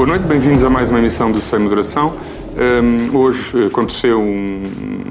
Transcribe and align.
Boa 0.00 0.08
noite, 0.08 0.22
bem-vindos 0.22 0.64
a 0.64 0.70
mais 0.70 0.88
uma 0.88 0.98
emissão 0.98 1.30
do 1.30 1.42
Sem 1.42 1.58
Moderação. 1.58 2.16
Um, 2.56 3.14
hoje 3.14 3.66
aconteceu 3.66 4.18
um, 4.18 4.62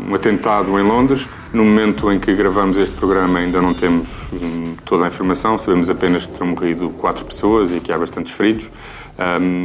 um, 0.10 0.16
atentado 0.16 0.80
em 0.80 0.82
Londres. 0.82 1.28
No 1.54 1.64
momento 1.64 2.12
em 2.12 2.18
que 2.18 2.34
gravamos 2.34 2.76
este 2.76 2.96
programa 2.96 3.38
ainda 3.38 3.62
não 3.62 3.72
temos 3.72 4.10
um, 4.34 4.74
toda 4.84 5.06
a 5.06 5.08
informação, 5.08 5.60
sabemos 5.60 5.92
apenas 5.92 6.26
que 6.26 6.32
terão 6.32 6.48
morrido 6.48 6.90
quatro 6.98 7.24
pessoas 7.24 7.72
e 7.72 7.80
que 7.80 7.92
há 7.92 8.00
bastantes 8.00 8.34
feridos. 8.34 8.68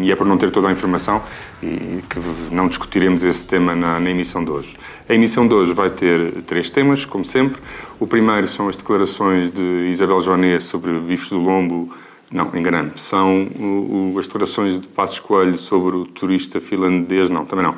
e 0.02 0.12
é 0.12 0.14
por 0.14 0.26
não 0.26 0.36
ter 0.36 0.50
toda 0.50 0.68
a 0.68 0.72
informação 0.72 1.22
e 1.62 2.02
que 2.06 2.20
não 2.50 2.68
discutiremos 2.68 3.24
esse 3.24 3.46
tema 3.46 3.74
na, 3.74 3.98
na 3.98 4.10
emissão 4.10 4.44
de 4.44 4.50
hoje. 4.50 4.74
A 5.08 5.14
emissão 5.14 5.48
de 5.48 5.54
hoje 5.54 5.72
vai 5.72 5.88
ter 5.88 6.42
três 6.42 6.68
temas, 6.68 7.06
como 7.06 7.24
sempre. 7.24 7.56
O 7.98 8.06
primeiro 8.06 8.46
são 8.46 8.68
as 8.68 8.76
declarações 8.76 9.50
de 9.50 9.88
Isabel 9.88 10.20
Jonet 10.20 10.62
sobre 10.62 10.92
bifes 10.98 11.30
do 11.30 11.38
lombo, 11.38 11.90
não, 12.34 12.50
enganando. 12.52 12.98
São 12.98 13.44
o, 13.44 14.12
o, 14.12 14.18
as 14.18 14.26
declarações 14.26 14.80
de 14.80 14.88
Passos 14.88 15.20
Coelho 15.20 15.56
sobre 15.56 15.96
o 15.96 16.04
turista 16.04 16.58
finlandês. 16.58 17.30
Não, 17.30 17.46
também 17.46 17.64
não. 17.64 17.76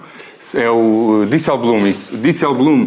É 0.55 0.71
o 0.71 1.27
Disselblum. 1.29 1.79
Disselblum, 2.23 2.85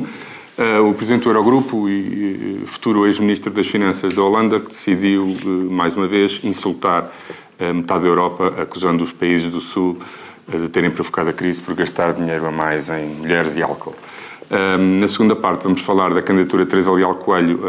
uh, 0.57 0.89
o 0.89 0.95
presidente 0.95 1.25
do 1.25 1.29
Eurogrupo 1.29 1.87
e, 1.87 1.91
e 1.91 2.63
futuro 2.65 3.05
ex-ministro 3.05 3.51
das 3.53 3.67
Finanças 3.67 4.11
da 4.15 4.23
Holanda, 4.23 4.59
que 4.59 4.69
decidiu, 4.69 5.25
uh, 5.25 5.47
mais 5.71 5.95
uma 5.95 6.07
vez, 6.07 6.41
insultar 6.43 7.03
uh, 7.59 7.73
metade 7.75 8.01
da 8.01 8.07
Europa, 8.07 8.47
acusando 8.59 9.03
os 9.03 9.11
países 9.11 9.51
do 9.51 9.61
Sul 9.61 9.95
de 10.51 10.67
terem 10.69 10.89
provocado 10.89 11.29
a 11.29 11.33
crise 11.33 11.61
por 11.61 11.75
gastar 11.75 12.13
dinheiro 12.13 12.47
a 12.47 12.51
mais 12.51 12.89
em 12.89 13.05
mulheres 13.05 13.55
e 13.55 13.61
álcool. 13.61 13.93
na 14.99 15.07
segunda 15.07 15.35
parte, 15.35 15.61
vamos 15.61 15.81
falar 15.81 16.11
da 16.11 16.23
candidatura 16.23 16.63
de 16.63 16.71
Teresa 16.71 16.91
Leal 16.91 17.13
Coelho 17.13 17.59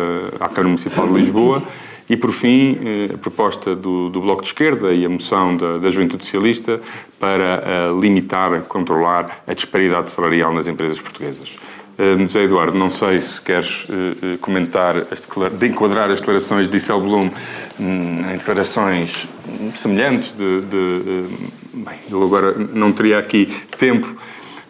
à 0.41 0.49
Câmara 0.49 0.69
Municipal 0.69 1.07
de 1.07 1.13
Lisboa. 1.13 1.63
E, 2.11 2.17
por 2.17 2.33
fim, 2.33 2.77
eh, 2.85 3.15
a 3.15 3.19
proposta 3.19 3.73
do, 3.77 4.09
do 4.09 4.21
Bloco 4.21 4.43
de 4.43 4.49
Esquerda 4.49 4.93
e 4.93 5.07
a 5.07 5.09
moção 5.09 5.57
da, 5.57 5.79
da 5.79 5.91
Juventude 5.93 6.25
Socialista 6.25 6.81
para 7.21 7.93
uh, 7.93 8.01
limitar, 8.01 8.63
controlar 8.63 9.45
a 9.47 9.55
disparidade 9.55 10.11
salarial 10.11 10.53
nas 10.53 10.67
empresas 10.67 11.01
portuguesas. 11.01 11.57
Uh, 11.97 12.19
José 12.19 12.43
Eduardo, 12.43 12.77
não 12.77 12.91
sei 12.91 13.21
se 13.21 13.41
queres 13.41 13.85
uh, 13.85 14.37
comentar, 14.41 14.97
as 14.97 15.23
de 15.57 15.69
enquadrar 15.69 16.11
as 16.11 16.19
declarações 16.19 16.69
de 16.69 16.77
Issel 16.79 17.01
Blum 17.01 17.31
hum, 17.79 18.25
em 18.29 18.37
declarações 18.37 19.29
semelhantes 19.77 20.33
de, 20.33 20.63
de 20.63 21.25
bem, 21.73 21.95
eu 22.11 22.25
agora 22.25 22.57
não 22.75 22.91
teria 22.91 23.21
aqui 23.21 23.55
tempo 23.79 24.17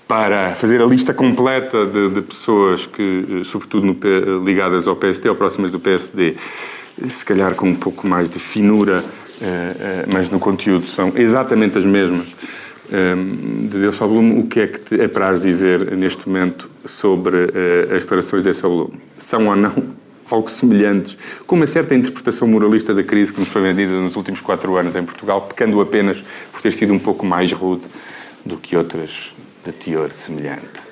para 0.07 0.55
fazer 0.57 0.83
a 0.83 0.85
lista 0.85 1.15
completa 1.15 1.87
de, 1.87 2.11
de 2.11 2.21
pessoas 2.21 2.85
que, 2.85 3.43
sobretudo 3.45 3.87
no, 3.87 4.45
ligadas 4.45 4.87
ao 4.87 4.97
PSD 4.97 5.29
ou 5.29 5.37
próximas 5.37 5.71
do 5.71 5.79
PSD, 5.79 6.35
se 7.09 7.25
calhar 7.25 7.55
com 7.55 7.69
um 7.69 7.75
pouco 7.75 8.07
mais 8.07 8.29
de 8.29 8.39
finura, 8.39 9.05
eh, 9.41 9.77
eh, 9.79 10.05
mas 10.13 10.29
no 10.29 10.39
conteúdo 10.39 10.87
são 10.87 11.13
exatamente 11.17 11.79
as 11.79 11.85
mesmas. 11.85 12.27
Eh, 12.93 13.15
de 13.69 13.79
Deus 13.79 13.99
Blum, 13.99 14.41
o 14.41 14.47
que 14.47 14.61
é 14.61 14.67
que 14.67 14.79
te 14.81 15.03
apraz 15.03 15.41
dizer 15.41 15.97
neste 15.97 16.29
momento 16.29 16.71
sobre 16.85 17.37
as 17.95 18.03
declarações 18.03 18.43
desse 18.43 18.65
aluno? 18.65 18.93
São 19.17 19.47
ou 19.47 19.57
não 19.57 19.73
algo 20.31 20.49
semelhantes, 20.49 21.17
com 21.47 21.57
uma 21.57 21.67
certa 21.67 21.95
interpretação 21.95 22.47
moralista 22.47 22.95
da 22.95 23.03
crise 23.03 23.33
que 23.33 23.41
nos 23.41 23.49
foi 23.49 23.63
vendida 23.63 23.93
nos 23.93 24.15
últimos 24.15 24.41
quatro 24.41 24.77
anos 24.77 24.95
em 24.95 25.03
Portugal, 25.03 25.43
pecando 25.43 25.81
apenas 25.81 26.23
por 26.53 26.61
ter 26.61 26.73
sido 26.73 26.93
um 26.93 26.99
pouco 26.99 27.27
mais 27.27 27.53
rude 27.53 27.85
do 28.45 28.57
que 28.57 28.77
outras 28.77 29.33
de 29.65 29.73
teor 29.73 30.11
semelhante? 30.11 30.90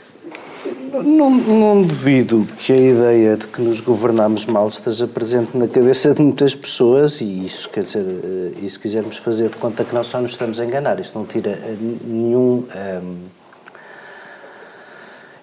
Não, 0.90 1.30
não, 1.30 1.82
duvido 1.82 2.46
que 2.58 2.72
a 2.72 2.76
ideia 2.76 3.36
de 3.36 3.46
que 3.46 3.60
nos 3.60 3.80
governamos 3.80 4.46
mal 4.46 4.66
esteja 4.68 5.06
presente 5.06 5.56
na 5.56 5.68
cabeça 5.68 6.14
de 6.14 6.22
muitas 6.22 6.54
pessoas 6.54 7.20
e 7.20 7.44
isso, 7.44 7.68
quer 7.68 7.84
dizer, 7.84 8.04
eh, 8.04 8.52
e 8.62 8.70
se 8.70 8.78
quisermos 8.78 9.18
fazer 9.18 9.50
de 9.50 9.56
conta 9.56 9.84
que 9.84 9.94
nós 9.94 10.06
só 10.06 10.20
nos 10.20 10.32
estamos 10.32 10.58
a 10.58 10.64
enganar, 10.64 10.98
isso 10.98 11.12
não 11.14 11.26
tira 11.26 11.50
eh, 11.50 11.76
nenhum... 12.04 12.40
Um, 12.40 12.66
ehm, 12.74 13.16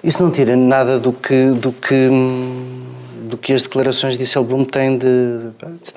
isso 0.04 0.22
não 0.22 0.32
tira 0.32 0.56
nada 0.56 1.00
do 1.00 1.12
que, 1.12 1.52
do 1.52 1.72
que, 1.72 2.10
do 3.28 3.38
que 3.38 3.54
as 3.54 3.64
declarações 3.64 4.18
de 4.18 4.40
Blum 4.40 4.64
têm 4.64 5.00
de, 5.00 5.50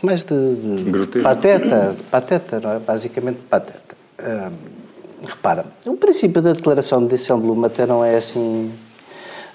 mais 0.03 0.23
de, 0.23 0.55
de 0.55 1.21
pateta, 1.21 1.95
de 1.95 2.03
pateta, 2.05 2.59
não 2.59 2.73
é? 2.73 2.79
Basicamente 2.79 3.39
pateta. 3.51 3.97
Repara, 5.23 5.67
o 5.85 5.95
princípio 5.95 6.41
da 6.41 6.55
declaração 6.55 7.07
de 7.07 7.17
Blum 7.17 7.63
até 7.67 7.85
não 7.85 8.03
é 8.03 8.17
assim 8.17 8.73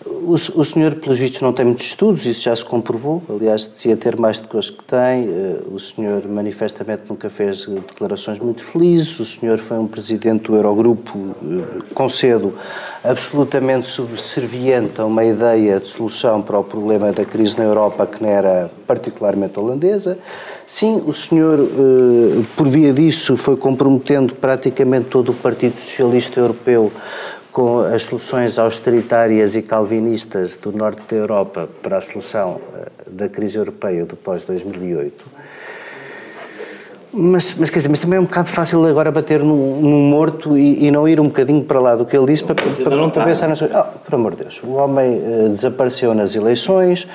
o, 0.05 0.33
o 0.33 0.65
senhor, 0.65 0.95
pelos 0.95 1.17
vistos, 1.17 1.41
não 1.41 1.53
tem 1.53 1.65
muitos 1.65 1.85
estudos, 1.85 2.25
isso 2.25 2.43
já 2.43 2.55
se 2.55 2.63
comprovou. 2.65 3.21
Aliás, 3.29 3.69
dizia 3.69 3.95
ter 3.95 4.17
mais 4.17 4.41
de 4.41 4.47
coisas 4.47 4.69
que 4.69 4.83
tem. 4.83 5.27
Eh, 5.27 5.57
o 5.71 5.79
senhor, 5.79 6.27
manifestamente, 6.27 7.03
nunca 7.09 7.29
fez 7.29 7.65
declarações 7.65 8.39
muito 8.39 8.63
felizes. 8.63 9.19
O 9.19 9.25
senhor 9.25 9.59
foi 9.59 9.77
um 9.77 9.87
presidente 9.87 10.43
do 10.43 10.55
Eurogrupo, 10.55 11.17
eh, 11.17 11.81
concedo, 11.93 12.53
absolutamente 13.03 13.87
subserviente 13.87 14.99
a 14.99 15.05
uma 15.05 15.23
ideia 15.23 15.79
de 15.79 15.87
solução 15.87 16.41
para 16.41 16.59
o 16.59 16.63
problema 16.63 17.11
da 17.11 17.25
crise 17.25 17.57
na 17.57 17.65
Europa 17.65 18.05
que 18.05 18.21
não 18.21 18.29
era 18.29 18.71
particularmente 18.85 19.59
holandesa. 19.59 20.17
Sim, 20.65 21.03
o 21.05 21.13
senhor, 21.13 21.59
eh, 21.59 22.43
por 22.55 22.67
via 22.67 22.93
disso, 22.93 23.37
foi 23.37 23.55
comprometendo 23.55 24.35
praticamente 24.35 25.09
todo 25.09 25.29
o 25.29 25.33
Partido 25.33 25.77
Socialista 25.77 26.39
Europeu 26.39 26.91
com 27.53 27.81
as 27.81 28.03
soluções 28.03 28.57
austeritárias 28.57 29.55
e 29.55 29.61
calvinistas 29.61 30.57
do 30.57 30.71
norte 30.71 31.03
da 31.07 31.15
Europa 31.15 31.69
para 31.83 31.99
a 31.99 32.01
solução 32.01 32.59
eh, 32.73 32.87
da 33.07 33.29
crise 33.29 33.59
europeia 33.59 34.05
do 34.05 34.15
pós-2008, 34.15 35.11
mas, 37.15 37.53
mas, 37.53 37.69
quer 37.69 37.77
dizer, 37.77 37.89
mas 37.89 37.99
também 37.99 38.17
é 38.17 38.19
um 38.19 38.23
bocado 38.23 38.49
fácil 38.49 38.83
agora 38.87 39.11
bater 39.11 39.43
num, 39.43 39.79
num 39.79 40.09
morto 40.09 40.57
e, 40.57 40.87
e, 40.87 40.89
não 40.89 41.07
ir 41.07 41.19
um 41.19 41.25
bocadinho 41.25 41.63
para 41.63 41.79
lá 41.79 41.95
do 41.95 42.07
que 42.07 42.17
ele 42.17 42.25
disse 42.25 42.43
para, 42.43 42.55
para, 42.55 42.71
para, 42.71 43.09
para 43.09 43.25
pensar 43.25 43.47
nas 43.47 43.59
coisas. 43.59 43.77
Oh, 43.77 43.99
por 43.99 44.15
amor 44.15 44.31
de 44.31 44.41
Deus, 44.41 44.63
o 44.63 44.71
homem 44.71 45.19
uh, 45.19 45.49
desapareceu 45.49 46.15
nas 46.15 46.33
eleições, 46.33 47.07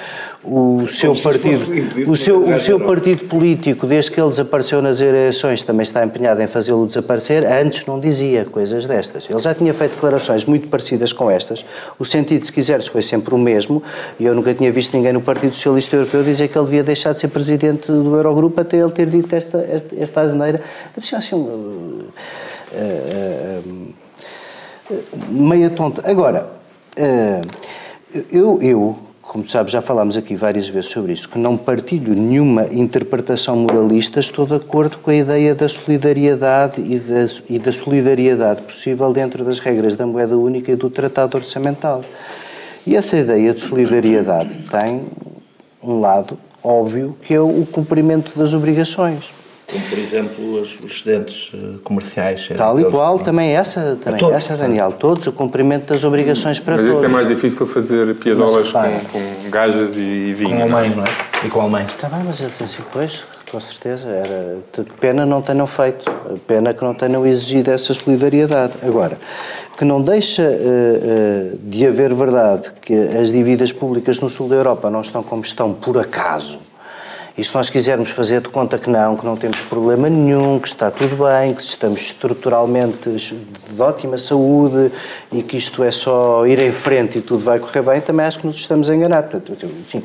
o 0.45 0.87
seu 0.87 1.17
partido, 1.17 2.11
o 2.11 2.17
seu, 2.17 2.49
o 2.49 2.59
seu 2.59 2.79
partido 2.79 3.25
político, 3.25 3.87
desde 3.87 4.13
que 4.13 4.21
ele 4.21 4.29
desapareceu 4.29 4.81
nas 4.81 5.01
eleições, 5.01 5.65
também 5.65 5.83
está 5.83 6.05
empenhado 6.05 6.41
em 6.41 6.47
fazê-lo 6.47 6.87
desaparecer. 6.87 7.45
Antes 7.45 7.85
não 7.87 7.99
dizia 7.99 8.45
coisas 8.45 8.87
destas. 8.87 9.29
Ele 9.29 9.39
já 9.41 9.53
tinha 9.53 9.75
feito 9.75 9.95
declarações 9.95 10.45
muito 10.45 10.69
parecidas 10.69 11.13
com 11.13 11.29
estas. 11.29 11.67
O 11.99 12.05
sentido, 12.05 12.45
se 12.45 12.53
quiseres, 12.53 12.87
foi 12.87 13.03
sempre 13.03 13.35
o 13.35 13.39
mesmo. 13.39 13.83
E 14.19 14.25
eu 14.25 14.35
nunca 14.35 14.55
tinha 14.55 14.71
visto 14.71 14.97
ninguém 14.97 15.13
no 15.13 15.21
Partido 15.21 15.55
Socialista 15.55 15.97
Europeu 15.97 16.23
dizer 16.23 16.47
que 16.49 16.57
ele 16.57 16.67
devia 16.67 16.85
deixar 16.85 17.13
de 17.13 17.21
ser 17.21 17.29
presidente 17.29 17.89
do 17.89 18.15
Eurogrupo 18.15 18.61
até 18.61 18.77
ele 18.77 18.93
ter 18.93 19.11
dito 19.11 19.35
esta, 19.35 19.59
esta 19.59 19.97
esta, 19.97 20.21
asneira, 20.21 20.61
deve 20.95 21.07
ser 21.07 21.17
assim 21.17 21.35
uh, 21.35 22.05
uh, 22.73 23.95
meia 25.29 25.69
tonta. 25.71 26.09
Agora, 26.09 26.49
eu, 28.31 28.59
eu, 28.63 28.99
como 29.29 29.47
sabes, 29.47 29.73
já 29.73 29.83
falámos 29.83 30.17
aqui 30.17 30.35
várias 30.35 30.71
vezes 30.71 30.91
sobre 30.91 31.13
isso, 31.13 31.29
que 31.29 31.39
não 31.39 31.55
partilho 31.55 32.15
nenhuma 32.15 32.65
interpretação 32.73 33.55
moralista, 33.57 34.19
estou 34.19 34.47
de 34.47 34.55
acordo 34.55 34.97
com 34.97 35.11
a 35.11 35.15
ideia 35.15 35.55
da 35.55 35.69
solidariedade 35.69 36.81
e 36.81 36.99
da, 36.99 37.27
e 37.47 37.59
da 37.59 37.71
solidariedade 37.71 38.63
possível 38.63 39.13
dentro 39.13 39.45
das 39.45 39.59
regras 39.59 39.95
da 39.95 40.07
moeda 40.07 40.37
única 40.37 40.73
e 40.73 40.77
do 40.77 40.89
tratado 40.89 41.37
orçamental. 41.37 42.03
E 42.87 42.97
essa 42.97 43.19
ideia 43.19 43.53
de 43.53 43.61
solidariedade 43.61 44.61
tem 44.71 45.05
um 45.83 46.01
lado 46.01 46.39
óbvio 46.65 47.15
que 47.21 47.35
é 47.35 47.41
o 47.41 47.67
cumprimento 47.71 48.37
das 48.37 48.55
obrigações 48.55 49.38
como 49.71 49.85
por 49.85 49.99
exemplo 49.99 50.61
os, 50.63 50.79
excedentes 50.83 51.53
eh, 51.55 51.79
comerciais. 51.85 52.49
Tal 52.57 52.81
e 52.81 52.85
qual, 52.91 53.19
também 53.19 53.51
essa, 53.51 53.99
também 54.03 54.19
todos, 54.19 54.37
essa 54.37 54.57
Daniel, 54.57 54.93
todos, 54.93 55.27
o 55.27 55.33
cumprimento 55.33 55.93
das 55.93 56.05
obrigações 56.05 56.59
para 56.59 56.77
Mas 56.77 56.87
todos. 56.87 57.03
Mas 57.03 57.07
isso 57.07 57.15
é 57.15 57.17
mais 57.17 57.29
difícil 57.29 57.67
fazer 57.67 58.15
piadolas 58.15 58.73
com, 58.73 59.01
com 59.13 59.51
gajas 59.51 59.99
e 59.99 60.33
vinho. 60.33 60.57
Com 60.57 60.63
alemães, 60.63 60.97
não 60.97 61.05
é? 61.05 61.09
E 61.45 61.51
com 61.51 61.61
alemães. 61.61 61.91
Está 61.95 62.09
bem, 62.09 62.23
mas 62.25 62.41
eu 62.41 62.49
assim, 62.49 62.83
pois, 62.91 63.25
com 63.51 63.61
certeza, 63.61 64.09
era 64.09 64.57
pena 64.99 65.27
não 65.27 65.43
tenham 65.43 65.67
feito, 65.67 66.11
pena 66.47 66.73
que 66.73 66.83
não 66.83 66.95
tenham 66.95 67.27
exigido 67.27 67.71
essa 67.71 67.93
solidariedade. 67.93 68.73
Agora, 68.83 69.19
que 69.77 69.85
não 69.85 70.01
deixa 70.01 70.43
uh, 70.43 70.47
uh, 70.47 71.59
de 71.63 71.87
haver 71.87 72.15
verdade 72.15 72.71
que 72.81 72.95
as 72.95 73.31
dívidas 73.31 73.71
públicas 73.71 74.19
no 74.19 74.31
sul 74.31 74.49
da 74.49 74.57
Europa 74.57 74.89
não 74.89 75.03
estão 75.03 75.23
como 75.23 75.43
estão 75.43 75.75
por 75.75 75.99
acaso, 75.99 76.59
e 77.39 77.45
se 77.45 77.55
nós 77.55 77.71
quisermos 77.71 78.11
fazer 78.11 78.41
de 78.41 78.49
conta 78.49 78.77
que 78.77 78.91
não, 78.91 79.17
que 79.17 79.25
não 79.25 79.37
temos 79.37 79.61
problema 79.61 80.11
nenhum, 80.11 80.59
que 80.59 80.67
está 80.67 80.91
tudo 80.91 81.25
bem, 81.25 81.55
que 81.55 81.63
estamos 81.63 82.01
estruturalmente 82.01 83.09
de 83.11 83.81
ótima 83.81 84.19
saúde 84.19 84.91
e 85.31 85.41
que 85.41 85.57
isto 85.57 85.85
é 85.85 85.93
só 85.93 86.45
ir 86.49 86.59
em 86.59 86.73
frente 86.73 87.19
e 87.19 87.21
tudo 87.21 87.45
vai 87.45 87.61
correr 87.61 87.83
bem, 87.83 88.01
também 88.01 88.27
acho 88.27 88.41
que 88.41 88.47
nos 88.47 88.57
estamos 88.57 88.91
a 88.91 88.97
enganar. 88.97 89.23
Portanto, 89.23 89.57
enfim, 89.65 90.03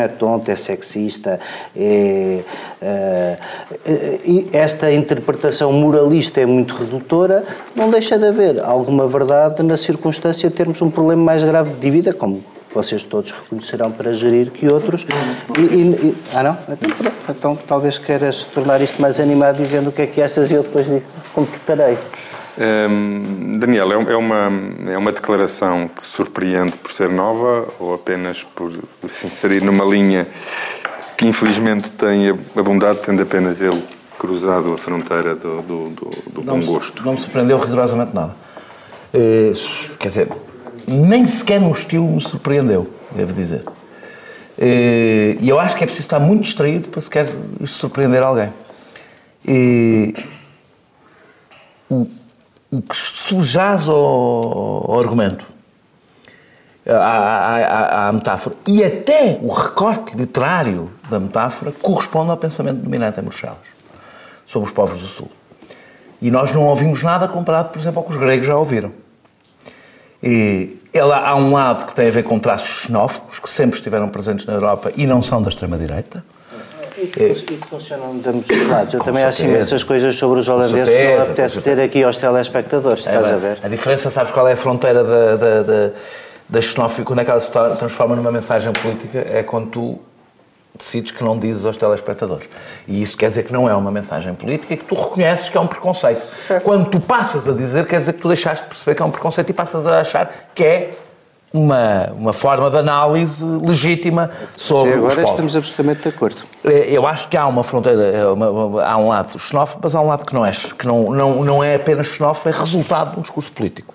é 0.00 0.06
tonto, 0.06 0.48
é 0.48 0.54
sexista, 0.54 1.40
é, 1.76 2.40
é, 2.80 3.38
é, 3.84 4.18
esta 4.52 4.92
interpretação 4.92 5.72
moralista 5.72 6.40
é 6.40 6.46
muito 6.46 6.76
redutora, 6.76 7.42
não 7.74 7.90
deixa 7.90 8.16
de 8.16 8.28
haver 8.28 8.62
alguma 8.62 9.08
verdade 9.08 9.60
na 9.64 9.76
circunstância 9.76 10.48
de 10.48 10.54
termos 10.54 10.80
um 10.80 10.88
problema 10.88 11.24
mais 11.24 11.42
grave 11.42 11.72
de 11.72 11.78
dívida, 11.78 12.12
como 12.12 12.44
vocês 12.74 13.04
todos 13.04 13.30
reconhecerão 13.30 13.90
para 13.92 14.12
gerir 14.12 14.50
que 14.50 14.68
outros. 14.68 15.06
E, 15.58 15.62
e, 15.62 16.14
ah, 16.34 16.42
não? 16.42 16.58
Então, 16.68 17.12
então, 17.28 17.56
talvez 17.56 17.98
queiras 17.98 18.44
tornar 18.44 18.80
isto 18.82 19.00
mais 19.00 19.20
animado 19.20 19.56
dizendo 19.56 19.90
o 19.90 19.92
que 19.92 20.02
é 20.02 20.06
que 20.06 20.20
achas 20.20 20.50
e 20.50 20.54
eu 20.54 20.62
depois 20.62 20.86
completarei. 21.32 21.96
Um, 22.56 23.58
Daniel, 23.58 23.92
é, 23.92 24.12
é 24.12 24.16
uma, 24.16 24.52
é 24.88 24.96
uma 24.96 25.10
declaração 25.10 25.88
que 25.88 26.02
surpreende 26.02 26.76
por 26.78 26.92
ser 26.92 27.08
nova 27.08 27.66
ou 27.80 27.94
apenas 27.94 28.44
por 28.44 28.72
se 29.08 29.26
inserir 29.26 29.62
numa 29.62 29.84
linha 29.84 30.26
que 31.16 31.26
infelizmente 31.26 31.90
tem 31.90 32.28
abundado, 32.56 33.00
tendo 33.00 33.22
apenas 33.22 33.60
ele 33.60 33.82
cruzado 34.18 34.72
a 34.72 34.78
fronteira 34.78 35.34
do, 35.34 35.62
do, 35.62 35.88
do, 35.90 36.10
do 36.30 36.42
bom 36.42 36.60
gosto? 36.60 37.04
Não 37.04 37.12
me 37.12 37.18
surpreendeu 37.18 37.58
rigorosamente 37.58 38.14
nada. 38.14 38.34
É, 39.12 39.52
quer 39.98 40.08
dizer, 40.08 40.28
nem 40.86 41.26
sequer 41.26 41.60
no 41.60 41.72
estilo 41.72 42.06
me 42.06 42.20
surpreendeu, 42.20 42.90
devo 43.14 43.32
dizer. 43.32 43.64
Eh, 44.58 45.36
e 45.40 45.48
eu 45.48 45.58
acho 45.58 45.76
que 45.76 45.82
é 45.82 45.86
preciso 45.86 46.06
estar 46.06 46.20
muito 46.20 46.42
distraído 46.42 46.88
para 46.88 47.00
sequer 47.00 47.26
surpreender 47.66 48.22
alguém. 48.22 48.52
E 49.46 50.14
o, 51.90 52.06
o 52.70 52.82
que 52.82 52.96
subjaz 52.96 53.88
ao, 53.88 53.96
ao 53.96 55.00
argumento, 55.00 55.44
à, 56.86 56.94
à, 56.94 58.08
à, 58.08 58.12
metáfora, 58.12 58.56
e 58.66 58.84
até 58.84 59.38
o 59.42 59.48
recorte 59.48 60.16
literário 60.16 60.90
da 61.10 61.18
metáfora 61.18 61.72
corresponde 61.72 62.30
ao 62.30 62.36
pensamento 62.36 62.78
dominante 62.78 63.20
em 63.20 63.22
Bruxelas, 63.22 63.58
sobre 64.46 64.68
os 64.68 64.74
povos 64.74 64.98
do 64.98 65.06
Sul. 65.06 65.30
E 66.22 66.30
nós 66.30 66.52
não 66.52 66.66
ouvimos 66.66 67.02
nada 67.02 67.28
comparado, 67.28 67.70
por 67.70 67.78
exemplo, 67.78 68.00
ao 68.00 68.04
que 68.04 68.12
os 68.12 68.16
gregos 68.16 68.46
já 68.46 68.56
ouviram. 68.56 68.92
E 70.26 70.80
ela 70.90 71.18
há 71.18 71.36
um 71.36 71.52
lado 71.52 71.84
que 71.86 71.94
tem 71.94 72.08
a 72.08 72.10
ver 72.10 72.22
com 72.22 72.38
traços 72.38 72.84
xenófobos, 72.84 73.38
que 73.38 73.48
sempre 73.48 73.76
estiveram 73.76 74.08
presentes 74.08 74.46
na 74.46 74.54
Europa 74.54 74.90
e 74.96 75.06
não 75.06 75.20
são 75.20 75.42
da 75.42 75.50
extrema-direita. 75.50 76.24
E 76.96 77.06
que, 77.08 77.22
e 77.24 77.34
que 77.34 77.66
funcionam 77.68 78.16
de 78.16 78.28
ambos 78.28 78.48
os 78.48 78.68
lados. 78.68 78.94
Eu 78.94 79.00
com 79.00 79.06
também 79.06 79.22
certeza. 79.22 79.42
acho 79.42 79.52
imensas 79.52 79.82
coisas 79.82 80.16
sobre 80.16 80.40
os 80.40 80.48
holandeses 80.48 80.88
certeza, 80.88 81.10
que 81.10 81.16
não 81.16 81.22
apetece 81.24 81.58
dizer 81.58 81.80
aqui 81.80 82.02
aos 82.02 82.16
telespectadores, 82.16 83.06
é, 83.06 83.10
estás 83.10 83.32
a 83.32 83.36
ver? 83.36 83.58
A 83.62 83.68
diferença, 83.68 84.10
sabes 84.10 84.32
qual 84.32 84.48
é 84.48 84.52
a 84.52 84.56
fronteira 84.56 85.04
da, 85.04 85.36
da, 85.36 85.62
da, 85.62 85.90
da 86.48 86.60
xenófobia, 86.62 87.04
quando 87.04 87.18
é 87.18 87.24
que 87.24 87.30
ela 87.30 87.40
se 87.40 87.50
transforma 87.50 88.16
numa 88.16 88.32
mensagem 88.32 88.72
política? 88.72 89.26
É 89.30 89.42
quando 89.42 89.66
tu 89.66 89.98
decides 90.76 91.12
que 91.12 91.22
não 91.22 91.38
dizes 91.38 91.64
aos 91.64 91.76
telespectadores. 91.76 92.48
E 92.86 93.02
isso 93.02 93.16
quer 93.16 93.28
dizer 93.28 93.44
que 93.44 93.52
não 93.52 93.68
é 93.68 93.74
uma 93.74 93.90
mensagem 93.90 94.34
política 94.34 94.74
e 94.74 94.76
que 94.76 94.84
tu 94.84 94.94
reconheces 94.94 95.48
que 95.48 95.56
é 95.56 95.60
um 95.60 95.66
preconceito. 95.66 96.22
Certo. 96.46 96.64
Quando 96.64 96.90
tu 96.90 97.00
passas 97.00 97.48
a 97.48 97.52
dizer, 97.52 97.86
quer 97.86 97.98
dizer 97.98 98.14
que 98.14 98.20
tu 98.20 98.28
deixaste 98.28 98.64
de 98.64 98.70
perceber 98.70 98.94
que 98.96 99.02
é 99.02 99.04
um 99.04 99.10
preconceito 99.10 99.50
e 99.50 99.52
passas 99.52 99.86
a 99.86 100.00
achar 100.00 100.50
que 100.54 100.64
é 100.64 100.90
uma, 101.52 102.12
uma 102.18 102.32
forma 102.32 102.68
de 102.68 102.78
análise 102.78 103.44
legítima 103.44 104.28
sobre 104.56 104.94
agora 104.94 105.24
os 105.24 105.30
estamos 105.30 105.54
absolutamente 105.54 106.02
de 106.02 106.08
acordo. 106.08 106.42
É, 106.64 106.90
eu 106.90 107.06
acho 107.06 107.28
que 107.28 107.36
há 107.36 107.46
uma 107.46 107.62
fronteira, 107.62 108.02
é 108.02 108.22
há 108.22 108.96
um 108.96 109.08
lado 109.08 109.38
xenófobo, 109.38 109.80
mas 109.84 109.94
há 109.94 110.00
um 110.00 110.08
lado 110.08 110.26
que 110.26 110.34
não 110.34 110.44
é, 110.44 110.50
que 110.50 110.84
não, 110.84 111.12
não, 111.12 111.44
não 111.44 111.62
é 111.62 111.76
apenas 111.76 112.08
xenófobo, 112.08 112.48
é 112.48 112.58
resultado 112.58 113.12
de 113.12 113.20
um 113.20 113.22
discurso 113.22 113.52
político. 113.52 113.94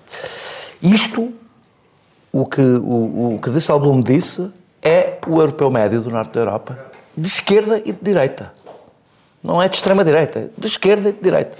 Isto, 0.80 1.30
o 2.32 2.46
que, 2.46 2.62
o, 2.62 3.34
o 3.34 3.40
que 3.42 3.50
Disselblum 3.50 4.00
disse, 4.00 4.50
é 4.82 5.18
o 5.26 5.40
europeu 5.40 5.70
médio 5.70 6.00
do 6.00 6.10
norte 6.10 6.32
da 6.32 6.40
Europa, 6.40 6.78
de 7.16 7.26
esquerda 7.26 7.80
e 7.84 7.92
de 7.92 7.98
direita. 8.02 8.52
Não 9.42 9.60
é 9.60 9.68
de 9.68 9.76
extrema-direita, 9.76 10.38
é 10.38 10.48
de 10.56 10.66
esquerda 10.66 11.08
e 11.08 11.12
de 11.12 11.20
direita. 11.20 11.56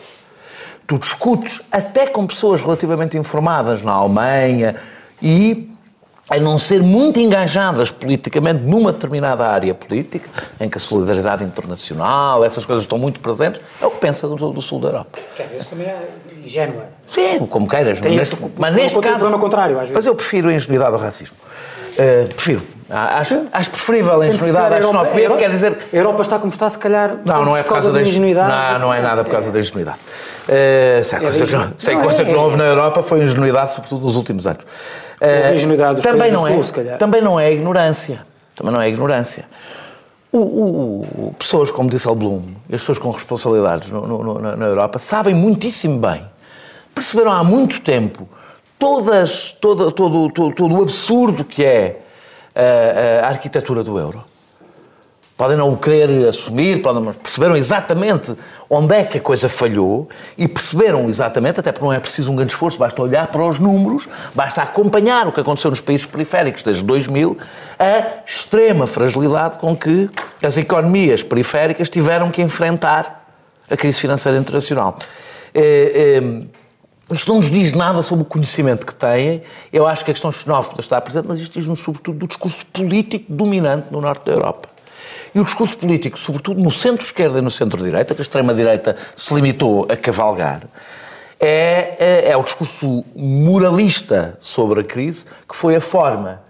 Tu 0.87 0.99
discutes 0.99 1.61
até 1.71 2.07
com 2.07 2.27
pessoas 2.27 2.61
relativamente 2.61 3.17
informadas 3.17 3.81
na 3.83 3.93
Alemanha 3.93 4.77
e 5.23 5.71
a 6.31 6.39
não 6.39 6.57
ser 6.59 6.81
muito 6.81 7.19
engajadas 7.19 7.91
politicamente 7.91 8.63
numa 8.63 8.93
determinada 8.93 9.45
área 9.45 9.75
política, 9.75 10.31
em 10.61 10.71
que 10.71 10.79
a 10.79 10.81
solidariedade 10.81 11.43
internacional, 11.43 12.45
essas 12.45 12.65
coisas 12.65 12.85
estão 12.85 12.97
muito 12.97 13.19
presentes, 13.19 13.61
é 13.83 13.87
o 13.87 13.91
que 13.91 13.99
pensa 13.99 14.29
do, 14.29 14.37
do 14.37 14.63
sul 14.63 14.79
da 14.79 14.89
Europa. 14.89 15.19
Que 15.35 15.43
às 15.43 15.51
vezes 15.51 15.67
também 15.67 15.89
é 15.89 16.09
ingênua. 16.45 16.85
Sim, 17.09 17.47
como 17.47 17.69
queiras. 17.69 18.01
Tem 18.01 18.17
neste, 18.17 18.37
mas 18.57 18.75
neste 18.75 19.01
caso... 19.01 19.19
problema 19.19 19.41
contrário, 19.41 19.75
às 19.75 19.81
vezes. 19.83 19.95
Mas 19.95 20.07
eu 20.07 20.15
prefiro 20.15 20.49
a 20.49 20.53
ingenuidade 20.53 20.95
ao 20.95 21.01
racismo. 21.01 21.37
Uh, 21.99 22.29
prefiro. 22.35 22.63
Acho, 22.93 23.47
acho 23.53 23.71
preferível 23.71 24.21
a 24.21 24.27
ingenuidade 24.27 24.75
à 24.75 24.83
xenofobia, 24.83 25.31
quer 25.37 25.51
dizer... 25.51 25.79
A 25.93 25.97
Europa 25.97 26.23
está 26.23 26.39
como 26.41 26.53
está, 26.53 26.69
se 26.69 26.77
calhar, 26.77 27.19
não, 27.25 27.45
não 27.45 27.57
é 27.57 27.63
por 27.63 27.75
causa, 27.75 27.93
da 27.93 28.03
ingenuidade. 28.03 28.51
Não, 28.51 28.81
não 28.81 28.95
é 28.95 29.01
nada 29.01 29.23
por 29.23 29.31
causa 29.31 29.53
da 29.53 29.61
ingenuidade. 29.61 29.99
Uh, 29.99 31.05
sei, 31.05 31.19
é 31.19 31.21
coisa, 31.21 31.47
que, 31.47 31.53
não, 31.53 31.61
não, 31.61 32.03
coisa 32.03 32.23
é, 32.23 32.25
que 32.25 32.33
não 32.33 32.41
houve 32.41 32.57
na 32.57 32.65
Europa 32.65 33.01
foi 33.03 33.23
ingenuidade, 33.23 33.75
sobretudo 33.75 34.05
nos 34.05 34.17
últimos 34.17 34.45
anos. 34.45 34.65
Uh, 35.21 35.55
ingenuidade 35.55 36.03
também 36.03 36.33
não 36.33 36.49
é, 36.49 36.63
se 36.65 36.73
calhar. 36.73 36.99
Também 36.99 37.23
não 37.23 37.39
é 37.39 37.53
ignorância. 37.53 38.27
Também 38.57 38.73
não 38.73 38.81
é 38.81 38.89
ignorância. 38.89 39.45
O, 40.33 40.39
o, 40.39 41.01
o, 41.01 41.35
pessoas 41.39 41.71
como 41.71 41.89
disse 41.89 42.09
Bloom, 42.09 42.43
as 42.73 42.81
pessoas 42.81 42.99
com 42.99 43.13
responsabilidades 43.13 43.91
no, 43.93 44.07
no, 44.07 44.39
na, 44.41 44.57
na 44.57 44.67
Europa, 44.67 44.99
sabem 44.99 45.35
muitíssimo 45.35 46.01
bem, 46.01 46.25
perceberam 46.93 47.31
há 47.31 47.45
muito 47.45 47.81
tempo 47.81 48.29
todas, 48.81 49.53
todo, 49.53 49.93
todo, 49.93 50.31
todo, 50.31 50.75
o 50.75 50.83
absurdo 50.83 51.45
que 51.45 51.63
é 51.63 52.01
a, 52.55 53.27
a 53.27 53.29
arquitetura 53.29 53.85
do 53.85 53.99
euro. 53.99 54.25
Podem 55.37 55.57
não 55.57 55.73
o 55.73 55.77
querer 55.77 56.29
assumir, 56.29 56.83
podem, 56.83 57.03
mas 57.03 57.17
perceberam 57.17 57.57
exatamente 57.57 58.35
onde 58.69 58.95
é 58.95 59.05
que 59.05 59.19
a 59.19 59.21
coisa 59.21 59.49
falhou 59.49 60.09
e 60.37 60.47
perceberam 60.47 61.09
exatamente, 61.09 61.61
até 61.61 61.73
porque 61.73 61.85
não 61.85 61.93
é 61.93 62.01
preciso 62.01 62.31
um 62.31 62.37
grande 62.37 62.53
esforço, 62.53 62.79
basta 62.79 63.01
olhar 63.01 63.27
para 63.29 63.43
os 63.43 63.59
números, 63.59 64.07
basta 64.35 64.63
acompanhar 64.63 65.27
o 65.29 65.33
que 65.33 65.41
aconteceu 65.41 65.71
nos 65.71 65.81
países 65.81 66.05
periféricos 66.05 66.63
desde 66.63 66.85
2000, 66.85 67.39
a 67.79 68.23
extrema 68.27 68.87
fragilidade 68.87 69.59
com 69.59 69.75
que 69.75 70.11
as 70.43 70.59
economias 70.59 71.23
periféricas 71.23 71.89
tiveram 71.89 72.31
que 72.31 72.43
enfrentar 72.43 73.27
a 73.71 73.77
crise 73.77 73.99
financeira 73.99 74.37
internacional. 74.37 74.99
É, 75.55 76.21
é, 76.21 76.60
isto 77.11 77.29
não 77.29 77.39
nos 77.39 77.51
diz 77.51 77.73
nada 77.73 78.03
sobre 78.03 78.23
o 78.23 78.25
conhecimento 78.25 78.87
que 78.87 78.95
têm. 78.95 79.43
Eu 79.73 79.87
acho 79.87 80.05
que 80.05 80.11
a 80.11 80.15
questão 80.15 80.31
xenófoba 80.31 80.81
está 80.81 81.01
presente, 81.01 81.27
mas 81.27 81.41
isto 81.41 81.59
diz-nos 81.59 81.81
sobretudo 81.81 82.19
do 82.19 82.27
discurso 82.27 82.65
político 82.67 83.27
dominante 83.29 83.89
no 83.91 84.01
norte 84.01 84.25
da 84.27 84.33
Europa. 84.33 84.69
E 85.35 85.41
o 85.41 85.45
discurso 85.45 85.79
político, 85.79 86.19
sobretudo 86.19 86.61
no 86.61 86.71
centro-esquerda 86.71 87.39
e 87.39 87.43
no 87.43 87.51
centro-direita, 87.51 88.15
que 88.15 88.21
a 88.21 88.23
extrema-direita 88.23 88.97
se 89.15 89.33
limitou 89.35 89.87
a 89.89 89.97
cavalgar, 89.97 90.63
é, 91.39 91.97
é, 91.99 92.31
é, 92.31 92.37
o 92.37 92.43
discurso 92.43 93.05
moralista 93.17 94.37
sobre 94.39 94.81
a 94.81 94.85
crise, 94.85 95.27
que 95.49 95.57
foi 95.57 95.77
a 95.77 95.81
forma 95.81 96.43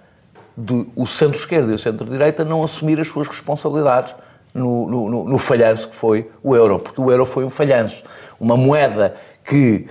de 0.57 0.87
o 0.97 1.07
centro-esquerda 1.07 1.71
e 1.71 1.75
o 1.75 1.79
centro-direita 1.79 2.45
não 2.45 2.65
assumir 2.65 2.99
as 2.99 3.09
suas 3.09 3.29
responsabilidades 3.29 4.15
no, 4.53 4.89
no, 4.89 5.25
no 5.25 5.39
falhanço 5.39 5.89
que 5.89 5.95
foi 5.95 6.29
o 6.43 6.57
euro, 6.57 6.79
porque 6.79 7.01
o 7.01 7.11
euro 7.11 7.25
foi 7.25 7.45
um 7.45 7.51
falhanço. 7.51 8.03
Uma 8.39 8.57
moeda 8.57 9.15
que 9.45 9.87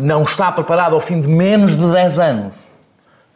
não 0.00 0.22
está 0.22 0.52
preparado 0.52 0.94
ao 0.94 1.00
fim 1.00 1.20
de 1.20 1.28
menos 1.28 1.76
de 1.76 1.90
10 1.90 2.18
anos 2.18 2.65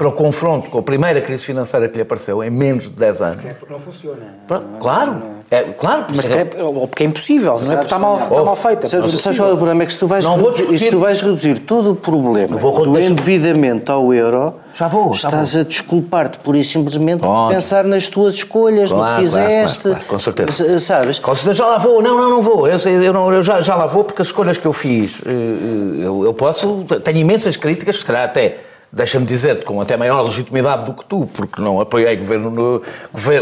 para 0.01 0.09
o 0.09 0.13
confronto 0.13 0.71
com 0.71 0.79
a 0.79 0.83
primeira 0.83 1.21
crise 1.21 1.45
financeira 1.45 1.87
que 1.87 1.97
lhe 1.97 2.01
apareceu 2.01 2.43
em 2.43 2.49
menos 2.49 2.85
de 2.85 2.93
10 2.93 3.21
anos. 3.21 3.35
Se 3.35 3.41
calhar 3.43 3.57
porque 3.59 3.73
não 3.75 3.79
funciona. 3.79 4.35
claro, 4.81 5.23
é, 5.51 5.63
claro. 5.75 6.07
Mas 6.15 6.27
é, 6.27 6.49
ou 6.63 6.89
porque 6.89 7.03
é 7.03 7.07
impossível, 7.07 7.61
não 7.61 7.73
é 7.73 7.77
porque 7.77 7.85
está 7.85 7.99
mal, 7.99 8.17
está 8.17 8.43
mal 8.43 8.57
feita. 8.57 8.89
Sabes, 8.89 9.21
sabes 9.21 9.39
qual 9.39 9.51
é 9.51 9.53
o 9.53 9.57
problema? 9.57 9.83
É 9.83 9.87
que 9.87 9.93
se 9.93 9.99
tu 9.99 10.07
vais, 10.07 10.25
não 10.25 10.37
reduzir, 10.37 10.79
se 10.79 10.91
tu 10.91 10.99
vais 11.01 11.21
reduzir 11.21 11.59
todo 11.59 11.91
o 11.91 11.95
problema 11.95 12.57
vou, 12.57 12.87
do 12.87 12.99
endividamento 12.99 13.93
ao 13.93 14.15
euro, 14.15 14.55
já 14.73 14.89
vou, 14.89 15.13
já 15.13 15.29
estás 15.29 15.53
vou. 15.53 15.61
a 15.61 15.65
desculpar-te 15.65 16.39
pura 16.39 16.57
e 16.57 16.65
simplesmente 16.65 17.21
por 17.21 17.51
pensar 17.51 17.85
nas 17.85 18.09
tuas 18.09 18.37
escolhas, 18.37 18.91
claro, 18.91 19.05
no 19.05 19.19
que 19.19 19.25
fizeste. 19.27 19.83
Claro, 19.83 19.97
claro, 19.97 20.09
com 20.09 20.19
certeza. 20.19 20.79
Sabes? 20.79 21.19
Com 21.19 21.37
certeza 21.37 21.59
já 21.59 21.67
lá 21.67 21.77
vou. 21.77 22.01
Não, 22.01 22.17
não, 22.17 22.31
não 22.31 22.41
vou. 22.41 22.67
Eu, 22.67 22.79
eu, 22.79 23.13
não, 23.13 23.31
eu 23.35 23.43
já, 23.43 23.61
já 23.61 23.77
lá 23.77 23.85
vou 23.85 24.03
porque 24.03 24.23
as 24.23 24.29
escolhas 24.29 24.57
que 24.57 24.67
eu 24.67 24.73
fiz, 24.73 25.21
eh, 25.27 25.31
eh, 25.31 26.07
eu, 26.07 26.25
eu 26.25 26.33
posso. 26.33 26.87
Tenho 27.05 27.19
imensas 27.19 27.59
críticas, 27.59 27.97
se 27.97 28.05
calhar 28.07 28.25
até 28.25 28.70
deixa-me 28.93 29.25
dizer 29.25 29.65
com 29.65 29.81
até 29.81 29.97
maior 29.97 30.23
legitimidade 30.23 30.85
do 30.85 30.93
que 30.93 31.05
tu, 31.05 31.29
porque 31.33 31.61
não 31.63 31.81
apoiei 31.81 32.17
governo 32.17 32.51
no, 32.51 32.83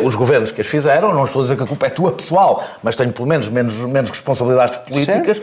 os 0.04 0.14
governos 0.14 0.52
que 0.52 0.60
as 0.60 0.66
fizeram, 0.66 1.14
não 1.14 1.24
estou 1.24 1.40
a 1.40 1.42
dizer 1.44 1.56
que 1.56 1.62
a 1.62 1.66
culpa 1.66 1.86
é 1.86 1.90
tua 1.90 2.12
pessoal, 2.12 2.62
mas 2.82 2.96
tenho 2.96 3.12
pelo 3.12 3.26
menos 3.26 3.48
menos, 3.48 3.74
menos 3.84 4.10
responsabilidades 4.10 4.78
políticas, 4.78 5.40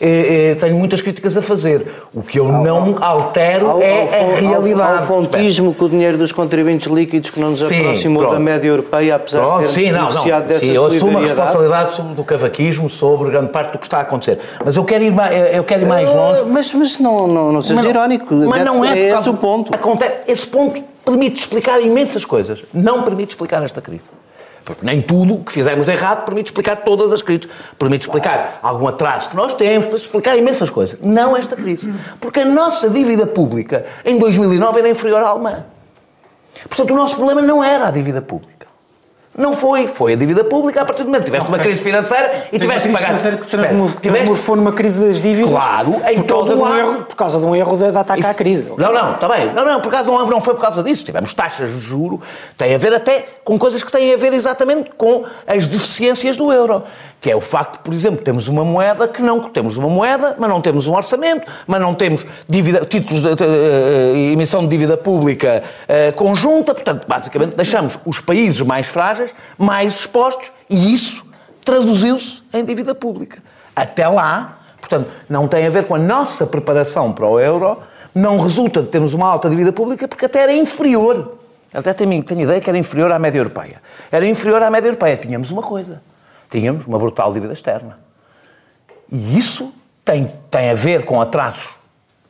e, 0.00 0.52
e, 0.52 0.54
tenho 0.56 0.76
muitas 0.76 1.00
críticas 1.02 1.36
a 1.36 1.42
fazer. 1.42 1.86
O 2.14 2.22
que 2.22 2.38
eu 2.38 2.46
ao, 2.46 2.62
não 2.62 3.02
altero 3.02 3.70
ao, 3.70 3.82
é 3.82 4.02
ao, 4.02 4.30
a 4.30 4.34
realidade. 4.34 4.98
Ao 4.98 5.02
fontismo 5.02 5.74
com 5.74 5.86
o 5.86 5.88
dinheiro 5.88 6.16
dos 6.16 6.30
contribuintes 6.30 6.86
líquidos 6.86 7.30
que 7.30 7.40
não 7.40 7.50
nos 7.50 7.60
sim, 7.60 7.80
aproximou 7.80 8.22
pronto. 8.22 8.34
da 8.34 8.40
média 8.40 8.68
europeia, 8.68 9.16
apesar 9.16 9.40
pronto, 9.40 9.66
de 9.66 9.74
termos 9.74 9.74
sim, 9.74 9.92
beneficiado 9.92 10.40
não, 10.40 10.48
dessa 10.48 10.66
sim, 10.66 10.72
Eu 10.72 10.86
assumo 10.86 11.18
a 11.18 11.20
responsabilidade 11.20 11.92
sobre, 11.92 12.14
do 12.14 12.24
cavaquismo, 12.24 12.88
sobre 12.88 13.30
grande 13.30 13.50
parte 13.50 13.72
do 13.72 13.78
que 13.78 13.86
está 13.86 13.98
a 13.98 14.02
acontecer. 14.02 14.38
Mas 14.64 14.76
eu 14.76 14.84
quero 14.84 15.04
ir 15.04 15.12
mais, 15.12 15.54
eu 15.54 15.64
quero 15.64 15.82
ir 15.82 15.88
mais 15.88 16.12
longe. 16.12 16.42
Uh, 16.42 16.46
mas, 16.46 16.72
mas 16.72 16.98
não, 16.98 17.26
não, 17.26 17.52
não 17.52 17.62
seja 17.62 17.88
irónico. 17.88 18.34
Mas 18.34 18.64
não 18.64 18.84
é, 18.84 18.98
é 18.98 19.14
esse 19.14 19.28
o 19.28 19.34
ponto. 19.34 19.74
Acontece, 19.74 20.14
esse 20.26 20.46
ponto 20.46 20.82
permite 21.04 21.40
explicar 21.40 21.80
imensas 21.80 22.24
coisas. 22.24 22.62
Não 22.72 23.02
permite 23.02 23.30
explicar 23.30 23.62
esta 23.62 23.80
crise. 23.80 24.10
Porque 24.68 24.84
nem 24.84 25.00
tudo 25.00 25.36
o 25.36 25.42
que 25.42 25.50
fizemos 25.50 25.86
de 25.86 25.92
errado 25.92 26.26
permite 26.26 26.48
explicar 26.48 26.76
todas 26.84 27.10
as 27.10 27.22
crises. 27.22 27.48
Permite 27.78 28.02
explicar 28.02 28.60
algum 28.62 28.86
atraso 28.86 29.30
que 29.30 29.34
nós 29.34 29.54
temos, 29.54 29.86
permite 29.86 30.04
explicar 30.04 30.36
imensas 30.36 30.68
coisas. 30.68 30.98
Não 31.00 31.34
esta 31.34 31.56
crise. 31.56 31.90
Porque 32.20 32.40
a 32.40 32.44
nossa 32.44 32.90
dívida 32.90 33.26
pública 33.26 33.86
em 34.04 34.18
2009 34.18 34.80
era 34.80 34.90
inferior 34.90 35.22
à 35.22 35.28
alemã. 35.28 35.64
Portanto, 36.68 36.90
o 36.90 36.94
nosso 36.94 37.16
problema 37.16 37.40
não 37.40 37.64
era 37.64 37.88
a 37.88 37.90
dívida 37.90 38.20
pública. 38.20 38.57
Não 39.38 39.52
foi. 39.52 39.86
Foi 39.86 40.14
a 40.14 40.16
dívida 40.16 40.42
pública 40.42 40.82
a 40.82 40.84
partir 40.84 41.04
do 41.04 41.06
momento 41.06 41.20
que 41.20 41.26
tiveste 41.26 41.48
uma 41.48 41.60
crise 41.60 41.80
financeira 41.80 42.48
e 42.52 42.58
tiveste 42.58 42.88
que 42.88 42.92
pagar. 42.92 43.06
financeira 43.06 43.36
que 43.36 43.44
se 43.44 43.50
transformou 43.52 44.56
numa 44.56 44.72
crise 44.72 45.00
das 45.00 45.22
dívidas. 45.22 45.48
Claro, 45.48 46.02
em 46.08 46.16
por 46.16 46.26
causa, 46.26 46.56
de 46.56 46.60
um 46.60 46.76
erro, 46.76 47.04
por 47.04 47.14
causa 47.14 47.38
de 47.38 47.46
um 47.46 47.54
erro 47.54 47.76
de, 47.76 47.92
de 47.92 47.98
ataque 47.98 48.20
Isso... 48.20 48.30
à 48.30 48.34
crise. 48.34 48.72
Não, 48.76 48.92
não, 48.92 49.14
está 49.14 49.28
bem. 49.28 49.52
Não, 49.52 49.64
não, 49.64 49.80
por 49.80 49.92
causa 49.92 50.10
de 50.10 50.16
um 50.16 50.20
erro 50.20 50.30
não 50.30 50.40
foi 50.40 50.54
por 50.54 50.60
causa 50.60 50.82
disso. 50.82 51.04
Tivemos 51.04 51.32
taxas 51.32 51.70
de 51.70 51.78
juro, 51.78 52.20
tem 52.56 52.74
a 52.74 52.78
ver 52.78 52.92
até 52.92 53.26
com 53.44 53.56
coisas 53.56 53.84
que 53.84 53.92
têm 53.92 54.12
a 54.12 54.16
ver 54.16 54.32
exatamente 54.32 54.90
com 54.96 55.24
as 55.46 55.68
deficiências 55.68 56.36
do 56.36 56.52
euro 56.52 56.82
que 57.20 57.30
é 57.30 57.36
o 57.36 57.40
facto, 57.40 57.80
por 57.80 57.92
exemplo, 57.92 58.22
temos 58.22 58.46
uma 58.46 58.64
moeda 58.64 59.08
que 59.08 59.22
não 59.22 59.40
temos 59.40 59.76
uma 59.76 59.88
moeda, 59.88 60.36
mas 60.38 60.48
não 60.48 60.60
temos 60.60 60.86
um 60.86 60.94
orçamento, 60.94 61.50
mas 61.66 61.80
não 61.80 61.92
temos 61.92 62.24
dívida, 62.48 62.84
títulos 62.84 63.22
de, 63.22 63.30
de, 63.30 63.36
de, 63.36 64.12
de 64.12 64.32
emissão 64.32 64.62
de 64.62 64.68
dívida 64.68 64.96
pública 64.96 65.62
uh, 65.88 66.12
conjunta, 66.14 66.72
portanto, 66.74 67.06
basicamente 67.08 67.56
deixamos 67.56 67.98
os 68.06 68.20
países 68.20 68.60
mais 68.60 68.86
frágeis 68.86 69.27
mais 69.56 70.00
expostos 70.00 70.50
e 70.68 70.92
isso 70.92 71.24
traduziu-se 71.64 72.42
em 72.52 72.64
dívida 72.64 72.94
pública. 72.94 73.42
Até 73.74 74.08
lá, 74.08 74.58
portanto, 74.78 75.10
não 75.28 75.46
tem 75.46 75.66
a 75.66 75.70
ver 75.70 75.86
com 75.86 75.94
a 75.94 75.98
nossa 75.98 76.46
preparação 76.46 77.12
para 77.12 77.26
o 77.26 77.38
euro, 77.38 77.82
não 78.14 78.40
resulta 78.40 78.82
de 78.82 78.88
termos 78.88 79.14
uma 79.14 79.28
alta 79.28 79.48
dívida 79.48 79.72
pública 79.72 80.08
porque 80.08 80.24
até 80.24 80.42
era 80.42 80.52
inferior. 80.52 81.38
Até 81.72 81.92
tenho, 81.92 82.22
tenho 82.22 82.40
ideia 82.42 82.60
que 82.60 82.70
era 82.70 82.78
inferior 82.78 83.12
à 83.12 83.18
média 83.18 83.38
europeia. 83.38 83.82
Era 84.10 84.26
inferior 84.26 84.62
à 84.62 84.70
média 84.70 84.88
europeia. 84.88 85.16
Tínhamos 85.16 85.50
uma 85.50 85.62
coisa 85.62 86.00
tínhamos 86.50 86.86
uma 86.86 86.98
brutal 86.98 87.32
dívida 87.32 87.52
externa. 87.52 87.98
E 89.10 89.38
isso 89.38 89.72
tem, 90.04 90.32
tem 90.50 90.70
a 90.70 90.74
ver 90.74 91.04
com 91.04 91.20
atrasos 91.20 91.74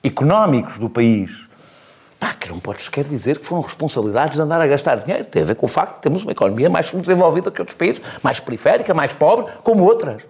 económicos 0.03 0.79
do 0.79 0.89
país. 0.89 1.48
Pá, 2.19 2.35
que 2.35 2.49
não 2.49 2.59
podes 2.59 2.87
sequer 2.87 3.05
dizer 3.05 3.39
que 3.39 3.47
foram 3.47 3.63
responsabilidades 3.63 4.35
de 4.35 4.43
andar 4.43 4.61
a 4.61 4.67
gastar 4.67 4.97
dinheiro. 4.97 5.25
Tem 5.25 5.43
a 5.43 5.45
ver 5.45 5.55
com 5.55 5.67
o 5.67 5.69
facto 5.69 5.97
de 5.97 6.03
termos 6.03 6.23
uma 6.23 6.33
economia 6.33 6.69
mais 6.69 6.91
desenvolvida 6.91 7.51
que 7.51 7.61
outros 7.61 7.77
países, 7.77 8.03
mais 8.23 8.41
periférica, 8.41 8.93
mais 8.93 9.13
pobre, 9.13 9.53
como 9.63 9.85
outras. 9.85 10.23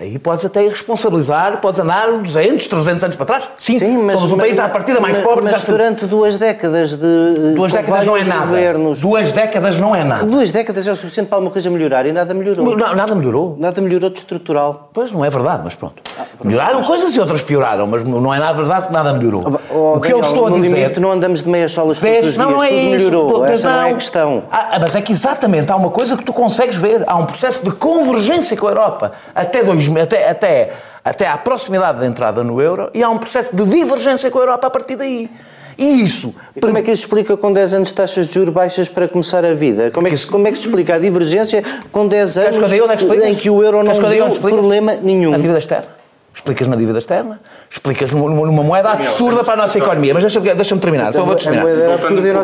Aí 0.00 0.18
podes 0.18 0.44
até 0.44 0.62
responsabilizar, 0.68 1.60
podes 1.60 1.80
andar 1.80 2.10
200, 2.10 2.66
300 2.66 3.04
anos 3.04 3.16
para 3.16 3.26
trás. 3.26 3.48
Sim, 3.56 3.78
Sim 3.78 3.98
mas, 3.98 4.16
somos 4.16 4.32
um 4.32 4.38
país 4.38 4.58
à 4.58 4.68
partida 4.68 5.00
mais 5.00 5.16
mas, 5.16 5.26
pobre. 5.26 5.44
Mas 5.44 5.66
durante 5.66 6.06
duas 6.06 6.36
décadas 6.36 6.90
de. 6.90 7.54
Duas 7.54 7.72
décadas 7.72 8.06
não 8.06 8.16
é 8.16 8.24
nada. 8.24 8.46
Governos, 8.46 9.00
duas 9.00 9.32
décadas 9.32 9.78
não 9.78 9.94
é 9.94 10.04
nada. 10.04 10.26
Duas 10.26 10.50
décadas 10.50 10.86
é 10.86 10.92
o 10.92 10.96
suficiente 10.96 11.28
para 11.28 11.36
alguma 11.36 11.52
coisa 11.52 11.70
melhorar 11.70 12.06
e 12.06 12.12
nada 12.12 12.34
melhorou. 12.34 12.76
Não, 12.76 12.94
nada 12.94 13.14
melhorou. 13.14 13.56
Nada 13.58 13.80
melhorou 13.80 14.10
de 14.10 14.18
estrutural. 14.18 14.90
Pois 14.92 15.12
não 15.12 15.24
é 15.24 15.30
verdade, 15.30 15.62
mas 15.64 15.74
pronto. 15.74 16.02
Ah, 16.18 16.24
Melhoraram 16.42 16.78
mas... 16.78 16.86
coisas 16.86 17.14
e 17.14 17.20
outras 17.20 17.42
pioraram, 17.42 17.86
mas 17.86 18.04
não 18.04 18.32
é 18.32 18.38
nada 18.38 18.52
verdade 18.56 18.86
que 18.86 18.92
nada 18.92 19.12
melhorou. 19.12 19.60
Oh, 19.70 19.94
o 19.96 20.00
que 20.00 20.08
Daniel, 20.08 20.18
eu 20.18 20.20
estou 20.20 20.46
a 20.46 20.50
dizer. 20.50 20.76
Limite, 20.76 21.00
não 21.00 21.12
andamos 21.12 21.42
de 21.42 21.48
meias 21.48 21.72
solas 21.72 21.98
todos 21.98 22.26
os 22.26 22.36
não, 22.36 22.48
dias. 22.48 22.56
Não 22.58 22.64
é 22.64 22.68
Tudo 22.68 22.78
isso. 22.80 22.90
melhorou. 22.90 23.44
Essa 23.44 23.68
não, 23.68 23.76
não 23.76 23.82
é 23.82 23.90
a 23.90 23.94
questão. 23.94 24.42
Ah, 24.50 24.78
mas 24.80 24.96
é 24.96 25.00
que 25.00 25.12
exatamente 25.12 25.70
há 25.70 25.76
uma 25.76 25.90
coisa 25.90 26.16
que 26.16 26.24
tu 26.24 26.32
consegues 26.32 26.76
ver. 26.76 27.04
Há 27.06 27.16
um 27.16 27.26
processo 27.26 27.64
de 27.64 27.70
convergência 27.72 28.56
com 28.56 28.66
a 28.66 28.70
Europa. 28.70 29.12
Até, 29.54 29.64
dois, 29.64 29.96
até, 29.96 30.28
até, 30.28 30.72
até 31.04 31.28
à 31.28 31.38
proximidade 31.38 32.00
da 32.00 32.06
entrada 32.06 32.42
no 32.42 32.60
euro 32.60 32.90
e 32.92 33.02
há 33.02 33.08
um 33.08 33.18
processo 33.18 33.54
de 33.54 33.64
divergência 33.64 34.30
com 34.30 34.38
a 34.38 34.42
Europa 34.42 34.66
a 34.66 34.70
partir 34.70 34.96
daí. 34.96 35.30
E 35.76 36.02
isso. 36.02 36.34
E 36.54 36.60
como 36.60 36.78
é 36.78 36.82
que 36.82 36.90
isso 36.90 37.04
explica 37.04 37.36
com 37.36 37.52
10 37.52 37.74
anos 37.74 37.88
de 37.88 37.94
taxas 37.94 38.28
de 38.28 38.34
juros 38.34 38.54
baixas 38.54 38.88
para 38.88 39.08
começar 39.08 39.44
a 39.44 39.54
vida? 39.54 39.90
Como 39.90 40.06
é 40.06 40.10
que, 40.10 40.26
como 40.26 40.46
é 40.46 40.52
que 40.52 40.58
se 40.58 40.66
explica 40.66 40.94
a 40.94 40.98
divergência 40.98 41.62
com 41.90 42.06
10 42.06 42.38
anos 42.38 42.72
é 42.72 43.30
em 43.30 43.34
que 43.34 43.50
o 43.50 43.62
euro 43.62 43.82
não 43.82 43.92
deu 43.92 44.30
problema 44.40 44.94
nenhum? 44.94 45.34
A 45.34 45.36
dívida 45.36 45.58
externa. 45.58 45.86
Explicas 46.32 46.66
na 46.66 46.74
dívida 46.74 46.98
externa, 46.98 47.40
explicas 47.70 48.10
numa 48.10 48.62
moeda 48.64 48.90
absurda 48.90 49.44
para 49.44 49.54
a 49.54 49.56
nossa 49.56 49.78
economia. 49.78 50.12
Mas 50.12 50.24
deixa-me 50.24 50.52
deixa 50.52 50.76
terminar. 50.78 51.10
Então, 51.10 51.24
vou 51.24 51.36
terminar. 51.36 51.64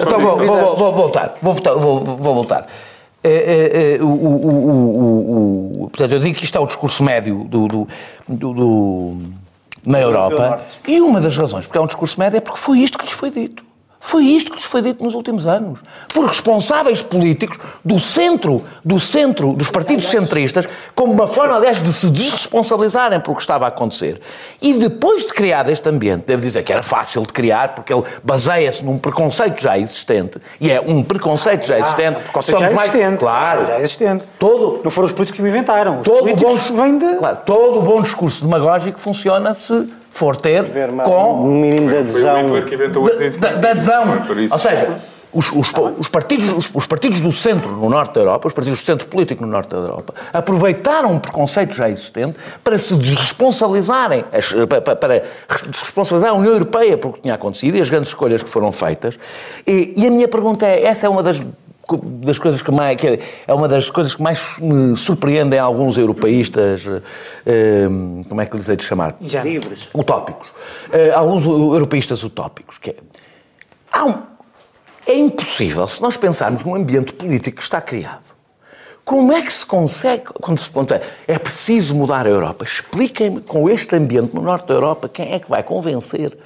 Então, 0.01 0.21
vou, 0.21 0.39
vou, 0.39 0.77
vou, 0.77 0.93
voltar. 0.93 1.35
Vou, 1.43 1.55
vou, 1.55 1.99
vou 1.99 2.35
voltar. 2.35 2.67
É, 3.23 3.29
é, 3.31 3.97
é, 3.97 4.03
o, 4.03 4.07
o, 4.07 5.83
o, 5.83 5.89
portanto, 5.91 6.13
eu 6.13 6.19
digo 6.19 6.39
que 6.39 6.45
isto 6.45 6.57
é 6.57 6.61
o 6.61 6.67
discurso 6.67 7.03
médio 7.05 7.45
do, 7.45 7.69
do, 7.69 7.89
do, 8.27 8.53
do 8.55 9.17
na 9.85 10.01
Europa. 10.01 10.63
E 10.87 11.01
uma 11.01 11.21
das 11.21 11.37
razões 11.37 11.67
porque 11.67 11.79
é 11.79 11.81
um 11.81 11.87
discurso 11.87 12.19
médio 12.19 12.39
é 12.39 12.41
porque 12.41 12.59
foi 12.59 12.79
isto 12.79 12.99
que 12.99 13.05
lhes 13.05 13.13
foi 13.13 13.31
dito. 13.31 13.65
Foi 14.03 14.25
isto 14.25 14.51
que 14.51 14.57
lhes 14.57 14.65
foi 14.65 14.81
dito 14.81 15.05
nos 15.05 15.15
últimos 15.15 15.47
anos. 15.47 15.81
Por 16.09 16.25
responsáveis 16.25 17.03
políticos 17.03 17.59
do 17.85 18.01
centro, 18.01 18.65
do 18.83 18.99
centro, 18.99 19.53
dos 19.53 19.71
partidos 19.71 20.07
centristas, 20.07 20.67
como 20.95 21.13
uma 21.13 21.27
forma, 21.27 21.55
aliás, 21.55 21.83
de 21.83 21.93
se 21.93 22.09
desresponsabilizarem 22.09 23.21
pelo 23.21 23.37
que 23.37 23.43
estava 23.43 23.67
a 23.67 23.69
acontecer. 23.69 24.19
E 24.61 24.73
depois 24.73 25.27
de 25.27 25.35
criar 25.35 25.69
este 25.69 25.87
ambiente, 25.91 26.25
devo 26.27 26.41
dizer 26.41 26.63
que 26.63 26.73
era 26.73 26.83
fácil 26.83 27.21
de 27.21 27.29
criar, 27.29 27.75
porque 27.75 27.93
ele 27.93 28.03
baseia-se 28.25 28.83
num 28.83 28.99
preconceito 28.99 29.61
já 29.61 29.79
existente, 29.79 30.41
e 30.59 30.71
é 30.71 30.81
um 30.81 31.03
preconceito 31.03 31.67
já 31.67 31.79
existente. 31.79 32.17
Ah, 32.21 32.23
preconceito 32.23 32.59
já 32.59 32.73
existente. 32.73 33.05
Mais, 33.05 33.21
claro. 33.21 33.67
Já 33.67 33.81
existente. 33.81 34.25
Todo, 34.39 34.81
Não 34.83 34.91
foram 34.91 35.07
os 35.07 35.13
políticos 35.13 35.37
que 35.37 35.43
o 35.43 35.47
inventaram. 35.47 36.01
Os 36.01 36.07
todo 36.07 36.35
bom, 36.37 36.97
de... 36.97 37.17
Claro, 37.17 37.39
todo 37.45 37.79
o 37.81 37.83
bom 37.83 38.01
discurso 38.01 38.45
demagógico 38.45 38.99
funciona 38.99 39.53
se 39.53 40.00
for 40.11 40.37
ter 40.37 40.65
com 41.05 41.35
um 41.35 41.61
mínimo 41.61 41.89
de 41.89 41.97
adesão. 41.99 42.43
Da 43.41 43.71
adesão. 43.71 44.05
Ou 44.51 44.59
seja, 44.59 45.01
os, 45.33 45.51
os, 45.53 45.73
os, 45.99 46.09
partidos, 46.09 46.51
os, 46.51 46.71
os, 46.75 46.87
partidos 46.87 47.21
do 47.21 47.31
centro 47.31 47.71
no 47.71 47.89
norte 47.89 48.15
da 48.15 48.21
Europa, 48.21 48.49
os 48.49 48.53
partidos 48.53 48.81
do 48.81 48.85
centro 48.85 49.07
político 49.07 49.47
no 49.47 49.53
norte 49.53 49.71
da 49.71 49.77
Europa, 49.77 50.13
aproveitaram 50.33 51.13
um 51.13 51.19
preconceito 51.19 51.75
já 51.75 51.89
existente 51.89 52.37
para 52.65 52.77
se 52.77 52.97
desresponsabilizarem, 52.97 54.25
para, 54.69 54.97
para 54.97 55.23
desresponsabilizar 55.69 56.33
a 56.33 56.35
União 56.35 56.53
Europeia 56.53 56.99
por 56.99 57.15
que 57.15 57.21
tinha 57.23 57.35
acontecido 57.35 57.77
e 57.77 57.81
as 57.81 57.89
grandes 57.89 58.09
escolhas 58.09 58.43
que 58.43 58.49
foram 58.49 58.73
feitas. 58.73 59.19
E, 59.67 59.95
e 59.97 60.07
a 60.07 60.11
minha 60.11 60.27
pergunta 60.27 60.67
é: 60.67 60.85
essa 60.85 61.07
é 61.07 61.09
uma 61.09 61.23
das 61.23 61.41
das 61.97 62.39
coisas 62.39 62.63
que 62.63 62.71
mais 62.71 62.97
que 62.97 63.21
é 63.47 63.55
uma 63.55 63.69
das 63.69 63.91
coisas 63.91 64.15
que 64.15 64.23
mais 64.23 64.59
me 64.59 64.97
surpreendem 64.97 65.59
alguns 65.59 65.99
europeístas 65.99 66.87
eh, 67.47 67.87
como 68.29 68.41
é 68.41 68.47
que 68.47 68.57
lhes 68.57 68.69
hei 68.69 68.77
de 68.77 68.85
chamar? 68.85 69.17
Já. 69.23 69.43
Livres. 69.43 69.89
Utópicos. 69.95 70.53
Eh, 70.93 71.11
alguns 71.13 71.45
europeístas 71.47 72.23
utópicos 72.23 72.79
que 72.79 72.91
é, 72.91 74.03
um, 74.03 74.15
é 75.07 75.15
impossível 75.15 75.87
se 75.89 76.01
nós 76.03 76.17
pensarmos 76.17 76.65
num 76.65 76.75
ambiente 76.75 77.13
político 77.15 77.59
que 77.59 77.63
está 77.63 77.81
criado 77.81 78.41
como 79.11 79.33
é 79.33 79.43
que 79.43 79.53
se 79.53 79.67
consegue, 79.67 80.23
quando 80.41 80.61
se 80.61 80.71
pergunta, 80.71 81.03
é 81.27 81.37
preciso 81.37 81.97
mudar 81.97 82.27
a 82.27 82.31
Europa? 82.31 82.65
Expliquem-me, 82.65 83.41
com 83.41 83.69
este 83.69 83.97
ambiente 83.97 84.33
no 84.33 84.41
norte 84.41 84.69
da 84.69 84.75
Europa, 84.75 85.09
quem 85.09 85.33
é 85.33 85.41
que 85.41 85.51
vai 85.51 85.65
convencer 85.65 86.39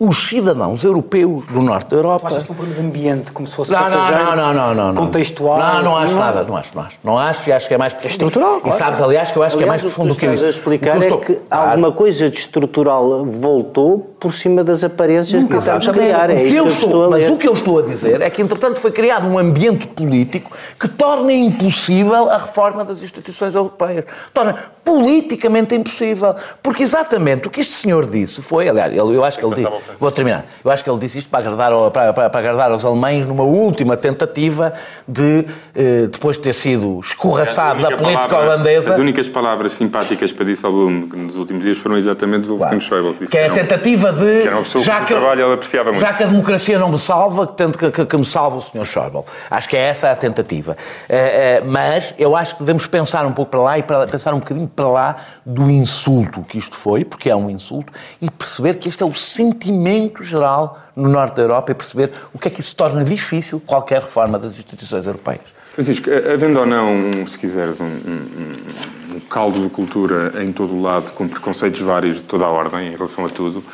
os 0.00 0.28
cidadãos 0.28 0.82
europeus 0.82 1.44
do 1.48 1.60
norte 1.60 1.90
da 1.90 1.96
Europa. 1.98 2.20
Tu 2.20 2.26
achas 2.28 2.42
que 2.42 2.50
é 2.50 2.52
um 2.52 2.56
problema 2.56 2.80
de 2.80 2.86
ambiente, 2.86 3.32
como 3.32 3.46
se 3.46 3.54
fosse 3.54 3.70
não, 3.70 3.80
passageiro, 3.80 4.24
não, 4.24 4.34
não, 4.34 4.54
não, 4.54 4.74
não, 4.74 4.86
não, 4.86 4.94
contextual? 4.94 5.58
Não, 5.58 5.82
não 5.82 5.96
acho 5.98 6.14
não. 6.14 6.20
nada, 6.20 6.42
não 6.42 6.56
acho, 6.56 6.74
não 6.74 6.82
acho. 6.82 6.98
Não 7.04 7.18
acho 7.18 7.50
e 7.50 7.52
acho 7.52 7.68
que 7.68 7.74
é 7.74 7.78
mais 7.78 7.92
profundo. 7.92 8.08
É 8.08 8.12
estrutural, 8.12 8.60
claro. 8.62 8.76
E 8.76 8.78
sabes, 8.78 9.02
aliás, 9.02 9.30
que 9.30 9.36
eu 9.36 9.42
acho 9.42 9.56
aliás, 9.56 9.58
que 9.58 9.62
é 9.62 9.66
mais 9.66 9.82
profundo 9.82 10.08
do 10.08 10.14
que 10.16 10.24
isso. 10.24 10.26
O 10.26 10.28
que 10.30 10.34
estás 10.36 10.54
a 10.54 10.58
explicar 10.58 11.02
é 11.02 11.16
que 11.18 11.34
claro. 11.34 11.70
alguma 11.70 11.92
coisa 11.92 12.30
de 12.30 12.38
estrutural 12.38 13.26
voltou 13.26 13.98
por 14.18 14.32
cima 14.32 14.64
das 14.64 14.82
aparências 14.82 15.42
Nunca 15.42 15.56
que 15.56 15.58
estamos 15.58 15.86
a 15.86 15.92
criar. 15.92 16.30
É 16.30 16.44
isso 16.44 16.62
que 16.62 16.68
estou, 16.68 16.88
estou 16.88 17.10
mas 17.10 17.28
o 17.28 17.36
que 17.36 17.46
eu 17.46 17.52
estou 17.52 17.78
a 17.80 17.82
dizer 17.82 18.22
é 18.22 18.30
que, 18.30 18.40
entretanto, 18.40 18.80
foi 18.80 18.92
criado 18.92 19.26
um 19.26 19.38
ambiente 19.38 19.86
político 19.86 20.50
que 20.78 20.88
torna 20.88 21.30
impossível 21.30 22.30
a 22.30 22.38
reforma 22.38 22.86
das 22.86 23.02
instituições 23.02 23.54
europeias. 23.54 24.06
Torna 24.32 24.56
politicamente 24.84 25.74
impossível. 25.74 26.34
Porque 26.62 26.82
exatamente 26.82 27.46
o 27.46 27.50
que 27.50 27.60
este 27.60 27.74
senhor 27.74 28.06
disse 28.06 28.42
foi, 28.42 28.68
aliás, 28.68 28.96
eu 28.96 29.24
acho 29.24 29.38
que 29.38 29.44
ele 29.44 29.54
disse, 29.54 29.68
vou 29.98 30.10
terminar, 30.10 30.44
eu 30.64 30.70
acho 30.70 30.84
que 30.84 30.90
ele 30.90 30.98
disse 30.98 31.18
isto 31.18 31.30
para 31.30 31.40
agradar, 31.40 31.90
para, 31.90 32.12
para, 32.12 32.30
para 32.30 32.40
agradar 32.40 32.70
aos 32.70 32.84
alemães 32.84 33.26
numa 33.26 33.44
última 33.44 33.96
tentativa 33.96 34.72
de, 35.06 35.46
eh, 35.74 36.08
depois 36.10 36.36
de 36.36 36.42
ter 36.42 36.52
sido 36.52 37.00
escorraçado 37.00 37.82
da 37.82 37.96
política 37.96 38.28
palavra, 38.28 38.54
holandesa. 38.54 38.92
As 38.92 38.98
únicas 38.98 39.28
palavras 39.28 39.72
simpáticas 39.72 40.32
para 40.32 40.44
Disselblum 40.44 41.08
nos 41.14 41.36
últimos 41.36 41.62
dias 41.62 41.78
foram 41.78 41.96
exatamente 41.96 42.46
do 42.46 42.56
claro. 42.56 42.80
Schäuble. 42.80 43.12
Que, 43.14 43.18
disse 43.20 43.32
que 43.32 43.38
é 43.38 43.46
a 43.46 43.52
tentativa 43.52 44.12
de. 44.12 44.42
Que 44.42 44.48
era 44.48 44.56
uma 44.56 44.62
pessoa 44.62 44.84
já 44.84 45.00
que, 45.00 45.06
que 45.06 45.14
trabalho 45.14 45.44
ele 45.44 45.54
apreciava 45.54 45.90
muito. 45.90 46.00
Já 46.00 46.12
que 46.12 46.22
a 46.22 46.26
democracia 46.26 46.78
não 46.78 46.90
me 46.90 46.98
salva, 46.98 47.46
que, 47.46 47.70
que, 47.72 47.90
que, 47.90 48.06
que 48.06 48.16
me 48.16 48.24
salva 48.24 48.56
o 48.56 48.60
Sr. 48.60 48.84
Schäuble. 48.84 49.24
Acho 49.50 49.68
que 49.68 49.76
é 49.76 49.80
essa 49.80 50.10
a 50.10 50.16
tentativa. 50.16 50.76
Uh, 51.08 51.66
uh, 51.66 51.70
mas 51.70 52.14
eu 52.18 52.36
acho 52.36 52.54
que 52.54 52.60
devemos 52.60 52.86
pensar 52.86 53.26
um 53.26 53.32
pouco 53.32 53.50
para 53.50 53.60
lá 53.60 53.78
e 53.78 53.82
para, 53.82 54.06
pensar 54.06 54.34
um 54.34 54.38
bocadinho 54.38 54.68
para 54.68 54.88
lá 54.88 55.16
do 55.44 55.70
insulto 55.70 56.42
que 56.42 56.58
isto 56.58 56.76
foi, 56.76 57.04
porque 57.04 57.30
é 57.30 57.36
um 57.36 57.50
insulto, 57.50 57.92
e 58.20 58.30
perceber 58.30 58.74
que 58.74 58.88
este 58.88 59.02
é 59.02 59.06
o 59.06 59.14
sentimento 59.14 59.79
geral 60.22 60.78
no 60.94 61.08
norte 61.08 61.36
da 61.36 61.42
Europa 61.42 61.72
e 61.72 61.74
perceber 61.74 62.12
o 62.32 62.38
que 62.38 62.48
é 62.48 62.50
que 62.50 62.60
isso 62.60 62.74
torna 62.74 63.04
difícil 63.04 63.60
qualquer 63.60 64.02
reforma 64.02 64.38
das 64.38 64.58
instituições 64.58 65.06
europeias. 65.06 65.60
Francisco, 65.72 66.10
havendo 66.10 66.58
ou 66.58 66.66
não, 66.66 67.26
se 67.26 67.38
quiseres, 67.38 67.80
um, 67.80 67.84
um, 67.84 69.16
um, 69.16 69.20
caldo 69.30 69.62
de 69.62 69.68
cultura 69.68 70.42
em 70.42 70.52
todo 70.52 70.74
o 70.74 70.82
lado, 70.82 71.12
com 71.12 71.28
preconceitos 71.28 71.80
vários 71.80 72.16
de 72.16 72.22
toda 72.22 72.44
a 72.44 72.48
ordem 72.48 72.88
em 72.88 72.90
relação 72.90 73.24
a 73.24 73.28
tudo, 73.28 73.64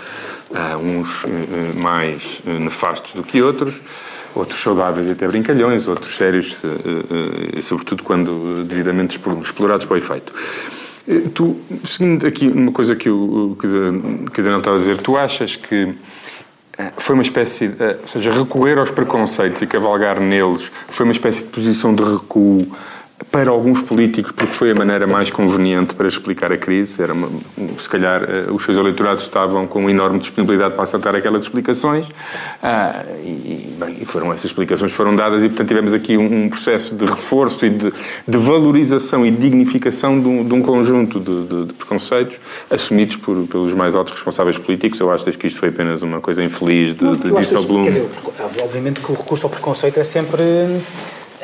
uh, 0.50 0.76
uns 0.76 1.25
uh, 1.25 1.28
mais 1.82 2.42
uh, 2.46 2.50
nefastos 2.50 3.14
do 3.14 3.22
que 3.22 3.40
outros, 3.40 3.80
outros 4.34 4.62
saudáveis 4.62 5.08
e 5.08 5.12
até 5.12 5.26
brincalhões, 5.26 5.88
outros 5.88 6.14
sérios, 6.14 6.56
sobretudo 7.62 8.02
quando 8.02 8.62
devidamente 8.64 9.18
explorados 9.42 9.86
para 9.86 9.94
o 9.94 9.96
efeito. 9.96 10.30
Tu, 11.34 11.56
seguindo 11.84 12.26
aqui 12.26 12.48
uma 12.48 12.72
coisa 12.72 12.96
que 12.96 13.08
o, 13.08 13.56
que 13.60 13.66
o 13.66 14.42
Daniel 14.42 14.58
estava 14.58 14.76
a 14.76 14.78
dizer, 14.78 14.96
tu 14.98 15.16
achas 15.16 15.54
que 15.54 15.94
foi 16.96 17.14
uma 17.14 17.22
espécie, 17.22 17.68
de, 17.68 17.84
ou 17.84 18.06
seja, 18.06 18.32
recorrer 18.32 18.76
aos 18.76 18.90
preconceitos 18.90 19.62
e 19.62 19.66
cavalgar 19.66 20.20
neles 20.20 20.70
foi 20.88 21.04
uma 21.04 21.12
espécie 21.12 21.42
de 21.44 21.48
posição 21.48 21.94
de 21.94 22.02
recuo 22.02 22.60
para 23.30 23.50
alguns 23.50 23.80
políticos, 23.82 24.32
porque 24.32 24.52
foi 24.52 24.70
a 24.70 24.75
maneira 24.75 25.06
mais 25.06 25.30
conveniente 25.30 25.94
para 25.94 26.06
explicar 26.06 26.52
a 26.52 26.56
crise. 26.56 27.02
Era 27.02 27.14
uma, 27.14 27.30
se 27.78 27.88
calhar 27.88 28.23
eh, 28.23 28.46
os 28.50 28.62
seus 28.62 28.76
eleitorados 28.76 29.25
estavam 29.25 29.66
com 29.66 29.88
enorme 29.88 30.18
disponibilidade 30.18 30.75
para 30.75 30.85
aceitar 30.85 31.14
aquelas 31.14 31.42
explicações 31.42 32.06
ah, 32.62 33.04
e, 33.23 33.75
bem, 33.78 34.04
foram 34.04 34.32
essas 34.32 34.46
explicações 34.46 34.92
foram 34.92 35.16
dadas 35.16 35.42
e, 35.42 35.49
portanto, 35.49 35.68
tivemos 35.68 35.94
aqui 35.94 36.16
um, 36.16 36.44
um 36.44 36.49
processo 36.49 36.94
de 36.94 37.06
reforço 37.06 37.64
e 37.64 37.70
de, 37.70 37.92
de 38.26 38.38
valorização 38.38 39.25
e 39.25 39.30
dignificação 39.30 40.20
de 40.20 40.28
um, 40.28 40.44
de 40.44 40.52
um 40.52 40.62
conjunto 40.62 41.18
de, 41.18 41.46
de, 41.46 41.64
de, 41.66 41.73
preconceitos 41.73 42.38
assumidos 42.70 43.16
por, 43.16 43.46
pelos 43.46 43.73
mais 43.73 43.94
altos 43.94 44.12
responsáveis 44.12 44.58
políticos. 44.58 45.00
Eu 45.00 45.11
acho 45.11 45.25
que 45.25 45.46
isto 45.46 45.58
foi 45.58 45.70
apenas 45.70 46.02
uma 46.02 46.20
coisa 46.20 46.44
infeliz 46.44 46.94
de, 46.94 47.16
de 47.16 47.30
Disselblum. 47.32 47.85
Quer 47.85 47.88
dizer, 47.88 48.08
obviamente 48.62 49.00
que 49.00 49.11
o 49.11 49.14
recurso 49.14 49.46
ao 49.46 49.50
preconceito 49.50 49.99
é 49.99 50.04
sempre 50.04 50.42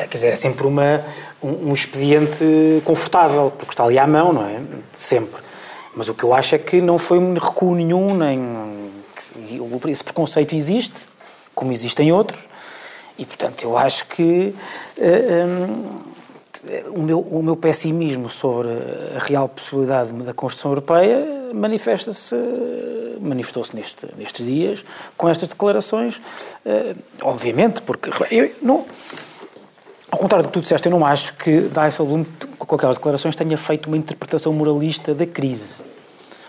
quer 0.06 0.16
dizer, 0.16 0.28
é 0.28 0.37
sempre 0.37 0.66
uma, 0.66 1.04
um, 1.42 1.71
um, 1.71 1.75
expediente 1.75 2.44
confortável, 2.85 3.52
porque 3.56 3.73
está 3.73 3.85
ali 3.85 3.99
à 3.99 4.06
mão, 4.06 4.32
não 4.32 4.47
é? 4.47 4.61
Sempre. 4.92 5.40
Mas 5.94 6.09
o 6.09 6.14
que 6.14 6.25
eu 6.25 6.32
acho 6.32 6.54
é 6.54 6.59
que 6.59 6.80
não 6.80 6.99
foi 6.99 7.18
recuo 7.35 7.75
nenhum, 7.75 8.16
nem. 8.16 8.90
Esse 9.88 10.02
preconceito 10.02 10.54
existe, 10.54 11.06
como 11.54 11.71
existem 11.73 12.12
outros, 12.12 12.49
e 13.18 13.25
portanto 13.25 13.62
eu 13.62 13.76
acho 13.76 14.06
que. 14.06 14.54
Uh, 14.99 15.47
um, 15.47 16.12
o 16.94 17.02
meu, 17.02 17.18
o 17.18 17.42
meu 17.42 17.56
pessimismo 17.56 18.28
sobre 18.28 18.68
a 19.16 19.18
real 19.18 19.49
possibilidade 19.49 20.12
da 20.12 20.35
construção 20.35 20.71
europeia 20.71 21.52
manifesta-se 21.54 22.37
manifestou-se 23.23 23.75
neste, 23.75 24.06
nestes 24.16 24.44
dias 24.44 24.85
com 25.16 25.28
estas 25.28 25.49
declarações, 25.49 26.16
uh, 26.16 26.97
obviamente, 27.23 27.80
porque 27.82 28.11
eu, 28.30 28.52
não, 28.61 28.85
ao 30.12 30.19
contrário 30.19 30.42
do 30.42 30.49
que 30.49 30.52
tu 30.52 30.61
disseste, 30.61 30.87
eu 30.87 30.92
não 30.92 31.07
acho 31.07 31.33
que 31.38 31.71
Dijsselbloem, 31.71 32.26
com 32.59 32.76
aquelas 32.76 32.99
declarações, 32.99 33.35
tenha 33.35 33.57
feito 33.57 33.87
uma 33.87 33.97
interpretação 33.97 34.52
moralista 34.52 35.14
da 35.14 35.26
crise. 35.26 35.76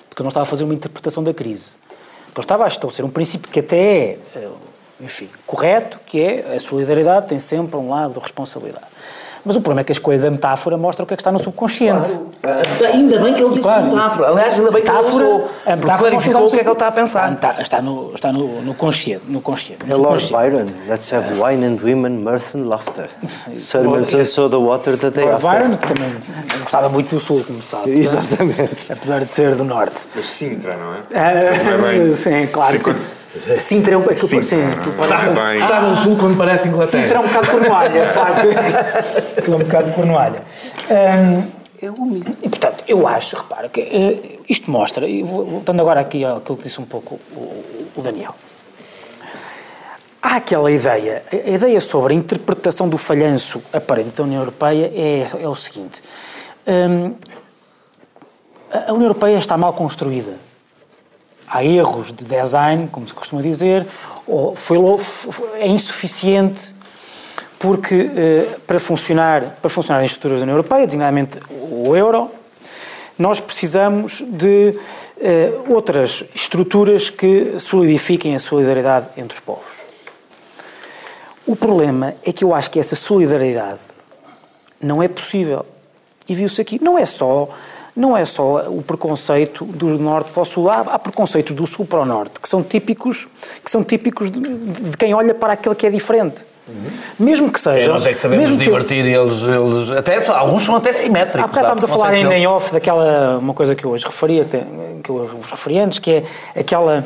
Porque 0.10 0.22
ele 0.22 0.26
não 0.26 0.28
estava 0.28 0.44
a 0.44 0.46
fazer 0.46 0.66
uma 0.66 0.74
interpretação 0.74 1.24
da 1.24 1.34
crise. 1.34 1.72
Ele 2.36 2.40
estava 2.40 2.66
a 2.66 2.68
estabelecer 2.68 3.06
um 3.06 3.10
princípio 3.10 3.50
que 3.50 3.62
até 3.62 3.78
é, 3.78 4.18
eh, 4.36 4.50
enfim, 5.00 5.30
correto, 5.48 5.98
que 6.06 6.20
é 6.20 6.56
a 6.56 6.60
solidariedade 6.60 7.30
tem 7.30 7.40
sempre 7.40 7.78
um 7.78 7.90
lado 7.90 8.16
de 8.16 8.20
responsabilidade. 8.20 8.86
Mas 9.46 9.56
o 9.58 9.62
problema 9.62 9.82
é 9.82 9.84
que 9.84 9.92
a 9.92 9.94
escolha 9.94 10.20
da 10.20 10.32
metáfora 10.32 10.78
mostra 10.78 11.04
o 11.04 11.08
que 11.08 11.14
é 11.14 11.18
que 11.18 11.22
está 11.22 11.32
no 11.32 11.40
subconsciente. 11.40 12.18
Claro. 12.42 12.60
Ainda 12.94 13.20
bem 13.20 13.34
que 13.34 13.42
ele 13.42 13.50
disse 13.50 13.64
claro. 13.64 13.86
metáfora. 13.86 14.30
Aliás, 14.30 14.54
ainda 14.56 14.72
bem 14.72 14.84
que 14.84 14.92
metáfora, 14.92 15.24
ele 15.24 15.34
usou, 15.34 15.50
a 15.66 15.76
metáfora 15.76 15.98
clarificou 16.12 16.46
o 16.46 16.50
que 16.50 16.56
é 16.56 16.60
que 16.60 16.66
ele 16.66 16.74
está 16.74 16.88
a 16.88 16.92
pensar. 16.92 17.34
Está, 17.34 17.62
está, 17.62 17.82
no, 17.82 18.14
está 18.14 18.32
no, 18.32 18.62
no 18.62 18.74
consciente. 18.74 19.24
No 19.28 19.42
consciente 19.42 19.86
no 19.86 19.98
Lord 19.98 20.26
Byron, 20.32 20.68
let's 20.88 21.12
have 21.14 21.34
wine 21.34 21.66
and 21.66 21.80
women, 21.84 22.24
mirth 22.24 22.56
and 22.56 22.70
laughter. 22.70 23.10
Sermons 23.58 24.14
and 24.14 24.26
so 24.26 24.50
the 24.50 24.60
water 24.60 24.98
that 24.98 25.14
they 25.14 25.26
Lord 25.26 25.42
Byron, 25.42 25.78
que 25.78 25.88
também 25.88 26.10
gostava 26.62 26.90
muito 26.90 27.16
do 27.16 27.20
sul, 27.20 27.44
como 27.46 27.62
sabe. 27.62 28.00
Exatamente. 28.00 28.92
Apesar 28.92 29.20
de 29.20 29.30
ser 29.30 29.56
do 29.56 29.64
norte. 29.64 30.08
Mas 30.16 30.26
Sintra, 30.26 30.78
não 30.78 30.94
é? 30.94 31.00
Ah, 31.14 32.14
sim, 32.14 32.48
claro. 32.48 32.78
Sintra 33.60 33.96
é 33.96 33.98
um 33.98 34.04
sim, 34.28 34.40
no 35.90 35.96
sul 35.96 36.18
quando 36.18 36.38
parece 36.38 36.68
Inglaterra. 36.68 37.02
Sintra 37.02 37.18
é 37.18 37.20
um 37.20 37.28
bocado 37.28 37.48
cornoalha, 37.48 38.08
facto. 38.08 38.48
Aquilo 39.38 39.56
é 39.56 39.60
um 39.60 39.64
bocado 39.64 39.92
cornoalha. 39.94 40.44
Um, 40.92 41.64
é 41.86 41.90
úmido. 41.90 42.38
E 42.44 42.50
portanto, 42.50 42.84
eu 42.88 43.08
acho, 43.08 43.36
repara, 43.36 43.68
que 43.70 43.82
uh, 43.82 44.44
isto 44.48 44.70
mostra, 44.70 45.08
e 45.08 45.24
voltando 45.24 45.82
agora 45.82 46.00
aqui 46.00 46.24
àquilo 46.24 46.58
que 46.58 46.64
disse 46.64 46.80
um 46.80 46.86
pouco 46.86 47.20
o, 47.36 47.66
o 47.96 48.02
Daniel. 48.04 48.36
Há 50.22 50.36
aquela 50.36 50.72
ideia, 50.72 51.24
a 51.32 51.50
ideia 51.50 51.82
sobre 51.82 52.14
a 52.14 52.16
interpretação 52.16 52.88
do 52.88 52.98
falhanço 52.98 53.62
aparente 53.74 54.12
da 54.12 54.24
União 54.24 54.42
Europeia 54.42 54.92
é, 54.96 55.28
é 55.42 55.50
o 55.50 55.56
seguinte: 55.56 56.04
um, 56.68 57.16
a 58.72 58.94
União 58.94 59.08
Europeia 59.08 59.38
está 59.38 59.58
mal 59.58 59.74
construída 59.74 60.53
há 61.48 61.64
erros 61.64 62.12
de 62.12 62.26
design, 62.26 62.88
como 62.92 63.08
se 63.08 63.14
costuma 63.14 63.42
dizer, 63.42 63.86
ou 64.28 64.56
foi, 64.56 64.78
é 65.60 65.68
insuficiente 65.68 66.74
porque 67.60 68.10
eh, 68.16 68.58
para 68.68 68.80
funcionar 68.80 69.58
para 69.62 69.70
funcionar 69.70 70.00
as 70.00 70.08
estruturas 70.08 70.40
da 70.40 70.44
União 70.44 70.58
Europeia, 70.58 70.86
designadamente 70.86 71.40
o 71.50 71.96
euro, 71.96 72.30
nós 73.18 73.40
precisamos 73.40 74.24
de 74.28 74.78
eh, 75.22 75.52
outras 75.68 76.26
estruturas 76.36 77.10
que 77.10 77.60
solidifiquem 77.60 78.36
a 78.36 78.40
solidariedade 78.40 79.08
entre 79.16 79.36
os 79.36 79.40
povos. 79.40 79.84
O 81.46 81.56
problema 81.56 82.16
é 82.26 82.32
que 82.32 82.44
eu 82.44 82.54
acho 82.54 82.72
que 82.72 82.80
essa 82.80 82.96
solidariedade 82.96 83.80
não 84.82 85.02
é 85.02 85.08
possível. 85.08 85.66
E 86.28 86.36
viu-se 86.36 86.62
aqui. 86.62 86.82
Não 86.82 86.98
é 86.98 87.06
só 87.06 87.50
não 87.96 88.18
é 88.18 88.26
só 88.26 88.70
o 88.70 88.82
preconceito 88.82 89.66
do 89.66 89.98
norte 90.00 90.32
para 90.32 90.42
o 90.42 90.46
sul, 90.46 90.70
há, 90.70 90.80
há 90.80 91.00
preconceitos 91.00 91.54
do 91.54 91.68
sul 91.68 91.86
para 91.86 92.02
o 92.02 92.06
norte, 92.06 92.40
que 92.40 92.50
são 92.50 92.64
típicos, 92.64 93.28
que 93.64 93.70
são 93.70 93.84
típicos 93.84 94.32
de, 94.32 94.40
de 94.40 94.98
quem 94.98 95.14
olha 95.14 95.34
para 95.34 95.54
aquele 95.54 95.76
que 95.76 95.86
é 95.86 95.90
diferente. 95.90 96.44
Uhum. 96.66 96.90
Mesmo 97.20 97.52
que 97.52 97.60
seja. 97.60 97.92
nós 97.92 98.06
é 98.06 98.14
que 98.14 98.20
sabemos 98.20 98.50
mesmo 98.50 98.64
divertir 98.64 99.04
que... 99.04 99.10
eles, 99.10 99.42
eles. 99.42 99.92
Até, 99.98 100.26
alguns 100.32 100.64
são 100.64 100.76
até 100.78 100.94
simétricos. 100.94 101.42
Há 101.42 101.48
bocado 101.48 101.66
estávamos 101.66 101.84
a 101.84 101.88
falar 101.90 102.14
em, 102.16 102.26
em 102.26 102.48
off 102.48 102.72
daquela. 102.72 103.38
Uma 103.38 103.54
coisa 103.54 103.76
que 103.76 103.84
eu 103.84 103.92
hoje 103.92 104.06
referi, 104.06 104.40
até, 104.40 104.66
que 105.04 105.10
eu 105.10 105.26
vos 105.26 105.52
referi 105.52 105.80
antes, 105.80 106.00
que 106.00 106.12
é 106.12 106.24
aquela, 106.58 107.04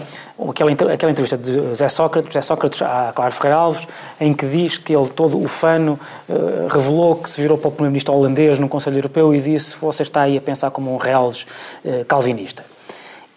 aquela, 0.47 0.71
aquela 0.93 1.11
entrevista 1.11 1.35
de 1.35 1.53
José 1.53 1.89
Sócrates, 1.89 2.31
José 2.31 2.41
Sócrates 2.43 2.81
à 2.83 3.11
Claro 3.15 3.31
Ferreira 3.33 3.57
Alves, 3.57 3.87
em 4.21 4.31
que 4.31 4.45
diz 4.45 4.77
que 4.77 4.95
ele, 4.95 5.09
todo 5.09 5.41
o 5.41 5.47
fano, 5.47 5.99
uh, 6.29 6.67
revelou 6.67 7.15
que 7.15 7.27
se 7.27 7.41
virou 7.41 7.57
para 7.57 7.69
o 7.69 7.71
Primeiro-Ministro 7.71 8.13
holandês 8.13 8.59
no 8.59 8.69
Conselho 8.69 8.97
Europeu 8.97 9.33
e 9.33 9.41
disse: 9.41 9.75
Você 9.81 10.03
está 10.03 10.21
aí 10.21 10.37
a 10.37 10.41
pensar 10.41 10.69
como 10.69 10.93
um 10.93 10.97
reles 10.97 11.47
uh, 11.83 12.05
calvinista. 12.05 12.63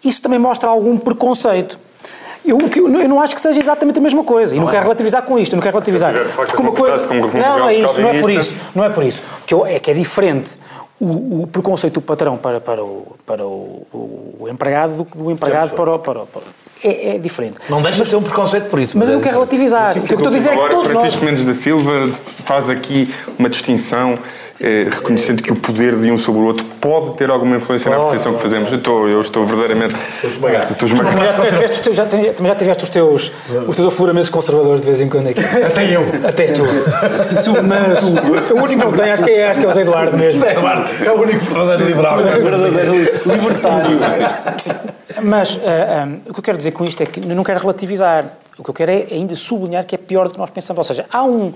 Isso 0.03 0.21
também 0.21 0.37
mostra 0.37 0.69
algum 0.69 0.99
preconceito 0.99 1.79
eu, 2.45 2.59
eu, 2.59 3.07
não 3.07 3.21
acho 3.21 3.35
que 3.35 3.41
seja 3.41 3.59
exatamente 3.59 3.99
a 3.99 4.01
mesma 4.01 4.23
coisa. 4.23 4.55
E 4.55 4.57
não, 4.57 4.65
não 4.65 4.71
quero 4.71 4.83
é. 4.83 4.85
relativizar 4.85 5.21
com 5.23 5.37
isto, 5.37 5.55
não 5.55 5.61
quero 5.61 5.73
relativizar. 5.73 6.13
Porque 6.35 6.61
uma 6.61 6.71
coisa. 6.71 7.07
Como, 7.07 7.29
como 7.29 7.37
não, 7.37 7.59
não 7.59 7.69
é 7.69 7.75
isso, 7.75 8.01
não 8.01 8.09
é 8.09 8.21
por 8.21 8.31
isso. 8.31 8.55
Não 8.75 8.83
é 8.83 8.89
por 8.89 9.03
isso. 9.03 9.21
Que 9.45 9.53
eu, 9.53 9.65
é 9.65 9.79
que 9.79 9.91
é 9.91 9.93
diferente 9.93 10.57
o, 10.99 11.43
o, 11.43 11.47
preconceito 11.47 11.95
do 11.95 12.01
patrão 12.01 12.37
para, 12.37 12.59
para, 12.61 12.83
o, 12.83 13.15
para 13.25 13.45
o, 13.45 13.85
o, 13.93 14.35
o 14.41 14.49
empregado 14.49 15.03
do, 15.03 15.03
do 15.03 15.31
empregado 15.31 15.71
para 15.71 15.95
o. 15.95 15.99
Para, 15.99 16.25
para, 16.25 16.41
é, 16.83 17.15
é, 17.15 17.17
diferente. 17.19 17.57
Não 17.69 17.81
deixa 17.81 18.03
de 18.03 18.09
ter 18.09 18.15
um 18.15 18.23
preconceito 18.23 18.67
por 18.69 18.79
isso. 18.79 18.97
Mas, 18.97 19.07
mas 19.07 19.09
eu 19.09 19.15
não 19.15 19.21
quero 19.21 19.35
relativizar. 19.35 19.91
O 19.91 19.93
que 19.93 20.13
eu 20.13 20.17
estou 20.17 20.33
a 20.33 20.35
dizer 20.35 20.49
é 20.49 20.57
que 20.57 20.69
todos 20.69 20.87
Francisco 20.87 21.19
nós... 21.21 21.29
Mendes 21.29 21.45
da 21.45 21.53
Silva 21.53 22.07
faz 22.43 22.69
aqui 22.71 23.13
uma 23.37 23.49
distinção 23.49 24.17
eh, 24.63 24.87
reconhecendo 24.91 25.41
que 25.41 25.51
o 25.51 25.55
poder 25.55 25.95
de 25.95 26.11
um 26.11 26.17
sobre 26.17 26.41
o 26.41 26.45
outro 26.45 26.63
pode 26.79 27.15
ter 27.15 27.29
alguma 27.29 27.55
influência 27.55 27.89
na 27.89 27.97
posição 27.97 28.35
que 28.35 28.41
fazemos. 28.41 28.71
Eu 28.71 28.77
estou, 28.77 29.09
eu 29.09 29.19
estou 29.19 29.45
verdadeiramente. 29.45 29.95
Estou 30.23 30.29
esmagado. 30.29 30.75
Também 30.75 31.49
já, 31.49 31.55
tiveste, 31.55 31.93
já 31.93 32.55
tiveste 32.55 32.83
os 32.83 32.89
teus, 32.89 33.31
os 33.67 33.75
teus 33.75 33.87
afloramentos 33.87 34.29
conservadores 34.29 34.81
de 34.81 34.87
vez 34.87 35.01
em 35.01 35.09
quando 35.09 35.29
aqui. 35.29 35.41
Até 35.41 35.95
eu. 35.95 36.03
Até 36.27 36.47
tu. 36.51 36.61
Mas 37.67 38.03
o 38.03 38.55
único 38.55 38.67
que 38.67 38.75
não 38.75 38.93
tem, 38.93 39.11
acho 39.11 39.23
que 39.23 39.31
é, 39.31 39.49
acho 39.49 39.59
que 39.59 39.65
é 39.65 39.69
o 39.69 39.73
Zé 39.73 39.81
Eduardo 39.81 40.17
mesmo. 40.17 40.39
Zé 40.39 40.53
Eduardo 40.53 41.05
é 41.05 41.11
o 41.11 41.21
único 41.21 41.39
verdadeiro 41.39 41.85
liberal. 41.85 42.19
É 42.19 42.39
verdadeiro 42.39 42.93
libertário. 43.25 43.99
Mas 45.23 45.55
uh, 45.55 45.59
eh, 45.63 46.05
um, 46.05 46.29
o 46.29 46.33
que 46.33 46.39
eu 46.39 46.43
quero 46.43 46.57
dizer 46.57 46.71
com 46.71 46.85
isto 46.85 47.01
é 47.01 47.05
que 47.05 47.19
não 47.19 47.43
quero 47.43 47.59
relativizar. 47.59 48.25
O 48.57 48.63
que 48.63 48.69
eu 48.69 48.73
quero 48.73 48.91
é 48.91 49.07
ainda 49.11 49.35
sublinhar 49.35 49.85
que 49.85 49.95
é 49.95 49.97
pior 49.97 50.27
do 50.27 50.33
que 50.33 50.39
nós 50.39 50.49
pensamos. 50.49 50.77
Ou 50.77 50.83
seja, 50.83 51.05
há 51.11 51.23
um, 51.23 51.51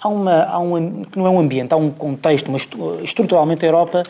há, 0.00 0.08
uma, 0.08 0.44
há 0.44 0.58
um, 0.58 1.04
não 1.14 1.26
é 1.26 1.30
um 1.30 1.40
ambiente, 1.40 1.72
há 1.72 1.76
um 1.76 1.90
contexto, 1.90 2.48
uma, 2.48 2.58
estruturalmente 3.02 3.64
a 3.64 3.68
Europa 3.68 4.02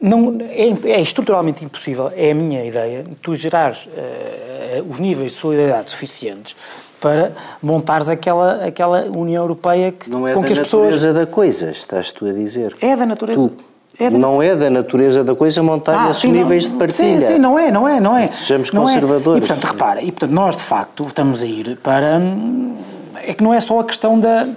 não, 0.00 0.38
é, 0.40 0.92
é, 0.92 1.00
estruturalmente 1.00 1.64
impossível, 1.64 2.10
é 2.16 2.30
a 2.30 2.34
minha 2.34 2.64
ideia, 2.64 3.04
tu 3.20 3.34
gerares 3.34 3.86
uh, 3.86 4.88
os 4.88 4.98
níveis 4.98 5.32
de 5.32 5.38
solidariedade 5.38 5.90
suficientes 5.90 6.56
para 6.98 7.32
montares 7.62 8.08
aquela, 8.08 8.64
aquela 8.64 9.04
União 9.04 9.42
Europeia 9.42 9.92
que, 9.92 10.08
não 10.08 10.26
é 10.26 10.32
com 10.32 10.42
que 10.42 10.52
as 10.52 10.58
pessoas... 10.58 11.02
Não 11.02 11.10
é 11.10 11.12
da 11.12 11.20
natureza 11.20 11.26
da 11.26 11.26
coisa, 11.26 11.70
estás 11.70 12.12
tu 12.12 12.26
a 12.26 12.32
dizer. 12.32 12.76
É 12.80 12.96
da 12.96 13.04
natureza. 13.04 13.48
Tu. 13.48 13.70
É 13.98 14.08
da... 14.08 14.18
Não 14.18 14.42
é 14.42 14.56
da 14.56 14.70
natureza 14.70 15.22
da 15.22 15.34
coisa 15.34 15.62
montar 15.62 16.06
ah, 16.06 16.10
esses 16.10 16.22
sim, 16.22 16.32
níveis 16.32 16.66
não, 16.66 16.72
de 16.72 16.78
partilha. 16.78 17.20
Sim, 17.20 17.34
sim, 17.34 17.38
não 17.38 17.58
é, 17.58 17.70
não 17.70 17.86
é, 17.86 18.00
não 18.00 18.16
é. 18.16 18.28
Sejamos 18.28 18.72
não 18.72 18.82
conservadores. 18.82 19.42
É. 19.42 19.44
E 19.44 19.48
portanto, 19.48 19.70
repara, 19.70 20.02
e 20.02 20.10
portanto 20.10 20.30
nós 20.30 20.56
de 20.56 20.62
facto 20.62 21.04
estamos 21.04 21.42
a 21.42 21.46
ir 21.46 21.78
para 21.82 22.18
hum, 22.18 22.76
é 23.22 23.34
que 23.34 23.42
não 23.42 23.52
é 23.52 23.60
só 23.60 23.80
a 23.80 23.84
questão 23.84 24.18
da. 24.18 24.48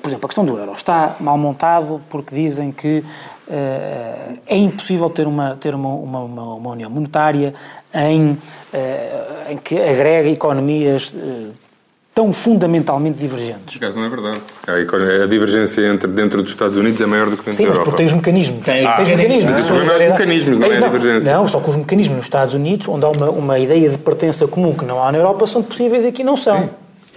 Por 0.00 0.08
exemplo, 0.08 0.26
a 0.26 0.28
questão 0.28 0.44
do 0.44 0.56
euro 0.56 0.72
está 0.72 1.16
mal 1.20 1.36
montado 1.36 2.00
porque 2.08 2.34
dizem 2.34 2.72
que 2.72 2.98
uh, 3.48 4.38
é 4.46 4.56
impossível 4.56 5.08
ter 5.08 5.26
uma, 5.26 5.56
ter 5.56 5.74
uma, 5.74 5.88
uma, 5.88 6.20
uma 6.54 6.70
união 6.70 6.90
monetária 6.90 7.54
em, 7.94 8.30
uh, 8.32 8.38
em 9.50 9.56
que 9.56 9.78
agrega 9.78 10.28
economias 10.28 11.14
uh, 11.14 11.52
tão 12.14 12.32
fundamentalmente 12.32 13.18
divergentes. 13.18 13.78
Caso 13.78 13.98
não 13.98 14.06
é 14.06 14.08
verdade. 14.08 14.40
A 14.66 15.26
divergência 15.26 15.86
entre 15.86 16.08
dentro 16.08 16.42
dos 16.42 16.52
Estados 16.52 16.76
Unidos 16.76 17.00
é 17.00 17.06
maior 17.06 17.30
do 17.30 17.36
que 17.36 17.44
dentro 17.44 17.54
Sim, 17.54 17.64
da 17.64 17.70
Europa. 17.70 17.84
Sim, 17.84 17.90
mas 17.90 17.94
porque 17.94 17.96
tem 17.96 18.06
os 18.06 18.12
mecanismos. 18.12 18.64
Tem, 18.64 18.86
ah, 18.86 18.92
tem 18.92 19.04
os 19.04 19.10
mecanismos. 19.10 19.56
Mas 19.56 19.64
o 19.64 19.74
problema 19.74 19.92
é 19.92 20.06
os 20.06 20.12
mecanismos, 20.12 20.58
não, 20.58 20.72
é 20.72 20.76
a 20.76 20.80
divergência. 20.80 21.34
Não, 21.34 21.48
só 21.48 21.60
que 21.60 21.70
os 21.70 21.76
mecanismos 21.76 22.16
nos 22.16 22.26
Estados 22.26 22.54
Unidos, 22.54 22.86
onde 22.88 23.04
há 23.04 23.08
uma, 23.08 23.30
uma 23.30 23.58
ideia 23.58 23.88
de 23.88 23.98
pertença 23.98 24.46
comum 24.46 24.74
que 24.74 24.84
não 24.84 25.02
há 25.02 25.10
na 25.10 25.18
Europa, 25.18 25.46
são 25.46 25.62
possíveis 25.62 26.04
e 26.04 26.08
aqui 26.08 26.22
não 26.22 26.36
são. 26.36 26.60
Sim. 26.60 26.68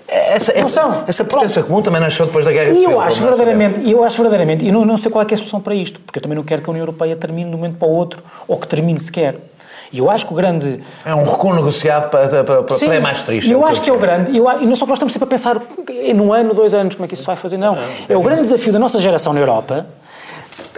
Essa, 0.08 0.52
essa, 0.52 1.04
essa 1.08 1.24
pertença 1.24 1.63
comum 1.63 1.82
também 1.82 2.00
nasceu 2.00 2.26
depois 2.28 2.46
da 2.46 2.52
Guerra 2.52 2.68
Civil. 2.68 2.82
E 2.82 2.94
eu 2.94 3.00
acho 3.00 3.22
verdadeiramente, 3.22 3.89
eu 3.89 4.04
acho 4.04 4.15
verdadeiramente, 4.18 4.65
e 4.65 4.72
não, 4.72 4.86
não 4.86 4.98
sei 4.98 5.12
qual 5.12 5.24
é, 5.24 5.28
é 5.30 5.34
a 5.34 5.38
solução 5.38 5.60
para 5.60 5.74
isto, 5.74 6.00
porque 6.00 6.20
eu 6.20 6.22
também 6.22 6.36
não 6.36 6.44
quero 6.44 6.62
que 6.62 6.70
a 6.70 6.72
União 6.72 6.84
Europeia 6.84 7.15
termine 7.15 7.50
de 7.50 7.56
um 7.56 7.60
momento 7.60 7.78
para 7.78 7.88
o 7.88 7.91
outro, 7.91 8.24
ou 8.48 8.58
que 8.58 8.68
termine 8.68 9.00
sequer. 9.00 9.36
E 9.91 10.00
eu 10.00 10.10
acho 10.10 10.26
que 10.26 10.34
o 10.34 10.36
grande. 10.36 10.80
É 11.06 11.13
um 11.13 11.24
recuo 11.24 11.54
negociado 11.54 12.10
para, 12.10 12.28
para, 12.28 12.63
para, 12.63 12.76
Sim, 12.76 12.88
para 12.88 12.96
é 12.96 13.00
mais 13.00 13.22
triste. 13.22 13.52
Eu 13.52 13.65
acho 13.65 13.82
que 13.82 13.89
é 13.89 13.94
o 13.94 13.98
grande. 13.98 14.36
Eu, 14.36 14.46
e 14.62 14.65
não 14.65 14.76
só 14.76 14.86
que 14.86 14.89
nós 14.89 14.98
estamos 14.98 15.13
sempre 15.13 15.28
a 15.28 15.30
pensar 15.30 15.62
num 16.13 16.34
ano, 16.34 16.54
dois 16.54 16.74
anos, 16.74 16.96
como 16.96 17.06
é 17.06 17.08
que 17.08 17.13
isso 17.13 17.24
vai 17.24 17.36
fazer, 17.36 17.58
não. 17.58 17.78
É 18.10 18.18
o 18.18 18.22
grande 18.22 18.44
desafio 18.44 18.74
da 18.74 18.80
nossa 18.80 19.00
geração 19.00 19.32
na 19.32 19.39
Europa 19.39 19.86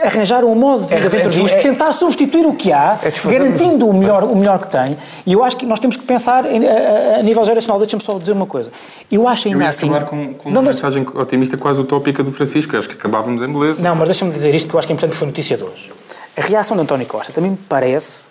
arranjar 0.04 0.44
um 0.44 0.56
modo 0.56 0.86
de 0.86 0.96
dentro 0.96 1.30
disto, 1.30 1.56
é, 1.56 1.62
tentar 1.62 1.92
substituir 1.92 2.46
o 2.46 2.54
que 2.54 2.72
há, 2.72 3.00
é 3.02 3.12
garantindo 3.30 3.88
o 3.88 3.94
melhor, 3.94 4.24
o 4.24 4.36
melhor 4.36 4.60
que 4.60 4.70
tem. 4.70 4.98
E 5.26 5.34
eu 5.34 5.44
acho 5.44 5.58
que 5.58 5.66
nós 5.66 5.80
temos 5.80 5.98
que 5.98 6.04
pensar 6.04 6.46
em, 6.46 6.68
a, 6.68 7.20
a, 7.20 7.24
nível 7.24 7.44
geracional. 7.46 7.80
Deixa-me 7.80 8.04
só 8.04 8.18
dizer 8.18 8.32
uma 8.32 8.46
coisa. 8.46 8.72
Eu 9.12 9.28
acho 9.28 9.48
ainda 9.48 9.60
eu 9.60 9.64
ia 9.64 9.70
assim. 9.70 9.90
com, 9.90 10.34
com 10.34 10.50
uma 10.50 10.62
mensagem 10.62 11.06
otimista 11.14 11.58
quase 11.58 11.82
utópica 11.82 12.24
do 12.24 12.32
Francisco. 12.32 12.76
Acho 12.78 12.88
que 12.88 12.96
acabávamos 12.96 13.42
em 13.42 13.52
beleza. 13.52 13.82
Não, 13.82 13.96
mas 13.96 14.10
deixa-me 14.10 14.32
dizer 14.32 14.54
isto 14.54 14.70
que 14.70 14.76
eu 14.76 14.80
acho 14.80 14.88
que 14.88 14.94
é 14.94 14.96
importante 14.96 15.12
que 15.12 15.18
foi 15.18 15.28
notícia 15.28 15.58
de 15.58 15.64
hoje. 15.64 15.92
A 16.36 16.42
reação 16.42 16.78
de 16.78 16.84
António 16.84 17.06
Costa 17.08 17.34
também 17.34 17.52
me 17.52 17.58
parece 17.58 18.28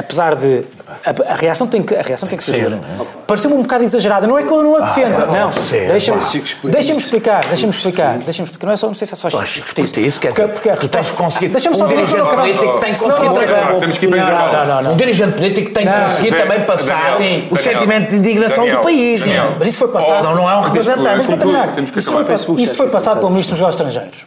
apesar 0.00 0.34
de 0.34 0.64
a, 1.04 1.32
a, 1.32 1.36
reação 1.36 1.66
tem 1.66 1.82
que 1.82 1.94
a 1.94 2.02
reação 2.02 2.26
tem, 2.26 2.38
tem 2.38 2.38
que, 2.38 2.44
ser, 2.44 2.70
ser 2.70 2.78
pareceu-me 3.26 3.56
um 3.56 3.62
bocado 3.62 3.84
exagerada 3.84 4.26
não 4.26 4.38
é 4.38 4.42
que 4.42 4.50
eu 4.50 4.62
não 4.62 4.76
a 4.76 4.80
defenda 4.80 5.22
ah, 5.22 5.26
não, 5.26 5.50
não 5.50 5.50
deixa-me 5.88 6.20
deixa 6.64 6.92
explicar 6.92 7.44
deixa-me 7.46 7.72
explicar 7.72 8.18
deixa-me 8.18 8.46
explicar. 8.46 8.66
Não 8.66 8.72
é 8.72 8.76
só 8.76 8.86
não 8.86 8.94
sei 8.94 9.06
se 9.06 9.14
é 9.14 9.16
só 9.16 9.28
discutir 9.28 10.06
isso 10.06 10.20
quer 10.20 10.30
dizer 10.30 10.48
porque, 10.48 10.68
porque 10.70 10.88
tu 10.88 10.90
tens 10.90 11.10
que 11.10 11.16
conseguir 11.16 11.48
deixa-me 11.48 11.76
só 11.76 11.84
um 11.84 11.88
dirigente 11.88 12.34
político 12.34 12.78
tem 12.78 12.92
que 12.92 12.98
conseguir 12.98 13.28
temos 13.80 13.98
que 13.98 14.06
ir 14.06 14.90
um 14.90 14.96
dirigente 14.96 15.32
político 15.32 15.70
tem 15.72 15.86
que 15.86 16.00
conseguir 16.00 16.36
também 16.36 16.64
passar 16.64 17.16
o 17.50 17.56
sentimento 17.56 18.10
de 18.10 18.16
indignação 18.16 18.68
do 18.68 18.78
país. 18.78 19.22
Mas 19.58 19.68
isso 19.68 19.78
foi 19.78 19.88
passado. 19.88 20.24
não 20.24 20.34
não 20.34 20.50
é 20.50 20.56
um 20.56 20.60
representante. 20.62 21.92
isso 22.58 22.76
foi 22.76 22.88
passado 22.88 23.18
pelo 23.18 23.30
ministro 23.30 23.54
dos 23.54 23.60
negócios 23.60 23.86
estrangeiros 23.86 24.26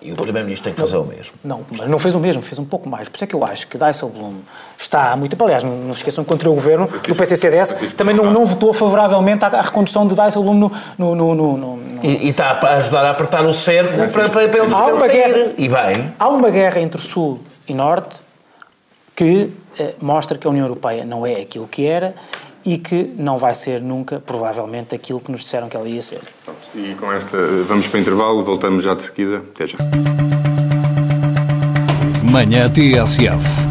e 0.00 0.12
o 0.12 0.16
Primeiro-Ministro 0.16 0.64
tem 0.64 0.74
que 0.74 0.80
fazer 0.80 0.96
o 0.96 1.04
mesmo. 1.04 1.34
Não, 1.44 1.60
mas 1.70 1.88
não 1.88 1.98
fez 1.98 2.14
o 2.14 2.20
mesmo, 2.20 2.42
fez 2.42 2.58
um 2.58 2.64
pouco 2.64 2.88
mais. 2.88 3.08
Por 3.08 3.16
isso 3.16 3.24
é 3.24 3.26
que 3.26 3.34
eu 3.34 3.44
acho 3.44 3.66
que 3.66 3.76
Dijsselbloem 3.76 4.42
está 4.76 5.14
muito. 5.16 5.36
Aliás, 5.42 5.62
não 5.62 5.92
se 5.92 6.00
esqueçam 6.00 6.24
que 6.24 6.30
contra 6.30 6.48
o 6.50 6.54
governo 6.54 6.86
do 6.86 7.14
PCCDS 7.14 7.74
também 7.96 8.14
não, 8.14 8.30
não 8.30 8.44
votou 8.44 8.72
favoravelmente 8.72 9.44
à, 9.44 9.48
à 9.48 9.60
recondução 9.60 10.06
de 10.06 10.14
Dijsselbloem 10.14 10.58
no, 10.58 10.72
no, 10.96 11.14
no, 11.14 11.34
no, 11.34 11.56
no... 11.56 11.78
E, 12.02 12.26
e, 12.26 12.30
está 12.30 12.58
a 12.62 12.76
ajudar 12.76 13.04
a 13.04 13.10
apertar 13.10 13.44
o 13.44 13.52
cerco 13.52 13.96
para, 13.96 14.28
para, 14.28 14.48
para 14.48 14.64
ele, 14.64 14.72
há 14.72 14.86
uma 14.86 15.08
guerra, 15.08 15.52
E 15.58 15.68
bem. 15.68 16.14
Há 16.18 16.28
uma 16.28 16.50
guerra 16.50 16.80
entre 16.80 17.00
Sul 17.00 17.40
e 17.66 17.74
Norte 17.74 18.22
que 19.14 19.50
eh, 19.78 19.94
mostra 20.00 20.38
que 20.38 20.46
a 20.46 20.50
União 20.50 20.64
Europeia 20.64 21.04
não 21.04 21.26
é 21.26 21.40
aquilo 21.40 21.66
que 21.66 21.86
era 21.86 22.14
e 22.64 22.78
que 22.78 23.10
não 23.16 23.38
vai 23.38 23.54
ser 23.54 23.80
nunca, 23.80 24.20
provavelmente, 24.20 24.94
aquilo 24.94 25.20
que 25.20 25.30
nos 25.30 25.40
disseram 25.40 25.68
que 25.68 25.76
ela 25.76 25.88
ia 25.88 26.02
ser. 26.02 26.20
E 26.74 26.94
com 26.94 27.12
esta, 27.12 27.36
vamos 27.66 27.86
para 27.88 27.98
o 27.98 28.00
intervalo, 28.00 28.44
voltamos 28.44 28.84
já 28.84 28.94
de 28.94 29.04
seguida. 29.04 29.38
Até 29.38 29.66
já. 29.66 29.78
Manhã 32.30 32.68
TSF. 32.68 33.68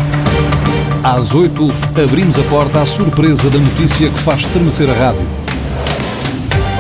Às 1.04 1.34
8, 1.34 1.68
abrimos 2.04 2.40
a 2.40 2.44
porta 2.44 2.82
à 2.82 2.86
surpresa 2.86 3.50
da 3.50 3.60
notícia 3.60 4.10
que 4.10 4.20
faz 4.20 4.40
estremecer 4.42 4.90
a 4.90 4.94
rádio. 4.94 5.28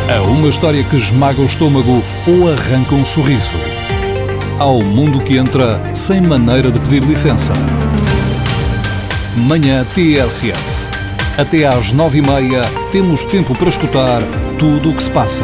A 0.09 0.21
uma 0.21 0.47
história 0.47 0.83
que 0.83 0.95
esmaga 0.95 1.41
o 1.41 1.45
estômago 1.45 2.03
ou 2.27 2.51
arranca 2.51 2.95
um 2.95 3.05
sorriso. 3.05 3.55
Ao 4.57 4.81
mundo 4.81 5.23
que 5.23 5.37
entra 5.37 5.79
sem 5.95 6.19
maneira 6.21 6.71
de 6.71 6.79
pedir 6.79 7.03
licença. 7.03 7.53
Manhã 9.37 9.85
TSF. 9.85 10.76
Até 11.37 11.67
às 11.67 11.93
nove 11.93 12.17
e 12.17 12.21
meia 12.23 12.63
temos 12.91 13.23
tempo 13.25 13.55
para 13.55 13.69
escutar 13.69 14.23
tudo 14.57 14.89
o 14.89 14.95
que 14.95 15.03
se 15.03 15.11
passa. 15.11 15.43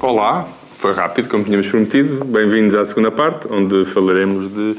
Olá, 0.00 0.48
foi 0.78 0.94
rápido, 0.94 1.28
como 1.28 1.44
tínhamos 1.44 1.66
prometido. 1.66 2.24
Bem-vindos 2.24 2.74
à 2.74 2.82
segunda 2.82 3.10
parte, 3.10 3.46
onde 3.50 3.84
falaremos 3.84 4.48
de 4.48 4.78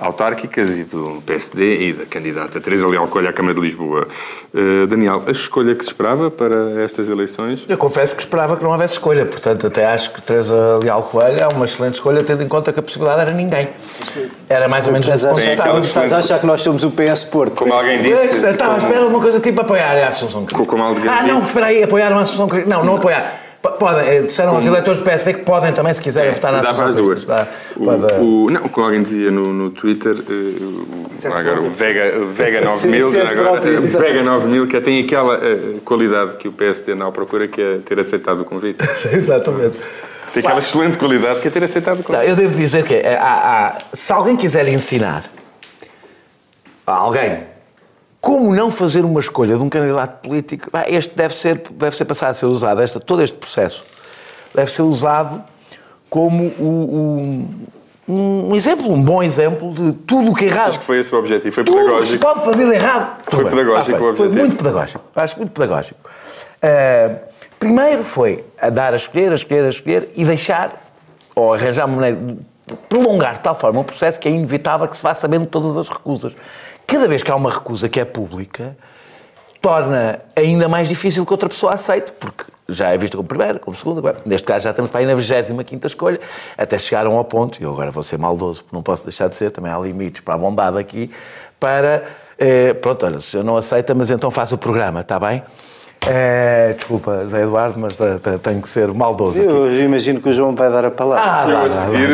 autárquicas 0.00 0.76
e 0.76 0.84
do 0.84 1.22
PSD 1.26 1.88
e 1.88 1.92
da 1.92 2.06
candidata 2.06 2.60
Teresa 2.60 2.88
Leal 2.88 3.06
Coelho 3.08 3.28
à 3.28 3.32
Câmara 3.32 3.54
de 3.54 3.60
Lisboa. 3.60 4.06
Uh, 4.54 4.86
Daniel, 4.86 5.22
a 5.26 5.30
escolha 5.30 5.74
que 5.74 5.84
se 5.84 5.90
esperava 5.90 6.30
para 6.30 6.82
estas 6.82 7.08
eleições? 7.08 7.64
Eu 7.68 7.76
confesso 7.76 8.16
que 8.16 8.22
esperava 8.22 8.56
que 8.56 8.62
não 8.62 8.70
houvesse 8.70 8.94
escolha, 8.94 9.26
portanto 9.26 9.66
até 9.66 9.86
acho 9.86 10.12
que 10.12 10.22
Teresa 10.22 10.78
Leal 10.82 11.02
Coelho 11.02 11.40
é 11.40 11.46
uma 11.48 11.64
excelente 11.64 11.94
escolha, 11.94 12.22
tendo 12.24 12.42
em 12.42 12.48
conta 12.48 12.72
que 12.72 12.80
a 12.80 12.82
possibilidade 12.82 13.22
era 13.22 13.32
ninguém. 13.32 13.68
Era 14.48 14.68
mais 14.68 14.86
ou 14.86 14.92
menos 14.92 15.08
esse 15.08 15.26
ponto 15.26 15.40
Estás 15.80 16.12
a 16.12 16.18
achar 16.18 16.40
que 16.40 16.46
nós 16.46 16.62
somos 16.62 16.82
o 16.84 16.90
PS 16.90 17.24
Porto? 17.24 17.56
Como 17.56 17.72
alguém 17.72 18.02
disse... 18.02 18.36
Estava 18.36 18.74
à 18.74 18.78
espera 18.78 19.00
de 19.00 19.06
uma 19.06 19.20
coisa 19.20 19.40
tipo 19.40 19.60
apoiar 19.60 19.92
a 19.92 20.08
Assunção 20.08 20.44
Cris. 20.44 20.66
Como 20.66 20.82
alguém 20.82 21.08
ah, 21.08 21.22
não, 21.22 21.38
espera 21.38 21.66
aí, 21.66 21.82
apoiaram 21.82 22.18
a 22.18 22.22
Assunção 22.22 22.48
Cris. 22.48 22.66
Não, 22.66 22.84
não 22.84 22.96
apoiar 22.96 23.49
Podem, 23.60 24.08
eh, 24.08 24.22
disseram 24.22 24.54
aos 24.54 24.64
eleitores 24.64 24.98
do 24.98 25.04
PSD 25.04 25.34
que 25.34 25.42
podem 25.42 25.70
também, 25.74 25.92
se 25.92 26.00
quiserem, 26.00 26.30
é, 26.30 26.32
votar 26.32 26.50
na 26.50 26.62
Dá 26.62 26.72
para 26.72 26.86
as 26.86 26.94
duas. 26.94 27.26
Dá, 27.26 27.46
o, 27.76 28.46
o, 28.46 28.50
não, 28.50 28.62
como 28.62 28.86
alguém 28.86 29.02
dizia 29.02 29.30
no, 29.30 29.52
no 29.52 29.70
Twitter, 29.70 30.14
uh, 30.14 31.34
agora 31.34 31.60
o 31.60 31.68
Vega, 31.68 32.24
Vega 32.32 32.62
9000, 32.62 33.04
sim, 33.12 33.20
agora, 33.20 33.60
Vega 33.60 34.22
9000, 34.22 34.66
que 34.66 34.80
tem 34.80 35.04
aquela 35.04 35.36
uh, 35.36 35.80
qualidade 35.84 36.36
que 36.38 36.48
o 36.48 36.52
PSD 36.52 36.94
não 36.94 37.12
procura, 37.12 37.48
que 37.48 37.60
é 37.60 37.78
ter 37.84 38.00
aceitado 38.00 38.40
o 38.40 38.44
convite. 38.46 38.82
Exatamente. 39.12 39.76
Tem 40.32 40.42
aquela 40.42 40.60
excelente 40.60 40.96
qualidade 40.96 41.40
que 41.40 41.48
é 41.48 41.50
ter 41.50 41.62
aceitado 41.62 42.00
o 42.00 42.02
convite. 42.02 42.24
Não, 42.24 42.30
eu 42.30 42.36
devo 42.36 42.56
dizer 42.56 42.82
que 42.84 42.94
há, 42.94 43.74
há, 43.76 43.78
se 43.92 44.10
alguém 44.10 44.36
quiser 44.36 44.66
ensinar 44.68 45.24
a 46.86 46.94
alguém 46.94 47.49
como 48.20 48.54
não 48.54 48.70
fazer 48.70 49.04
uma 49.04 49.20
escolha 49.20 49.56
de 49.56 49.62
um 49.62 49.68
candidato 49.68 50.20
político? 50.20 50.70
Este 50.88 51.16
deve 51.16 51.34
ser, 51.34 51.62
deve 51.70 51.96
ser 51.96 52.04
passado 52.04 52.30
a 52.30 52.34
ser 52.34 52.46
usado, 52.46 52.82
este, 52.82 53.00
todo 53.00 53.22
este 53.22 53.36
processo 53.36 53.84
deve 54.54 54.70
ser 54.70 54.82
usado 54.82 55.42
como 56.08 56.44
o, 56.58 57.46
o, 58.08 58.12
um 58.12 58.56
exemplo, 58.56 58.92
um 58.92 59.02
bom 59.02 59.22
exemplo 59.22 59.72
de 59.72 59.92
tudo 59.92 60.32
o 60.32 60.34
que 60.34 60.44
é 60.44 60.48
errado. 60.48 60.70
Acho 60.70 60.80
que 60.80 60.84
foi 60.84 60.98
esse 60.98 61.14
o 61.14 61.18
objetivo, 61.18 61.54
foi 61.54 61.64
tudo 61.64 61.78
pedagógico. 61.78 62.06
se 62.06 62.18
pode 62.18 62.44
fazer 62.44 62.66
de 62.66 62.74
errado. 62.74 63.20
Foi 63.24 63.44
pedagógico 63.44 63.78
ah, 63.78 63.84
foi, 63.84 64.06
o 64.06 64.10
objetivo. 64.10 64.16
Foi 64.16 64.42
muito 64.42 64.56
pedagógico, 64.56 65.04
acho 65.14 65.36
muito 65.38 65.52
pedagógico. 65.52 66.00
Uh, 66.62 67.16
primeiro 67.58 68.02
foi 68.02 68.44
a 68.60 68.68
dar 68.68 68.92
a 68.92 68.96
escolher, 68.96 69.30
a 69.30 69.36
escolher, 69.36 69.64
a 69.64 69.68
escolher 69.68 70.08
e 70.16 70.24
deixar, 70.24 70.74
ou 71.34 71.54
arranjar 71.54 71.86
uma 71.86 71.96
maneira 71.96 72.16
de 72.16 72.76
prolongar 72.88 73.34
de 73.34 73.40
tal 73.40 73.54
forma 73.54 73.80
o 73.80 73.84
processo 73.84 74.18
que 74.18 74.28
é 74.28 74.30
inevitável 74.30 74.86
que 74.88 74.96
se 74.96 75.02
vá 75.02 75.14
sabendo 75.14 75.46
todas 75.46 75.76
as 75.78 75.88
recusas 75.88 76.36
cada 76.90 77.06
vez 77.06 77.22
que 77.22 77.30
há 77.30 77.36
uma 77.36 77.52
recusa 77.52 77.88
que 77.88 78.00
é 78.00 78.04
pública, 78.04 78.76
torna 79.62 80.18
ainda 80.34 80.68
mais 80.68 80.88
difícil 80.88 81.24
que 81.24 81.32
outra 81.32 81.48
pessoa 81.48 81.74
aceite, 81.74 82.12
porque 82.18 82.44
já 82.68 82.88
é 82.88 82.98
visto 82.98 83.16
como 83.16 83.28
primeira, 83.28 83.60
como 83.60 83.76
segunda, 83.76 84.16
neste 84.26 84.44
caso 84.44 84.64
já 84.64 84.70
estamos 84.70 84.90
para 84.90 85.00
aí 85.00 85.06
na 85.06 85.14
25 85.14 85.86
escolha, 85.86 86.18
até 86.58 86.76
chegaram 86.78 87.16
ao 87.16 87.24
ponto, 87.24 87.60
e 87.60 87.64
eu 87.64 87.70
agora 87.70 87.92
vou 87.92 88.02
ser 88.02 88.18
maldoso, 88.18 88.64
porque 88.64 88.74
não 88.74 88.82
posso 88.82 89.04
deixar 89.04 89.28
de 89.28 89.36
ser, 89.36 89.52
também 89.52 89.70
há 89.70 89.78
limites 89.78 90.20
para 90.20 90.34
a 90.34 90.38
bondade 90.38 90.78
aqui, 90.78 91.12
para, 91.60 92.04
eh, 92.36 92.74
pronto, 92.74 93.06
olha, 93.06 93.20
se 93.20 93.36
eu 93.36 93.44
não 93.44 93.56
aceita, 93.56 93.94
mas 93.94 94.10
então 94.10 94.28
faço 94.28 94.56
o 94.56 94.58
programa, 94.58 95.02
está 95.02 95.20
bem? 95.20 95.44
É, 96.04 96.72
desculpa, 96.76 97.24
Zé 97.26 97.42
Eduardo, 97.42 97.78
mas 97.78 97.96
tenho 98.42 98.62
que 98.62 98.68
ser 98.68 98.88
maldoso 98.88 99.40
eu, 99.40 99.66
aqui. 99.66 99.74
Eu 99.76 99.84
imagino 99.84 100.20
que 100.20 100.28
o 100.28 100.32
João 100.32 100.56
vai 100.56 100.72
dar 100.72 100.86
a 100.86 100.90
palavra. 100.90 101.24
Ah, 101.24 101.48
eu 101.48 101.66
a 101.66 101.70
seguir... 101.70 102.08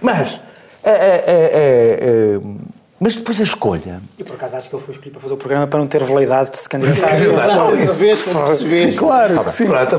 Mas, 0.00 0.40
é, 0.82 0.90
é, 0.90 1.24
é, 1.26 2.36
é 2.36 2.40
mas 3.00 3.16
depois 3.16 3.40
a 3.40 3.44
escolha. 3.44 4.02
E 4.18 4.22
por 4.22 4.34
acaso 4.34 4.58
acho 4.58 4.68
que 4.68 4.76
ele 4.76 4.82
foi 4.82 4.92
escolhido 4.92 5.14
para 5.14 5.22
fazer 5.22 5.32
o 5.32 5.36
programa 5.38 5.66
para 5.66 5.78
não 5.78 5.86
ter 5.86 6.04
veleidade 6.04 6.50
de 6.50 6.58
se 6.58 6.68
candidatar. 6.68 7.16
claro, 8.98 9.34
claro 9.34 9.50
sim. 9.50 9.64
Pronto, 9.64 9.98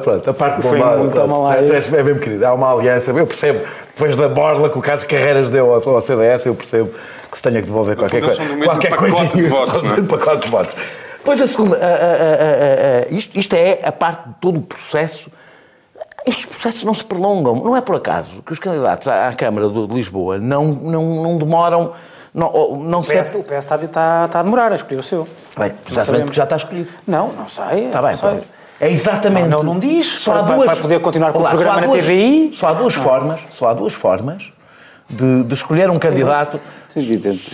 pronto, 0.00 0.30
a 0.30 0.34
parte 0.34 0.62
foi 0.62 0.78
bomba, 0.78 0.96
muito 0.96 1.12
pronto, 1.12 1.28
mal 1.28 1.52
é, 1.52 1.66
é 1.66 2.02
mesmo 2.04 2.20
querido, 2.20 2.46
há 2.46 2.54
uma 2.54 2.72
aliança. 2.72 3.10
Eu 3.10 3.26
percebo, 3.26 3.66
depois 3.88 4.14
da 4.14 4.28
borla 4.28 4.70
que 4.70 4.78
o 4.78 4.80
Carlos 4.80 5.02
Carreiras 5.02 5.50
deu 5.50 5.74
ao, 5.74 6.00
CDS, 6.00 6.46
eu 6.46 6.54
percebo 6.54 6.94
que 7.28 7.36
se 7.36 7.42
tenha 7.42 7.60
que 7.60 7.66
devolver 7.66 7.96
qualquer 7.96 8.22
coisa. 8.22 8.40
Qualquer 8.62 8.94
coisa. 8.94 9.24
De 9.26 9.46
votos, 9.46 9.82
não 9.82 9.94
é? 9.94 10.02
pacote 10.02 10.44
de 10.44 10.50
votos. 10.50 10.74
Depois 11.18 11.42
a 11.42 11.48
segunda, 11.48 11.76
a, 11.76 11.84
a, 11.84 13.08
a, 13.08 13.12
isto, 13.12 13.36
isto 13.36 13.56
é 13.56 13.80
a 13.82 13.90
parte 13.90 14.28
de 14.28 14.34
todo 14.40 14.58
o 14.60 14.62
processo 14.62 15.28
estes 16.24 16.44
processos 16.44 16.82
não 16.82 16.92
se 16.92 17.04
prolongam. 17.04 17.54
Não 17.54 17.76
é 17.76 17.80
por 17.80 17.94
acaso 17.94 18.42
que 18.42 18.52
os 18.52 18.58
candidatos 18.58 19.06
à 19.06 19.32
Câmara 19.32 19.68
de 19.68 19.86
Lisboa 19.86 20.38
não, 20.38 20.64
não, 20.64 21.22
não 21.22 21.38
demoram 21.38 21.92
não, 22.36 22.76
não 22.76 22.98
o 22.98 23.02
PS. 23.02 23.34
O 23.34 23.42
PS 23.42 23.52
está, 23.58 23.76
está, 23.76 24.26
está 24.26 24.40
a 24.40 24.42
demorar 24.42 24.70
a 24.70 24.74
escolher 24.74 25.00
o 25.00 25.02
seu. 25.02 25.26
Bem, 25.56 25.72
exatamente 25.90 26.24
porque 26.24 26.36
já 26.36 26.44
está 26.44 26.56
escolhido. 26.56 26.90
Não, 27.06 27.32
não 27.32 27.48
sei. 27.48 27.86
Está 27.86 28.02
bem, 28.02 28.14
sei. 28.14 28.44
É 28.78 28.90
exatamente. 28.90 29.48
Não, 29.48 29.62
não, 29.62 29.72
não 29.72 29.78
diz. 29.78 30.06
Só 30.06 30.34
há 30.34 30.42
duas. 30.42 30.66
Vai 30.66 30.76
poder 30.76 31.00
continuar 31.00 31.32
com 31.32 31.38
Olá, 31.38 31.52
o 31.52 31.54
programa 31.54 31.80
duas, 31.80 31.96
na 31.96 32.02
TVI. 32.02 32.50
Só 32.52 32.68
há 32.68 32.72
duas 32.74 32.94
não. 32.94 33.02
formas. 33.02 33.46
Só 33.50 33.68
há 33.70 33.72
duas 33.72 33.94
formas 33.94 34.52
de, 35.08 35.44
de 35.44 35.54
escolher 35.54 35.88
um 35.88 35.98
candidato. 35.98 36.60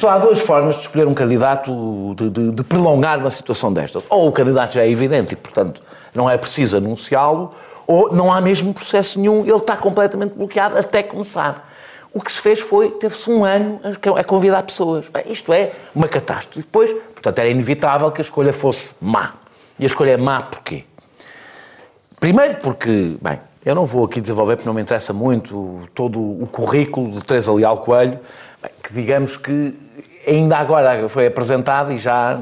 Só 0.00 0.10
há 0.10 0.18
duas 0.18 0.40
formas 0.40 0.76
de 0.76 0.82
escolher 0.82 1.06
um 1.06 1.14
candidato, 1.14 2.14
de, 2.16 2.30
de, 2.30 2.50
de 2.50 2.64
prolongar 2.64 3.20
uma 3.20 3.30
situação 3.30 3.72
destas. 3.72 4.02
Ou 4.10 4.28
o 4.28 4.32
candidato 4.32 4.74
já 4.74 4.82
é 4.82 4.90
evidente 4.90 5.34
e, 5.34 5.36
portanto, 5.36 5.80
não 6.12 6.28
é 6.28 6.36
preciso 6.36 6.76
anunciá-lo, 6.76 7.52
ou 7.86 8.12
não 8.12 8.32
há 8.32 8.40
mesmo 8.40 8.72
processo 8.72 9.18
nenhum, 9.18 9.40
ele 9.40 9.56
está 9.56 9.76
completamente 9.76 10.34
bloqueado 10.34 10.78
até 10.78 11.02
começar. 11.02 11.68
O 12.14 12.20
que 12.20 12.30
se 12.30 12.40
fez 12.40 12.60
foi, 12.60 12.90
teve-se 12.90 13.30
um 13.30 13.44
ano 13.44 13.80
a 14.16 14.24
convidar 14.24 14.62
pessoas. 14.64 15.10
Isto 15.26 15.52
é 15.52 15.72
uma 15.94 16.06
catástrofe. 16.08 16.60
E 16.60 16.62
depois, 16.62 16.92
portanto, 16.92 17.38
era 17.38 17.48
inevitável 17.48 18.10
que 18.10 18.20
a 18.20 18.24
escolha 18.24 18.52
fosse 18.52 18.94
má. 19.00 19.34
E 19.78 19.84
a 19.84 19.86
escolha 19.86 20.10
é 20.10 20.16
má 20.16 20.42
porquê? 20.42 20.84
Primeiro 22.20 22.56
porque, 22.56 23.16
bem, 23.20 23.40
eu 23.64 23.74
não 23.74 23.86
vou 23.86 24.04
aqui 24.04 24.20
desenvolver 24.20 24.56
porque 24.56 24.68
não 24.68 24.74
me 24.74 24.82
interessa 24.82 25.12
muito 25.12 25.88
todo 25.94 26.20
o 26.20 26.46
currículo 26.46 27.12
de 27.12 27.24
Teresa 27.24 27.52
Leal 27.52 27.78
Coelho, 27.78 28.20
que 28.82 28.92
digamos 28.92 29.36
que 29.36 29.74
ainda 30.26 30.56
agora 30.56 31.08
foi 31.08 31.26
apresentado 31.26 31.92
e 31.92 31.98
já 31.98 32.40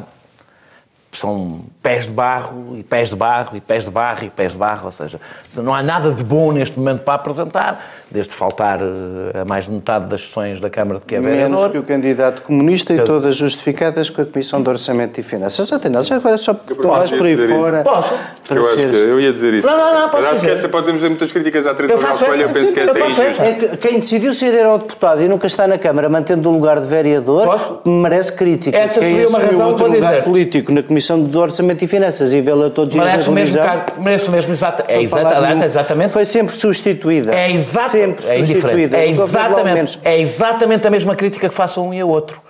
são 1.12 1.61
pés 1.83 2.05
de 2.05 2.11
barro 2.11 2.77
e 2.77 2.83
pés 2.83 3.09
de 3.09 3.16
barro 3.16 3.57
e 3.57 3.61
pés 3.61 3.85
de 3.87 3.90
barro 3.90 4.25
e 4.25 4.31
pés 4.31 4.53
de 4.53 4.59
barro, 4.59 4.85
ou 4.85 4.90
seja, 4.90 5.19
não 5.57 5.75
há 5.75 5.83
nada 5.83 6.12
de 6.12 6.23
bom 6.23 6.53
neste 6.53 6.79
momento 6.79 7.01
para 7.01 7.14
apresentar, 7.14 7.83
desde 8.11 8.35
faltar 8.35 8.79
eh, 8.81 9.40
a 9.40 9.45
mais 9.47 9.64
de 9.64 9.73
metade 9.73 10.09
das 10.11 10.21
sessões 10.21 10.61
da 10.61 10.69
Câmara 10.69 11.01
de 11.01 11.07
que 11.07 11.14
é 11.14 11.21
vereador. 11.21 11.57
Menos 11.59 11.73
que 11.73 11.79
o 11.79 11.83
candidato 11.83 12.43
comunista 12.43 12.93
e 12.93 13.01
todas 13.01 13.35
justificadas 13.35 14.11
com 14.11 14.21
a 14.21 14.27
Comissão 14.27 14.62
de 14.62 14.69
Orçamento 14.69 15.19
e 15.19 15.23
Finanças. 15.23 15.69
Já 15.69 15.79
tem, 15.79 15.90
já 16.03 16.16
agora 16.16 16.37
só 16.37 16.53
tu 16.53 16.88
vais 16.88 17.11
por 17.11 17.25
aí 17.25 17.37
fora. 17.37 17.83
Posso? 17.83 18.14
Eu, 18.51 18.62
acho 18.62 18.77
que, 18.77 18.83
eu 18.83 19.21
ia 19.21 19.33
dizer 19.33 19.55
isso. 19.55 19.66
Não, 19.66 19.79
não, 19.79 20.01
não, 20.01 20.09
posso 20.11 20.25
acho 20.25 20.35
dizer. 20.35 20.47
que 20.49 20.53
essa 20.53 20.69
pode 20.69 20.87
ter 20.87 21.09
muitas 21.09 21.33
críticas 21.33 21.66
à 21.66 21.75
Teresa 21.75 21.97
faço 21.97 22.25
Coelho, 22.27 22.43
eu 22.43 22.49
penso 22.51 22.73
que 22.75 22.81
essa 22.81 22.99
é 22.99 23.07
injusta. 23.07 23.45
É 23.45 23.55
que 23.55 23.77
quem 23.77 24.01
decidiu 24.01 24.35
ser 24.35 24.53
eurodeputado 24.53 25.23
e 25.23 25.29
nunca 25.29 25.47
está 25.47 25.66
na 25.66 25.79
Câmara 25.79 26.09
mantendo 26.09 26.51
o 26.51 26.53
lugar 26.53 26.81
de 26.81 26.87
vereador 26.88 27.47
Posso? 27.47 27.81
merece 27.88 28.33
crítica. 28.33 28.77
Essa 28.77 29.01
quem 29.01 29.11
seria 29.11 29.29
uma 29.29 29.38
razão 29.38 29.69
outro 29.69 29.85
para 29.85 29.95
lugar 29.95 30.11
dizer. 30.11 30.25
político 30.25 30.73
na 30.73 30.83
Comissão 30.83 31.23
de 31.23 31.38
Orçamento 31.38 31.69
e 31.83 31.87
Finanças 31.87 32.33
e 32.33 32.40
vê-la 32.40 32.70
todos 32.70 32.94
Merece 32.94 33.28
o 33.28 33.33
mesmo 33.33 33.54
irregularizado, 33.56 33.87
cargo, 33.87 34.02
merece 34.02 34.28
o 34.28 34.33
mesmo 34.33 34.52
exato, 34.52 34.83
é 34.83 34.98
de- 34.98 35.62
é 35.62 35.64
exatamente 35.64 36.12
Foi 36.12 36.24
sempre 36.24 36.54
substituída. 36.54 37.35
É, 37.35 37.50
exato, 37.52 37.88
Sempre 37.90 38.26
é 38.26 38.44
substituída. 38.44 38.96
É 38.96 39.09
exatamente, 39.09 40.00
é 40.04 40.20
exatamente 40.20 40.87
a 40.87 40.90
mesma 40.90 41.14
crítica 41.16 41.48
que 41.48 41.54
façam 41.54 41.88
um 41.88 41.94
e 41.94 42.00
a 42.00 42.06
outro. 42.06 42.40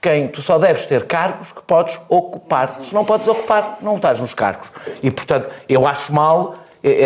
Quem 0.00 0.28
tu 0.28 0.40
só 0.40 0.58
deves 0.58 0.86
ter 0.86 1.04
cargos 1.04 1.50
que 1.50 1.60
podes 1.62 1.98
ocupar. 2.08 2.76
Se 2.80 2.94
não 2.94 3.04
podes 3.04 3.26
ocupar, 3.26 3.78
não 3.82 3.96
estás 3.96 4.20
nos 4.20 4.32
cargos. 4.32 4.68
E, 5.02 5.10
portanto, 5.10 5.48
eu 5.68 5.86
acho 5.86 6.12
mal. 6.12 6.54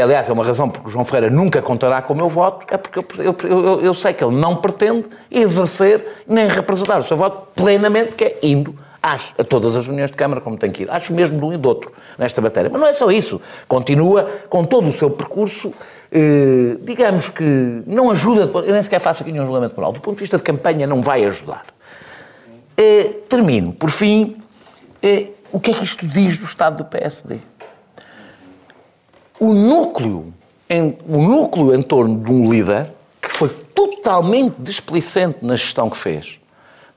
Aliás, 0.02 0.28
é 0.28 0.32
uma 0.34 0.44
razão 0.44 0.68
porque 0.68 0.86
o 0.88 0.90
João 0.90 1.02
Ferreira 1.02 1.34
nunca 1.34 1.62
contará 1.62 2.02
com 2.02 2.12
o 2.12 2.16
meu 2.16 2.28
voto, 2.28 2.66
é 2.70 2.76
porque 2.76 2.98
eu, 2.98 3.04
eu- 3.24 3.36
eu- 3.64 3.80
eu 3.80 3.94
sei 3.94 4.12
que 4.12 4.22
ele 4.22 4.36
não 4.36 4.54
pretende 4.54 5.06
exercer 5.30 6.04
nem 6.28 6.46
representar 6.46 6.98
o 6.98 7.02
seu 7.02 7.16
voto 7.16 7.48
plenamente, 7.54 8.14
que 8.14 8.22
é 8.24 8.36
indo 8.42 8.74
às, 9.02 9.34
a 9.36 9.44
todas 9.44 9.76
as 9.76 9.86
reuniões 9.86 10.10
de 10.10 10.16
Câmara, 10.16 10.40
como 10.40 10.56
tem 10.56 10.70
que 10.70 10.84
ir. 10.84 10.90
Acho 10.90 11.12
mesmo 11.12 11.38
de 11.38 11.44
um 11.44 11.52
e 11.52 11.56
do 11.56 11.68
outro 11.68 11.92
nesta 12.16 12.40
matéria. 12.40 12.70
Mas 12.70 12.80
não 12.80 12.88
é 12.88 12.94
só 12.94 13.10
isso. 13.10 13.40
Continua 13.66 14.30
com 14.48 14.64
todo 14.64 14.88
o 14.88 14.92
seu 14.92 15.10
percurso 15.10 15.72
eh, 16.14 16.76
digamos 16.82 17.30
que 17.30 17.82
não 17.86 18.10
ajuda, 18.10 18.42
eu 18.58 18.72
nem 18.74 18.82
sequer 18.82 19.00
faço 19.00 19.22
aqui 19.22 19.32
nenhum 19.32 19.46
julgamento 19.46 19.74
moral, 19.74 19.94
do 19.94 20.00
ponto 20.00 20.16
de 20.16 20.20
vista 20.20 20.36
de 20.36 20.42
campanha 20.42 20.86
não 20.86 21.00
vai 21.00 21.24
ajudar. 21.24 21.64
Eh, 22.76 23.04
termino, 23.30 23.72
por 23.72 23.88
fim, 23.88 24.36
eh, 25.02 25.28
o 25.50 25.58
que 25.58 25.70
é 25.70 25.74
que 25.74 25.82
isto 25.82 26.06
diz 26.06 26.36
do 26.36 26.44
estado 26.44 26.76
do 26.76 26.84
PSD? 26.84 27.38
O 29.40 29.54
núcleo, 29.54 30.34
em, 30.68 30.98
o 31.08 31.16
núcleo 31.22 31.74
em 31.74 31.80
torno 31.80 32.18
de 32.18 32.30
um 32.30 32.52
líder 32.52 32.92
que 33.18 33.30
foi 33.30 33.48
totalmente 33.48 34.56
displicente 34.58 35.38
na 35.40 35.56
gestão 35.56 35.88
que 35.88 35.96
fez 35.96 36.38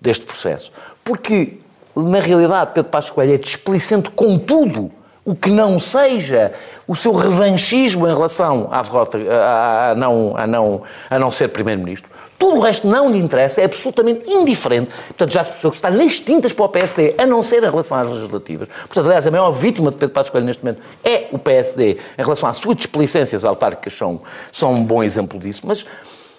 deste 0.01 0.25
processo, 0.25 0.73
porque 1.05 1.59
na 1.95 2.19
realidade 2.19 2.71
Pedro 2.73 2.91
Passos 2.91 3.11
Coelho 3.11 3.33
é 3.33 3.37
displicente 3.37 4.09
com 4.09 4.37
tudo 4.37 4.91
o 5.25 5.35
que 5.35 5.49
não 5.49 5.79
seja 5.79 6.53
o 6.87 6.95
seu 6.95 7.11
revanchismo 7.11 8.07
em 8.07 8.13
relação 8.13 8.69
à 8.71 8.83
derrota, 8.83 9.17
a, 9.17 9.91
a 9.91 9.95
não, 9.95 10.37
a, 10.37 10.45
não, 10.45 10.83
a 11.09 11.17
não 11.17 11.31
ser 11.31 11.47
Primeiro-Ministro. 11.47 12.11
Tudo 12.37 12.57
o 12.57 12.59
resto 12.59 12.85
não 12.85 13.11
lhe 13.11 13.17
interessa, 13.17 13.61
é 13.61 13.65
absolutamente 13.65 14.29
indiferente. 14.29 14.93
Portanto, 15.07 15.31
já 15.31 15.43
se 15.43 15.49
percebeu 15.49 15.71
que 15.71 15.77
está 15.77 15.89
nas 15.89 16.19
tintas 16.19 16.53
para 16.53 16.65
o 16.65 16.69
PSD, 16.69 17.15
a 17.17 17.25
não 17.25 17.41
ser 17.41 17.63
em 17.63 17.69
relação 17.69 17.97
às 17.97 18.07
legislativas. 18.07 18.67
Portanto, 18.67 19.05
aliás, 19.07 19.25
a 19.25 19.31
maior 19.31 19.49
vítima 19.49 19.89
de 19.89 19.97
Pedro 19.97 20.13
Passos 20.13 20.29
Coelho 20.29 20.45
neste 20.45 20.63
momento 20.63 20.81
é 21.03 21.27
o 21.31 21.39
PSD, 21.39 21.97
em 22.17 22.21
relação 22.21 22.47
às 22.47 22.57
suas 22.57 22.75
displicências 22.75 23.43
autárquicas, 23.43 23.93
são, 23.93 24.21
são 24.51 24.73
um 24.73 24.83
bom 24.83 25.01
exemplo 25.01 25.39
disso. 25.39 25.63
Mas 25.65 25.87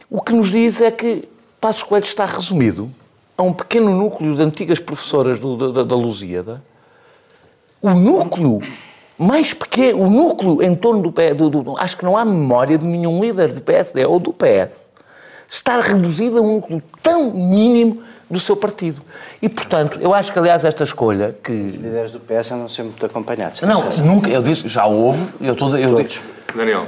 o 0.09 0.21
que 0.21 0.33
nos 0.33 0.53
diz 0.53 0.81
é 0.81 0.93
que 0.93 1.29
Passos 1.61 1.83
Coelho 1.83 2.05
está 2.05 2.25
resumido 2.25 2.89
a 3.37 3.43
um 3.43 3.53
pequeno 3.53 3.91
núcleo 3.95 4.35
de 4.35 4.43
antigas 4.43 4.79
professoras 4.79 5.39
do- 5.39 5.73
da, 5.73 5.83
da 5.83 5.95
Lusíada, 5.97 6.63
o 7.83 7.91
núcleo 7.91 8.61
mais 9.19 9.53
pequeno, 9.55 10.03
o 10.03 10.11
núcleo 10.11 10.63
em 10.63 10.75
torno 10.75 11.03
do, 11.03 11.13
P- 11.13 11.35
do, 11.35 11.49
do- 11.51 11.79
Acho 11.79 11.97
que 11.97 12.05
não 12.05 12.17
há 12.17 12.25
memória 12.25 12.77
de 12.79 12.85
nenhum 12.85 13.21
líder 13.21 13.53
do 13.53 13.61
PSD 13.61 14.05
ou 14.07 14.19
do 14.19 14.33
PS 14.33 14.91
estar 15.49 15.81
reduzido 15.81 16.39
a 16.39 16.41
um 16.41 16.55
núcleo 16.57 16.83
tão 17.03 17.31
mínimo 17.33 18.03
do 18.29 18.41
seu 18.41 18.57
partido. 18.57 19.01
E, 19.41 19.49
portanto, 19.49 19.99
eu 20.01 20.13
acho 20.13 20.33
que, 20.33 20.39
aliás, 20.39 20.65
esta 20.65 20.83
escolha 20.83 21.37
que. 21.45 21.53
líderes 21.53 22.13
do 22.13 22.21
PS 22.21 22.51
andam 22.53 22.69
sempre 22.69 22.91
muito 22.91 23.07
acompanhados. 23.07 23.63
Não, 23.63 23.85
nunca, 24.05 24.29
eu 24.29 24.43
disse, 24.43 24.67
já 24.67 24.85
houve, 24.87 25.29
eu, 25.41 25.55
tô, 25.55 25.75
eu 25.77 25.91
Todos. 25.95 26.23
Daniel. 26.55 26.87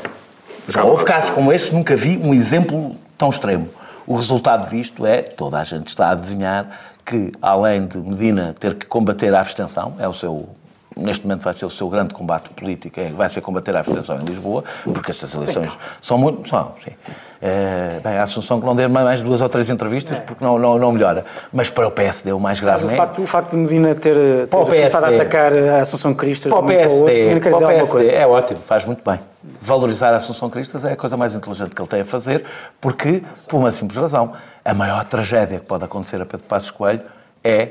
já 0.69 0.83
houve 0.83 1.05
casos 1.05 1.31
como 1.31 1.53
este, 1.53 1.73
nunca 1.73 1.95
vi 1.95 2.19
um 2.19 2.35
exemplo 2.35 2.97
tão 3.17 3.31
extremo. 3.31 3.69
O 4.09 4.17
resultado 4.17 4.71
disto 4.71 5.05
é, 5.05 5.21
toda 5.21 5.61
a 5.61 5.65
gente 5.65 5.89
está 5.89 6.07
a 6.07 6.13
adivinhar, 6.13 6.67
que 7.05 7.31
além 7.43 7.87
de 7.87 7.99
Medina 7.99 8.57
ter 8.59 8.75
que 8.75 8.87
combater 8.87 9.35
a 9.35 9.41
abstenção, 9.43 9.97
é 9.99 10.09
o 10.09 10.15
seu, 10.15 10.49
neste 10.99 11.27
momento 11.27 11.43
vai 11.43 11.55
ser 11.55 11.65
o 11.67 11.71
seu 11.71 11.89
grande 11.89 12.13
combate 12.15 12.51
político, 12.51 12.99
é, 13.01 13.09
vai 13.09 13.29
ser 13.29 13.41
combater 13.41 13.75
a 13.77 13.81
abstenção 13.81 14.19
em 14.19 14.25
Lisboa, 14.25 14.65
porque 14.85 15.11
estas 15.11 15.35
eleições 15.35 15.79
são 16.01 16.19
muito... 16.19 16.49
São, 16.49 16.73
sim. 16.85 16.93
Eh, 17.41 18.01
bem, 18.03 18.19
a 18.19 18.25
Assunção 18.25 18.59
que 18.59 18.67
não 18.67 18.75
dê 18.75 18.89
mais 18.89 19.23
duas 19.23 19.41
ou 19.41 19.49
três 19.49 19.71
entrevistas, 19.71 20.19
porque 20.19 20.45
não, 20.45 20.59
não, 20.59 20.77
não 20.77 20.91
melhora. 20.91 21.25
Mas 21.53 21.71
para 21.71 21.87
o 21.87 21.91
PSD 21.91 22.33
o 22.33 22.41
mais 22.41 22.59
grave 22.59 22.85
Mas 22.85 22.93
o 22.93 22.97
não 22.97 23.03
é- 23.03 23.07
facto, 23.07 23.23
o 23.23 23.27
facto 23.27 23.51
de 23.53 23.59
Medina 23.59 23.95
ter, 23.95 24.15
ter 24.15 24.49
começado 24.49 25.05
a 25.05 25.07
PSD. 25.09 25.15
atacar 25.15 25.53
a 25.53 25.81
Assunção 25.83 26.15
Cristas 26.15 26.51
Para 26.51 26.59
o 26.61 26.65
um 26.65 26.67
para 26.67 26.89
o 26.89 26.93
outro, 27.01 27.07
PSD, 27.07 27.41
para 27.41 27.57
o 27.57 27.59
PSD 27.69 27.87
coisa. 27.93 28.13
é 28.13 28.27
ótimo, 28.27 28.61
faz 28.67 28.85
muito 28.85 29.09
bem. 29.09 29.21
Valorizar 29.61 30.13
a 30.13 30.17
Assunção 30.17 30.51
Cristas 30.51 30.85
é 30.85 30.93
a 30.93 30.97
coisa 30.97 31.17
mais 31.17 31.37
inteligente 31.37 31.71
que 31.77 31.81
ele 31.81 31.89
tem 31.89 32.01
a 32.01 32.05
fazer, 32.05 32.45
porque, 32.81 33.23
por 33.49 33.59
uma 33.59 33.71
simples 33.71 33.97
razão, 33.99 34.33
a 34.65 34.75
maior 34.75 35.05
tragédia 35.05 35.61
que 35.61 35.67
pode 35.67 35.85
acontecer 35.85 36.21
a 36.21 36.27
Pedro 36.27 36.45
Passos 36.47 36.73
Coelho 36.73 37.03
é 37.45 37.71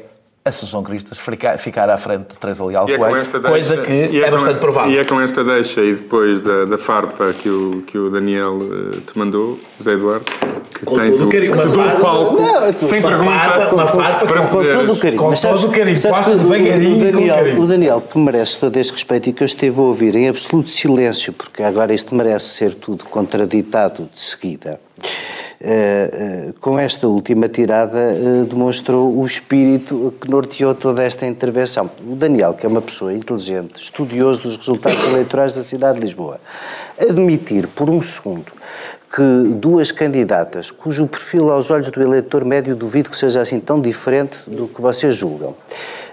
Assunção 0.49 0.81
Cristas 0.83 1.17
ficar, 1.19 1.57
à 1.89 1.97
frente 1.97 2.27
de 2.29 2.37
Teresa 2.37 2.63
Leal 2.65 2.87
é 2.87 2.91
com 2.93 2.97
Coelho, 3.03 3.17
esta 3.17 3.39
coisa 3.39 3.75
deixa- 3.77 3.91
que 4.09 4.17
é, 4.21 4.25
com- 4.25 4.31
bastante 4.31 4.59
provável. 4.59 4.91
E 4.91 4.97
é 4.97 5.05
com 5.05 5.21
esta 5.21 5.43
deixa 5.43 5.81
e 5.81 5.93
depois 5.95 6.39
da, 6.41 6.65
da 6.65 6.77
farpa 6.77 7.33
que 7.33 7.49
o, 7.49 7.83
que 7.85 7.97
o 7.97 8.09
Daniel 8.09 8.57
eh, 8.61 8.97
te 9.11 9.17
mandou, 9.17 9.59
Zé 9.81 9.93
Eduardo, 9.93 10.25
que 10.79 10.85
Com 10.85 10.95
tens 10.97 11.17
todo 11.17 11.27
o 11.27 11.29
que 11.29 11.49
uma 11.49 11.61
te 11.61 11.67
dou 11.69 11.71
o 11.71 11.85
farpa- 11.85 11.99
palco, 12.01 12.41
Não, 12.41 12.63
é 12.65 12.71
tu- 12.73 12.85
sem 12.85 13.01
pergunta, 13.01 13.69
uma 13.73 13.87
farpa 13.87 14.25
para 14.25 14.41
Com 14.41 14.47
poderes. 14.47 14.75
todo 14.79 14.93
o 14.93 14.97
carinho. 14.97 15.21
Com 15.21 15.29
Mas 15.29 15.41
todo 15.41 15.67
o 15.67 15.71
carinho, 15.71 15.97
sabes 15.97 16.19
que 16.21 16.31
devagarinho, 16.35 16.91
o 16.97 16.99
com 16.99 17.05
Daniel, 17.11 17.61
o 17.61 17.67
Daniel, 17.67 18.01
que 18.01 18.17
merece 18.19 18.59
todo 18.59 18.77
este 18.77 18.93
respeito 18.93 19.29
e 19.29 19.33
que 19.33 19.43
eu 19.43 19.45
esteve 19.45 19.79
a 19.79 19.83
ouvir 19.83 20.15
em 20.15 20.27
absoluto 20.29 20.69
silêncio, 20.69 21.33
porque 21.33 21.63
agora 21.63 21.93
isto 21.93 22.13
merece 22.15 22.45
ser 22.49 22.73
tudo 22.73 23.05
contraditado 23.05 24.09
de 24.13 24.19
seguida. 24.19 24.79
Eh, 25.59 26.09
eh, 26.13 26.53
com 26.59 26.77
esta 26.77 27.07
última 27.07 27.47
tirada 27.49 27.97
eh, 27.97 28.45
demonstrou 28.47 29.17
o 29.17 29.25
espírito 29.25 30.13
que 30.21 30.29
norteou 30.29 30.75
toda 30.75 31.03
esta 31.03 31.25
intervenção. 31.25 31.89
O 32.07 32.15
Daniel, 32.15 32.53
que 32.53 32.63
é 32.63 32.69
uma 32.69 32.81
pessoa 32.81 33.11
inteligente, 33.11 33.75
estudioso 33.75 34.43
dos 34.43 34.57
resultados 34.57 35.03
eleitorais 35.05 35.53
da 35.53 35.63
cidade 35.63 35.95
de 35.95 36.05
Lisboa, 36.05 36.39
admitir 36.99 37.65
por 37.67 37.89
um 37.89 38.01
segundo 38.03 38.51
que 39.13 39.49
duas 39.55 39.91
candidatas, 39.91 40.69
cujo 40.69 41.07
perfil 41.07 41.49
aos 41.49 41.71
olhos 41.71 41.89
do 41.89 42.01
eleitor 42.03 42.45
médio 42.45 42.75
duvido 42.75 43.09
que 43.09 43.17
seja 43.17 43.41
assim 43.41 43.59
tão 43.59 43.81
diferente 43.81 44.39
do 44.45 44.67
que 44.67 44.79
vocês 44.79 45.15
julgam, 45.15 45.55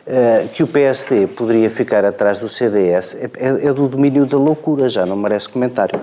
eh, 0.06 0.46
que 0.52 0.62
o 0.62 0.66
PSD 0.66 1.26
poderia 1.28 1.70
ficar 1.70 2.04
atrás 2.04 2.38
do 2.38 2.48
CDS, 2.48 3.14
é, 3.16 3.30
é- 3.36 3.66
é 3.68 3.72
do 3.72 3.88
domínio 3.88 4.26
da 4.26 4.36
loucura, 4.36 4.88
já 4.88 5.06
não 5.06 5.16
merece 5.16 5.48
comentário. 5.48 6.00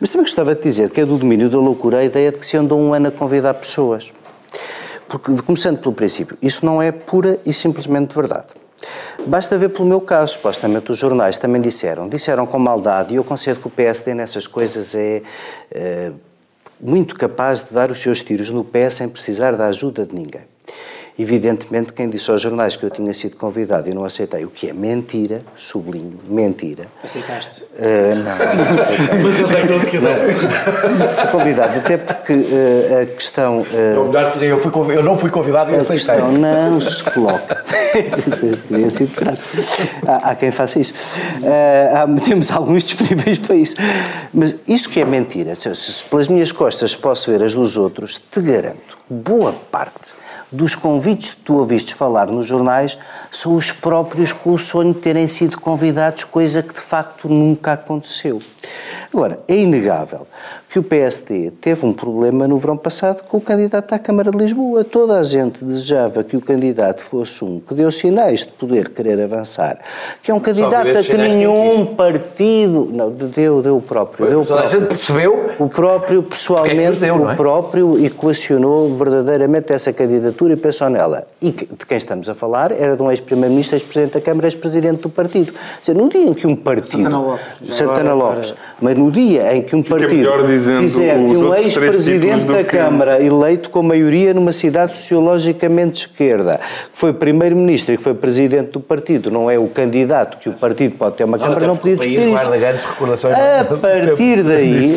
Mas 0.00 0.10
também 0.10 0.24
gostava 0.24 0.54
de 0.54 0.62
dizer 0.62 0.90
que 0.90 1.00
é 1.00 1.04
do 1.04 1.18
domínio 1.18 1.48
da 1.50 1.58
loucura 1.58 1.98
a 1.98 2.04
ideia 2.04 2.32
de 2.32 2.38
que 2.38 2.46
se 2.46 2.56
andou 2.56 2.80
um 2.80 2.94
ano 2.94 3.08
a 3.08 3.10
convidar 3.10 3.54
pessoas. 3.54 4.12
Porque, 5.08 5.30
começando 5.42 5.78
pelo 5.78 5.94
princípio, 5.94 6.36
isso 6.42 6.64
não 6.66 6.80
é 6.82 6.90
pura 6.90 7.38
e 7.46 7.52
simplesmente 7.52 8.14
verdade. 8.14 8.48
Basta 9.26 9.56
ver 9.56 9.70
pelo 9.70 9.86
meu 9.88 10.00
caso, 10.00 10.34
supostamente 10.34 10.90
os 10.90 10.98
jornais 10.98 11.38
também 11.38 11.60
disseram, 11.60 12.08
disseram 12.08 12.46
com 12.46 12.58
maldade, 12.58 13.14
e 13.14 13.16
eu 13.16 13.24
concedo 13.24 13.60
que 13.60 13.66
o 13.66 13.70
PSD 13.70 14.14
nessas 14.14 14.46
coisas 14.46 14.94
é 14.94 15.22
eh, 15.70 16.10
muito 16.80 17.14
capaz 17.16 17.64
de 17.64 17.72
dar 17.72 17.90
os 17.90 18.00
seus 18.00 18.20
tiros 18.22 18.50
no 18.50 18.62
pé 18.64 18.90
sem 18.90 19.08
precisar 19.08 19.52
da 19.56 19.66
ajuda 19.68 20.04
de 20.04 20.14
ninguém. 20.14 20.42
Evidentemente, 21.18 21.94
quem 21.94 22.10
disse 22.10 22.30
aos 22.30 22.42
jornais 22.42 22.76
que 22.76 22.84
eu 22.84 22.90
tinha 22.90 23.10
sido 23.14 23.36
convidado 23.36 23.88
e 23.88 23.94
não 23.94 24.04
aceitei, 24.04 24.44
o 24.44 24.50
que 24.50 24.68
é 24.68 24.74
mentira, 24.74 25.40
sublinho, 25.54 26.20
mentira. 26.28 26.88
Aceitaste? 27.02 27.62
Uh, 27.62 28.16
não, 28.16 28.36
Mas 29.24 29.40
eu 29.40 29.48
tenho. 29.48 29.80
Fui 29.80 31.26
convidado, 31.32 31.78
até 31.78 31.96
porque 31.96 32.34
uh, 32.34 33.02
a 33.02 33.06
questão. 33.06 33.60
Uh, 33.60 34.42
eu, 34.42 34.58
fui, 34.58 34.94
eu 34.94 35.02
não 35.02 35.16
fui 35.16 35.30
convidado 35.30 35.72
e 35.72 35.76
a 35.76 35.84
questão 35.86 36.32
não 36.32 36.78
se 36.82 37.02
coloca. 37.04 37.64
há, 40.06 40.30
há 40.30 40.34
quem 40.34 40.50
faça 40.50 40.78
isso. 40.78 40.92
Uh, 40.92 41.96
há, 41.96 42.20
temos 42.20 42.50
alguns 42.50 42.84
disponíveis 42.84 43.38
para 43.38 43.56
isso. 43.56 43.76
Mas 44.34 44.54
isso 44.68 44.90
que 44.90 45.00
é 45.00 45.04
mentira. 45.06 45.54
Se 45.54 46.04
pelas 46.04 46.28
minhas 46.28 46.52
costas 46.52 46.94
posso 46.94 47.30
ver 47.30 47.42
as 47.42 47.54
dos 47.54 47.78
outros, 47.78 48.18
te 48.18 48.42
garanto, 48.42 48.98
boa 49.08 49.54
parte 49.72 50.25
dos 50.50 50.74
convites 50.74 51.32
que 51.32 51.40
tu 51.40 51.54
ouvistes 51.54 51.92
falar 51.92 52.26
nos 52.26 52.46
jornais 52.46 52.98
são 53.30 53.54
os 53.54 53.70
próprios 53.72 54.32
com 54.32 54.52
o 54.52 54.58
sonho 54.58 54.94
de 54.94 55.00
terem 55.00 55.26
sido 55.26 55.60
convidados, 55.60 56.24
coisa 56.24 56.62
que 56.62 56.74
de 56.74 56.80
facto 56.80 57.28
nunca 57.28 57.72
aconteceu. 57.72 58.40
Agora, 59.12 59.38
é 59.48 59.56
inegável 59.56 60.26
que 60.68 60.78
o 60.78 60.82
PSD 60.82 61.52
teve 61.60 61.86
um 61.86 61.92
problema 61.92 62.46
no 62.46 62.58
verão 62.58 62.76
passado 62.76 63.22
com 63.26 63.38
o 63.38 63.40
candidato 63.40 63.94
à 63.94 63.98
Câmara 63.98 64.30
de 64.30 64.36
Lisboa. 64.36 64.84
Toda 64.84 65.18
a 65.18 65.22
gente 65.22 65.64
desejava 65.64 66.22
que 66.22 66.36
o 66.36 66.40
candidato 66.40 67.02
fosse 67.02 67.42
um 67.44 67.60
que 67.60 67.72
deu 67.72 67.90
sinais 67.90 68.40
de 68.40 68.52
poder 68.52 68.90
querer 68.90 69.20
avançar, 69.22 69.78
que 70.22 70.30
é 70.30 70.34
um 70.34 70.40
candidato 70.40 70.98
a 70.98 71.02
que 71.02 71.16
nenhum 71.16 71.94
partido. 71.94 72.90
Não, 72.92 73.10
deu, 73.10 73.62
deu 73.62 73.76
o 73.76 73.80
próprio. 73.80 74.28
Deu 74.28 74.40
o 74.40 74.44
próprio. 74.44 74.66
a 74.66 74.68
gente 74.68 74.86
percebeu. 74.86 75.50
O 75.58 75.68
próprio, 75.68 76.22
pessoalmente, 76.22 76.98
é 76.98 77.00
deu, 77.00 77.30
é? 77.30 77.32
o 77.32 77.36
próprio 77.36 78.04
equacionou 78.04 78.94
verdadeiramente 78.94 79.72
essa 79.72 79.92
candidatura 79.92 80.52
e 80.52 80.56
pensou 80.56 80.90
nela. 80.90 81.26
E 81.40 81.52
de 81.52 81.86
quem 81.86 81.96
estamos 81.96 82.28
a 82.28 82.34
falar 82.34 82.72
era 82.72 82.96
de 82.96 83.02
um 83.02 83.10
ex-primeiro-ministro, 83.10 83.76
ex-presidente 83.76 84.14
da 84.14 84.20
Câmara, 84.20 84.46
ex-presidente 84.46 85.00
do 85.02 85.08
partido. 85.08 85.52
Quer 85.52 85.80
dizer, 85.80 85.94
no 85.94 86.08
dia 86.08 86.22
em 86.22 86.34
que 86.34 86.46
um 86.46 86.54
partido. 86.54 86.86
Santana 86.86 87.18
Lopes. 87.18 87.76
Santana 87.76 88.14
Lopes. 88.14 88.54
Mas 88.80 88.94
no 88.96 89.10
dia 89.10 89.56
em 89.56 89.62
que 89.62 89.74
um 89.74 89.82
partido 89.82 90.28
quiser 90.80 91.14
que 91.14 91.36
um 91.36 91.54
ex-presidente 91.54 92.44
da 92.44 92.62
Câmara, 92.62 93.22
eleito 93.22 93.70
com 93.70 93.82
maioria 93.82 94.34
numa 94.34 94.52
cidade 94.52 94.94
sociologicamente 94.94 95.92
de 95.92 95.98
esquerda, 96.00 96.60
que 96.92 96.98
foi 96.98 97.12
primeiro-ministro 97.14 97.94
e 97.94 97.96
que 97.96 98.02
foi 98.02 98.12
presidente 98.12 98.72
do 98.72 98.80
partido, 98.80 99.30
não 99.30 99.50
é 99.50 99.58
o 99.58 99.66
candidato 99.66 100.36
que 100.38 100.50
o 100.50 100.52
partido 100.52 100.96
pode 100.96 101.16
ter 101.16 101.24
uma 101.24 101.38
Câmara, 101.38 101.60
não, 101.60 101.68
não 101.68 101.76
podia 101.76 101.96
discutir 101.96 102.28
isso. 102.28 102.50
A 103.30 103.76
partir 103.76 104.42
daí, 104.42 104.94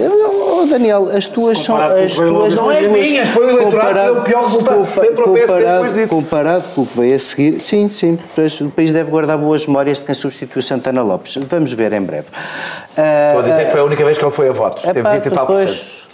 oh 0.61 0.65
Daniel, 0.65 1.09
as 1.15 1.27
tuas 1.27 1.57
são... 1.57 1.77
As 1.77 2.15
tuas, 2.15 2.55
não 2.55 2.69
as 2.69 2.87
minhas, 2.87 3.29
foi 3.29 3.45
o 3.45 3.59
eleitorado 3.59 4.15
que 4.15 4.19
o 4.19 4.23
pior 4.23 4.43
resultado 4.43 4.85
sempre 4.85 5.21
ao 5.21 5.33
PSD 5.33 5.65
depois 5.65 5.93
disso. 5.93 6.09
Comparado 6.09 6.63
com 6.75 6.81
o 6.81 6.85
que 6.85 6.99
veio 6.99 7.15
a 7.15 7.19
seguir, 7.19 7.59
sim, 7.61 7.87
sim, 7.87 8.19
o 8.61 8.69
país 8.71 8.91
deve 8.91 9.09
guardar 9.09 9.37
boas 9.37 9.65
memórias 9.65 9.99
de 9.99 10.05
quem 10.05 10.15
substituiu 10.15 10.61
Santana 10.61 11.01
Lopes. 11.01 11.37
Vamos 11.47 11.71
ver 11.71 11.93
em 11.93 12.01
breve. 12.01 12.27
Estou 12.89 13.43
a 13.49 13.51
dizer 13.51 13.65
que 13.65 13.71
foi 13.71 13.81
a 13.81 13.83
única 13.83 14.05
vez 14.05 14.17
que 14.17 14.23
ele 14.23 14.31
foi 14.31 14.49
a 14.49 14.51
votos. 14.51 14.83
Teve 14.83 15.01
20 15.01 15.25
e 15.25 15.31
tal 15.31 15.45
por 15.45 15.67
cento. 15.67 16.09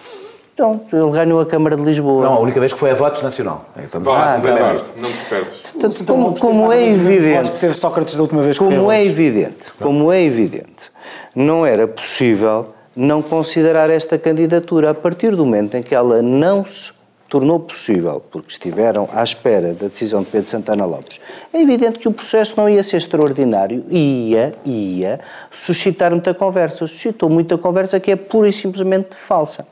Então, 0.55 0.81
ele 0.93 1.11
ganhou 1.11 1.41
a 1.41 1.45
Câmara 1.45 1.75
de 1.75 1.83
Lisboa. 1.83 2.23
Não, 2.23 2.33
a 2.35 2.39
única 2.39 2.61
vez 2.61 2.71
que 2.71 2.79
foi 2.79 2.89
a 2.89 2.93
votos 2.93 3.21
nacional. 3.21 3.65
Estamos 3.77 4.07
ah, 4.07 4.35
a 4.35 4.39
falar 4.39 4.73
não 4.97 5.11
disperses. 5.11 5.71
Portanto, 5.71 6.05
como, 6.05 6.39
como 6.39 6.71
é 6.71 6.91
evidente... 6.91 7.59
Teve 7.59 7.73
Sócrates 7.73 8.15
da 8.15 8.21
última 8.21 8.41
vez 8.41 8.57
que 8.57 8.63
Como 8.63 8.89
é 8.89 9.05
evidente, 9.05 9.73
como 9.81 10.13
é 10.13 10.23
evidente, 10.23 10.91
não 11.35 11.65
era 11.65 11.85
possível 11.85 12.67
não 12.95 13.21
considerar 13.21 13.89
esta 13.89 14.17
candidatura 14.17 14.91
a 14.91 14.93
partir 14.93 15.35
do 15.35 15.45
momento 15.45 15.75
em 15.75 15.83
que 15.83 15.93
ela 15.93 16.21
não 16.21 16.63
se 16.63 16.93
tornou 17.27 17.59
possível, 17.59 18.23
porque 18.31 18.49
estiveram 18.49 19.09
à 19.11 19.23
espera 19.23 19.73
da 19.73 19.88
decisão 19.88 20.21
de 20.21 20.29
Pedro 20.29 20.49
Santana 20.49 20.85
Lopes, 20.85 21.19
é 21.51 21.61
evidente 21.61 21.99
que 21.99 22.07
o 22.07 22.11
processo 22.11 22.53
não 22.57 22.69
ia 22.69 22.83
ser 22.83 22.97
extraordinário 22.97 23.83
ia, 23.89 24.53
ia 24.63 25.19
suscitar 25.51 26.11
muita 26.11 26.33
conversa. 26.33 26.77
Suscitou 26.77 27.29
muita 27.29 27.57
conversa 27.57 27.99
que 27.99 28.11
é 28.11 28.15
pura 28.15 28.47
e 28.47 28.53
simplesmente 28.53 29.15
falsa. 29.15 29.65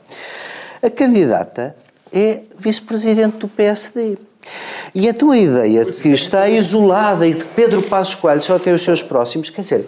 A 0.82 0.90
candidata 0.90 1.74
é 2.12 2.40
vice-presidente 2.58 3.38
do 3.38 3.48
PSD. 3.48 4.18
E 4.94 5.08
a 5.08 5.14
tua 5.14 5.38
ideia 5.38 5.84
de 5.84 5.92
que 5.92 6.10
está 6.10 6.48
isolada 6.48 7.26
e 7.26 7.34
de 7.34 7.44
que 7.44 7.54
Pedro 7.54 7.82
Passos 7.82 8.14
Coelho 8.14 8.42
só 8.42 8.58
tem 8.58 8.72
os 8.72 8.82
seus 8.82 9.02
próximos, 9.02 9.50
quer 9.50 9.62
dizer, 9.62 9.86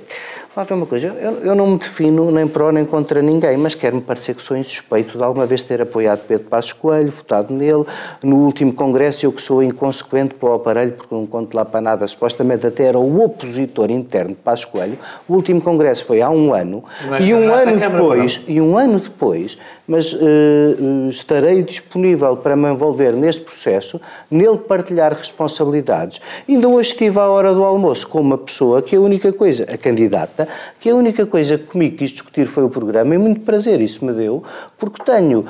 Lá 0.57 0.64
ver 0.64 0.73
uma 0.73 0.87
coisa, 0.87 1.09
eu, 1.09 1.33
eu, 1.42 1.55
não 1.55 1.66
me 1.66 1.79
defino 1.79 2.31
nem 2.31 2.49
pró 2.49 2.73
nem 2.73 2.83
contra 2.83 3.21
ninguém, 3.21 3.59
mas 3.59 3.75
quero-me 3.75 4.01
parecer 4.01 4.35
que 4.35 4.40
sou 4.40 4.57
insuspeito 4.57 5.19
de 5.19 5.23
alguma 5.23 5.45
vez 5.45 5.62
ter 5.62 5.83
apoiado 5.83 6.21
Pedro 6.27 6.47
Passos 6.47 6.73
Coelho, 6.73 7.12
votado 7.12 7.53
nele. 7.53 7.85
No 8.25 8.37
último 8.37 8.73
congresso 8.73 9.27
eu 9.27 9.33
que 9.33 9.42
sou 9.42 9.62
inconsequente 9.62 10.33
para 10.33 10.49
o 10.49 10.55
aparelho, 10.55 10.92
porque 10.92 11.14
não 11.14 11.27
conto 11.27 11.55
lá 11.55 11.62
para 11.62 11.83
nada, 11.83 12.09
supostamente 12.09 12.66
até 12.66 12.85
era 12.85 12.99
o 12.99 13.23
opositor 13.23 13.90
interno 13.90 14.31
de 14.31 14.37
Passos 14.37 14.64
Coelho. 14.64 14.99
O 15.29 15.35
último 15.35 15.61
congresso 15.61 16.07
foi 16.07 16.23
há 16.23 16.31
um 16.31 16.55
ano, 16.55 16.83
e 17.21 17.35
um 17.35 17.53
ano 17.53 17.79
depois, 17.79 18.42
e 18.49 18.59
um 18.59 18.79
ano 18.79 18.99
depois, 18.99 19.59
mas 19.87 20.12
uh, 20.12 21.09
estarei 21.09 21.62
disponível 21.62 22.37
para 22.37 22.57
me 22.57 22.70
envolver 22.70 23.12
neste 23.12 23.42
processo, 23.42 24.01
nele 24.31 24.59
partilhar 24.59 25.12
responsabilidades. 25.12 26.20
Ainda 26.49 26.68
hoje 26.68 26.90
estive 26.90 27.18
à 27.18 27.29
hora 27.29 27.55
do 27.55 27.62
almoço 27.64 28.09
com 28.09 28.20
uma 28.20 28.38
pessoa 28.38 28.83
que 28.83 28.96
a 28.96 29.01
única 29.01 29.33
coisa, 29.33 29.64
a 29.64 29.79
candidata, 29.79 30.49
que 30.87 30.90
a 30.90 30.94
única 30.94 31.27
coisa 31.27 31.59
que 31.59 31.64
comigo 31.64 31.96
quis 31.96 32.11
discutir 32.11 32.46
foi 32.46 32.62
o 32.62 32.70
programa 32.70 33.12
e 33.12 33.18
muito 33.18 33.40
prazer 33.40 33.81
isso 33.81 34.05
me 34.05 34.12
deu, 34.12 34.44
porque 34.79 35.03
tenho, 35.03 35.44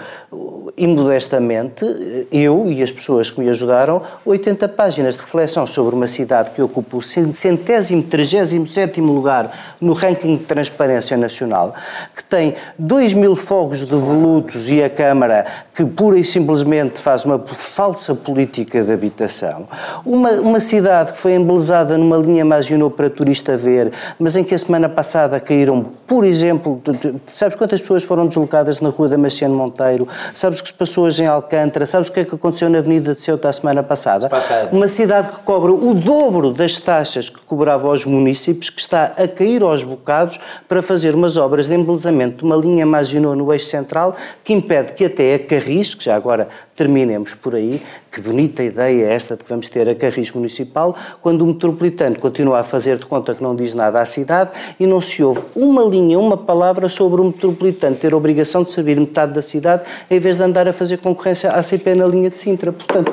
imodestamente, 0.79 1.85
eu 2.33 2.65
e 2.73 2.83
as 2.83 2.91
pessoas 2.91 3.29
que 3.29 3.39
me 3.39 3.51
ajudaram, 3.51 4.01
80 4.25 4.67
páginas 4.69 5.15
de 5.15 5.21
reflexão 5.21 5.67
sobre 5.67 5.95
uma 5.95 6.07
cidade 6.07 6.53
que 6.53 6.63
ocupa 6.63 6.97
o 6.97 7.03
centésimo, 7.03 8.03
trigésimo 8.03 8.67
sétimo 8.67 9.13
lugar 9.13 9.77
no 9.79 9.93
ranking 9.93 10.39
de 10.39 10.45
transparência 10.45 11.19
nacional, 11.19 11.75
que 12.17 12.25
tem 12.25 12.55
2 12.79 13.13
mil 13.13 13.37
fogos 13.37 13.81
de 13.81 13.95
volutos 13.95 14.71
e 14.71 14.83
a 14.83 14.89
Câmara 14.89 15.45
que 15.75 15.85
pura 15.85 16.19
e 16.19 16.25
simplesmente 16.25 16.99
faz 16.99 17.27
uma 17.27 17.39
falsa 17.39 18.15
política 18.15 18.83
de 18.83 18.91
habitação, 18.91 19.69
uma, 20.03 20.31
uma 20.41 20.61
cidade 20.61 21.13
que 21.13 21.19
foi 21.19 21.35
embelezada 21.35 21.99
numa 21.99 22.17
linha 22.17 22.43
Maginot 22.43 22.97
para 22.97 23.11
turista 23.11 23.55
ver, 23.55 23.93
mas 24.19 24.35
em 24.35 24.43
que 24.43 24.55
a 24.55 24.59
semana 24.59 24.77
semana 24.77 24.89
passada 25.27 25.41
caíram, 25.41 25.85
por 26.07 26.25
exemplo, 26.25 26.81
sabes 27.27 27.57
quantas 27.57 27.81
pessoas 27.81 28.05
foram 28.05 28.27
deslocadas 28.27 28.81
na 28.81 28.89
rua 28.89 29.09
da 29.09 29.19
Maciano 29.19 29.55
Monteiro? 29.55 30.09
Sabes 30.33 30.61
que 30.61 30.69
se 30.69 30.75
passou 30.75 31.05
hoje 31.05 31.25
em 31.25 31.27
Alcântara? 31.27 31.85
Sabes 31.85 32.09
o 32.09 32.13
que 32.13 32.21
é 32.21 32.25
que 32.25 32.35
aconteceu 32.35 32.71
na 32.71 32.79
Avenida 32.79 33.15
de 33.15 33.21
Ceuta 33.21 33.49
a 33.49 33.53
semana 33.53 33.83
passada? 33.83 34.29
Passado. 34.29 34.73
Uma 34.73 34.89
cidade 34.89 35.31
que 35.31 35.39
cobra 35.41 35.73
o 35.73 35.95
dobro 35.95 36.53
das 36.53 36.79
taxas 36.79 37.29
que 37.29 37.41
cobrava 37.41 37.89
aos 37.89 38.05
municípios, 38.05 38.71
que 38.71 38.81
está 38.81 39.13
a 39.17 39.27
cair 39.27 39.63
aos 39.63 39.83
bocados 39.83 40.39
para 40.69 40.83
fazer 40.83 41.15
umas 41.15 41.37
obras 41.37 41.67
de 41.67 41.75
embelezamento 41.75 42.39
de 42.39 42.45
uma 42.45 42.57
linha 42.57 42.87
Maginot 42.87 43.37
no 43.37 43.53
eixo 43.53 43.67
central 43.67 44.15
que 44.45 44.53
impede 44.53 44.93
que 44.93 45.05
até 45.05 45.35
a 45.35 45.39
Carris, 45.39 45.95
que 45.95 46.05
já 46.05 46.15
agora 46.15 46.49
terminemos 46.75 47.35
por 47.35 47.55
aí, 47.55 47.83
que 48.17 48.23
bonita 48.23 48.63
ideia 48.63 49.05
é 49.05 49.13
esta 49.13 49.37
de 49.37 49.45
que 49.45 49.51
vamos 49.51 49.69
ter 49.69 49.87
a 49.91 49.95
Carris 49.95 50.33
Municipal, 50.33 50.97
quando 51.21 51.43
o 51.43 51.47
metropolitano 51.47 52.19
continua 52.19 52.61
a 52.61 52.63
fazer 52.63 52.97
de 52.97 53.05
conta 53.05 53.35
que 53.35 53.43
não 53.43 53.55
diz 53.55 53.75
nada 53.75 54.01
à 54.01 54.07
cidade 54.07 54.53
e 54.81 54.87
não 54.87 55.03
se 55.03 55.23
ouve 55.23 55.43
uma 55.55 55.83
linha, 55.83 56.19
uma 56.19 56.39
palavra 56.39 56.89
sobre 56.89 57.21
o 57.21 57.25
metropolitano 57.25 57.95
ter 57.95 58.15
a 58.15 58.17
obrigação 58.17 58.63
de 58.63 58.71
servir 58.71 58.99
metade 58.99 59.35
da 59.35 59.43
cidade, 59.43 59.83
em 60.11 60.19
vez 60.19 60.39
de 60.39 60.43
andar 60.43 60.67
a 60.67 60.73
fazer 60.73 60.97
concorrência 60.97 61.51
à 61.53 61.63
CP 61.63 61.95
na 61.95 62.07
linha 62.07 62.31
de 62.31 62.39
Sintra. 62.39 62.73
Portanto, 62.73 63.13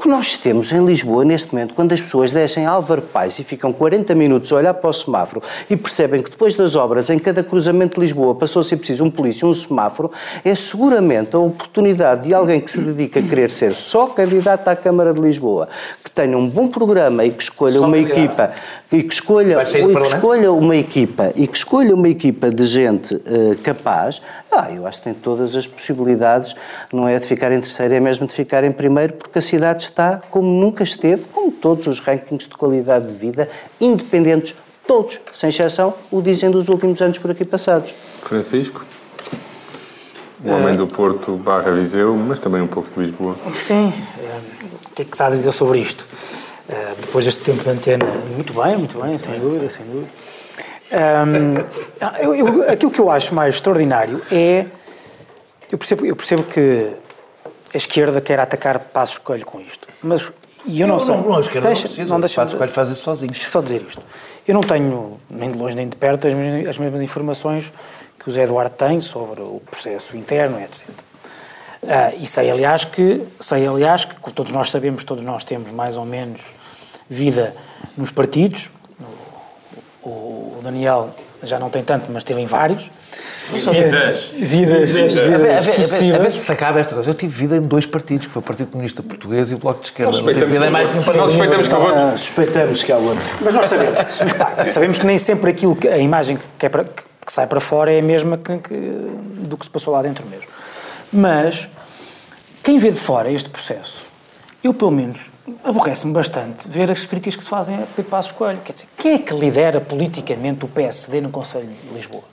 que 0.00 0.08
nós 0.08 0.34
temos 0.34 0.72
em 0.72 0.82
Lisboa 0.82 1.26
neste 1.26 1.52
momento, 1.52 1.74
quando 1.74 1.92
as 1.92 2.00
pessoas 2.00 2.32
descem 2.32 2.64
Álvaro 2.64 3.02
Pais 3.02 3.38
e 3.38 3.44
ficam 3.44 3.70
40 3.70 4.14
minutos 4.14 4.50
a 4.50 4.56
olhar 4.56 4.72
para 4.72 4.88
o 4.88 4.92
semáforo 4.92 5.42
e 5.68 5.76
percebem 5.76 6.22
que 6.22 6.30
depois 6.30 6.54
das 6.54 6.74
obras, 6.74 7.10
em 7.10 7.18
cada 7.18 7.42
cruzamento 7.42 7.96
de 7.96 8.06
Lisboa 8.06 8.34
passou 8.34 8.60
a 8.60 8.62
ser 8.62 8.78
preciso 8.78 9.04
um 9.04 9.10
polícia 9.10 9.46
um 9.46 9.52
semáforo, 9.52 10.10
é 10.42 10.54
seguramente 10.54 11.36
a 11.36 11.38
oportunidade 11.38 12.28
de 12.28 12.34
alguém 12.34 12.60
que 12.60 12.70
se 12.70 12.80
dedica 12.80 13.20
a 13.20 13.22
querer 13.22 13.50
ser 13.50 13.74
só 13.74 14.06
candidato 14.06 14.68
à 14.68 14.74
Câmara 14.74 15.12
de 15.12 15.20
Lisboa, 15.20 15.68
que 16.02 16.10
tenha 16.10 16.36
um 16.36 16.48
bom 16.48 16.66
programa 16.66 17.22
e 17.24 17.30
que 17.30 17.42
escolha 17.42 17.78
só 17.78 17.86
uma 17.86 17.96
candidato. 17.98 18.18
equipa, 18.18 18.52
e 18.92 19.02
que 19.02 19.12
escolha, 19.12 19.62
e 19.62 19.94
que 19.94 20.06
escolha 20.06 20.52
uma 20.52 20.76
equipa 20.76 21.32
e 21.36 21.46
que 21.46 21.56
escolha 21.56 21.94
uma 21.94 22.08
equipa 22.08 22.50
de 22.50 22.64
gente 22.64 23.14
uh, 23.14 23.56
capaz, 23.62 24.22
ah, 24.52 24.70
eu 24.70 24.86
acho 24.86 24.98
que 24.98 25.04
tem 25.04 25.14
todas 25.14 25.54
as 25.54 25.66
possibilidades, 25.66 26.54
não 26.92 27.08
é 27.08 27.18
de 27.18 27.26
ficar 27.26 27.52
em 27.52 27.60
terceiro, 27.60 27.94
é 27.94 28.00
mesmo 28.00 28.26
de 28.26 28.32
ficar 28.32 28.64
em 28.64 28.72
primeiro, 28.72 29.14
porque 29.14 29.38
a 29.38 29.42
cidade 29.42 29.82
está 29.82 30.20
como 30.30 30.48
nunca 30.48 30.82
esteve, 30.82 31.24
como 31.32 31.52
todos 31.52 31.86
os 31.86 32.00
rankings 32.00 32.48
de 32.48 32.56
qualidade 32.56 33.06
de 33.06 33.14
vida, 33.14 33.48
independentes, 33.80 34.54
todos, 34.86 35.20
sem 35.32 35.50
exceção, 35.50 35.94
o 36.10 36.20
dizem 36.20 36.50
dos 36.50 36.68
últimos 36.68 37.00
anos 37.00 37.18
por 37.18 37.30
aqui 37.30 37.44
passados. 37.44 37.94
Francisco? 38.22 38.84
O 40.42 40.50
homem 40.50 40.74
do 40.74 40.86
Porto 40.86 41.36
barra 41.36 41.70
Viseu, 41.70 42.16
mas 42.16 42.40
também 42.40 42.62
um 42.62 42.66
pouco 42.66 42.88
de 42.90 43.06
Lisboa. 43.06 43.36
Sim, 43.52 43.92
o 44.86 44.94
que 44.94 45.02
é 45.02 45.04
que 45.04 45.16
se 45.16 45.22
há 45.22 45.26
a 45.26 45.30
dizer 45.30 45.52
sobre 45.52 45.78
isto? 45.78 46.06
Eh, 46.68 46.94
depois 47.00 47.24
deste 47.24 47.42
tempo 47.42 47.62
de 47.62 47.70
antena, 47.70 48.06
muito 48.34 48.54
bem, 48.54 48.76
muito 48.76 48.98
bem, 49.00 49.18
sem 49.18 49.38
dúvida, 49.38 49.68
sem 49.68 49.84
dúvida. 49.84 50.08
Um, 50.92 51.56
eu, 52.20 52.34
eu, 52.34 52.70
aquilo 52.70 52.90
que 52.90 53.00
eu 53.00 53.10
acho 53.10 53.34
mais 53.34 53.56
extraordinário 53.56 54.20
é. 54.30 54.66
Eu 55.70 55.78
percebo, 55.78 56.04
eu 56.04 56.16
percebo 56.16 56.42
que 56.42 56.92
a 57.72 57.76
esquerda 57.76 58.20
quer 58.20 58.40
atacar 58.40 58.78
Passos 58.80 59.18
Coelho 59.18 59.46
com 59.46 59.60
isto, 59.60 59.88
mas 60.02 60.32
E 60.66 60.80
eu 60.80 60.88
não, 60.88 60.96
não 60.96 61.04
sei. 61.04 61.16
Não, 61.16 61.22
não, 61.22 61.40
deixa, 61.40 61.60
não, 61.60 61.62
precisa, 61.62 62.12
não 62.12 62.20
deixa, 62.20 62.44
Passos 62.44 62.70
faz 62.72 62.88
isso 62.88 63.02
sozinho. 63.02 63.34
Só 63.34 63.60
dizer 63.60 63.82
isto. 63.86 64.02
Eu 64.46 64.54
não 64.54 64.62
tenho, 64.62 65.20
nem 65.30 65.50
de 65.50 65.56
longe 65.56 65.76
nem 65.76 65.88
de 65.88 65.96
perto, 65.96 66.26
as 66.26 66.34
mesmas, 66.34 66.68
as 66.68 66.78
mesmas 66.78 67.02
informações 67.02 67.72
que 68.18 68.28
o 68.28 68.32
Zé 68.32 68.42
Eduardo 68.42 68.74
tem 68.74 69.00
sobre 69.00 69.40
o 69.40 69.62
processo 69.70 70.16
interno, 70.16 70.60
etc. 70.60 70.88
Ah, 71.86 72.12
e 72.14 72.26
sei, 72.26 72.50
aliás, 72.50 72.84
que, 72.84 73.22
sei, 73.40 73.66
aliás, 73.66 74.04
que 74.04 74.32
todos 74.32 74.52
nós 74.52 74.70
sabemos, 74.70 75.04
todos 75.04 75.24
nós 75.24 75.44
temos 75.44 75.70
mais 75.70 75.96
ou 75.96 76.04
menos 76.04 76.42
vida 77.08 77.54
nos 77.96 78.10
partidos. 78.10 78.70
O, 80.60 80.62
Daniel 80.62 81.10
já 81.42 81.58
não 81.58 81.70
tem 81.70 81.82
tanto, 81.82 82.10
mas 82.12 82.22
teve 82.22 82.40
em 82.40 82.46
vários. 82.46 82.90
Vidas. 83.50 84.32
Vidas. 84.36 84.92
Vidas. 84.92 85.18
A 86.14 86.18
ver 86.18 86.30
se 86.30 86.52
acaba 86.52 86.78
esta 86.78 86.94
coisa. 86.94 87.08
Eu 87.08 87.14
tive 87.14 87.32
vida 87.32 87.56
em 87.56 87.62
dois 87.62 87.86
partidos, 87.86 88.26
que 88.26 88.32
foi 88.32 88.42
o 88.42 88.44
Partido 88.44 88.70
Comunista 88.70 89.02
Português 89.02 89.50
e 89.50 89.54
o 89.54 89.58
Bloco 89.58 89.80
de 89.80 89.86
Esquerda. 89.86 90.12
Nós 90.12 90.20
suspeitamos, 90.20 90.54
que, 90.54 90.70
mais 90.70 90.88
nós 91.16 91.30
suspeitamos 91.32 91.68
que 91.68 91.74
há 91.74 91.78
outro. 91.78 92.00
Ah, 92.00 92.18
suspeitamos 92.18 92.82
que 92.82 92.92
há 92.92 92.96
outro. 92.98 93.22
Mas 93.40 93.54
nós 93.54 93.66
sabemos. 93.66 93.98
sabemos 94.70 94.98
que 94.98 95.06
nem 95.06 95.18
sempre 95.18 95.50
aquilo 95.50 95.74
que, 95.74 95.88
a 95.88 95.98
imagem 95.98 96.38
que, 96.58 96.66
é 96.66 96.68
para, 96.68 96.84
que 96.84 97.32
sai 97.32 97.46
para 97.46 97.60
fora 97.60 97.90
é 97.90 98.00
a 98.00 98.02
mesma 98.02 98.36
que, 98.36 98.58
que, 98.58 98.74
do 99.48 99.56
que 99.56 99.64
se 99.64 99.70
passou 99.70 99.94
lá 99.94 100.02
dentro 100.02 100.26
mesmo. 100.28 100.46
Mas, 101.10 101.68
quem 102.62 102.78
vê 102.78 102.90
de 102.90 103.00
fora 103.00 103.32
este 103.32 103.48
processo, 103.48 104.02
eu 104.62 104.74
pelo 104.74 104.90
menos 104.90 105.30
aborrece-me 105.64 106.12
bastante 106.12 106.68
ver 106.68 106.90
as 106.90 107.04
críticas 107.04 107.36
que 107.36 107.44
se 107.44 107.50
fazem 107.50 107.76
a 107.76 107.86
Pedro 107.86 108.10
Passos 108.10 108.32
Coelho. 108.32 108.60
Quer 108.60 108.72
dizer, 108.72 108.88
quem 108.96 109.14
é 109.14 109.18
que 109.18 109.34
lidera 109.34 109.80
politicamente 109.80 110.64
o 110.64 110.68
PSD 110.68 111.20
no 111.20 111.30
Conselho 111.30 111.68
de 111.68 111.94
Lisboa? 111.94 112.24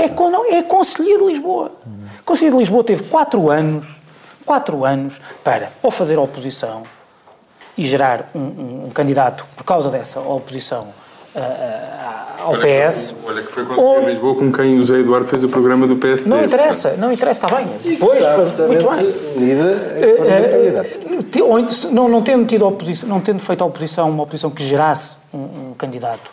É, 0.00 0.08
con, 0.08 0.30
não, 0.30 0.50
é 0.50 0.62
Conselheiro 0.62 1.26
de 1.26 1.32
Lisboa. 1.32 1.72
Hum. 1.86 2.06
O 2.20 2.24
Conselheiro 2.24 2.56
de 2.56 2.62
Lisboa 2.62 2.82
teve 2.82 3.02
quatro 3.04 3.50
anos, 3.50 4.00
quatro 4.46 4.84
anos 4.84 5.20
para 5.44 5.70
ou 5.82 5.90
fazer 5.90 6.18
oposição 6.18 6.82
e 7.76 7.84
gerar 7.84 8.30
um, 8.34 8.40
um, 8.40 8.84
um 8.86 8.90
candidato 8.90 9.46
por 9.54 9.64
causa 9.64 9.90
dessa 9.90 10.20
oposição 10.20 10.88
uh, 11.34 11.38
uh, 11.38 12.42
ao 12.42 12.52
olha 12.52 12.88
PS. 12.88 13.12
Que, 13.12 13.28
olha 13.28 13.42
que 13.42 13.52
foi 13.52 13.64
Conselheiro 13.64 14.00
de 14.00 14.10
Lisboa 14.10 14.34
com 14.34 14.52
quem 14.52 14.76
o 14.76 14.80
José 14.80 14.98
Eduardo 15.00 15.26
fez 15.26 15.44
o 15.44 15.48
programa 15.48 15.86
do 15.86 15.96
PSD. 15.96 16.30
Não 16.30 16.44
interessa, 16.44 16.94
não 16.96 17.12
interessa, 17.12 17.46
está 17.46 17.56
bem. 17.56 17.68
Depois, 17.84 18.22
muito 18.66 18.88
bem. 18.90 19.06
Uh, 21.38 21.44
ou, 21.44 21.58
não, 21.92 22.08
não 22.08 22.22
tendo 22.22 22.46
tido 22.46 22.66
oposição, 22.66 23.08
não 23.08 23.20
tendo 23.20 23.40
feito 23.40 23.62
a 23.62 23.66
oposição, 23.66 24.10
uma 24.10 24.22
oposição 24.22 24.50
que 24.50 24.62
gerasse 24.62 25.16
um, 25.32 25.70
um 25.70 25.74
candidato, 25.76 26.30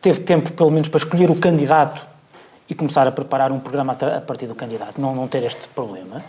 teve 0.00 0.20
tempo 0.20 0.52
pelo 0.52 0.70
menos 0.70 0.88
para 0.88 0.98
escolher 0.98 1.30
o 1.30 1.36
candidato 1.36 2.06
e 2.68 2.74
começar 2.74 3.06
a 3.06 3.12
preparar 3.12 3.50
um 3.50 3.58
programa 3.58 3.92
a 3.92 4.20
partir 4.20 4.46
do 4.46 4.54
candidato, 4.54 5.00
não, 5.00 5.14
não 5.14 5.26
ter 5.26 5.42
este 5.42 5.66
problema. 5.68 6.22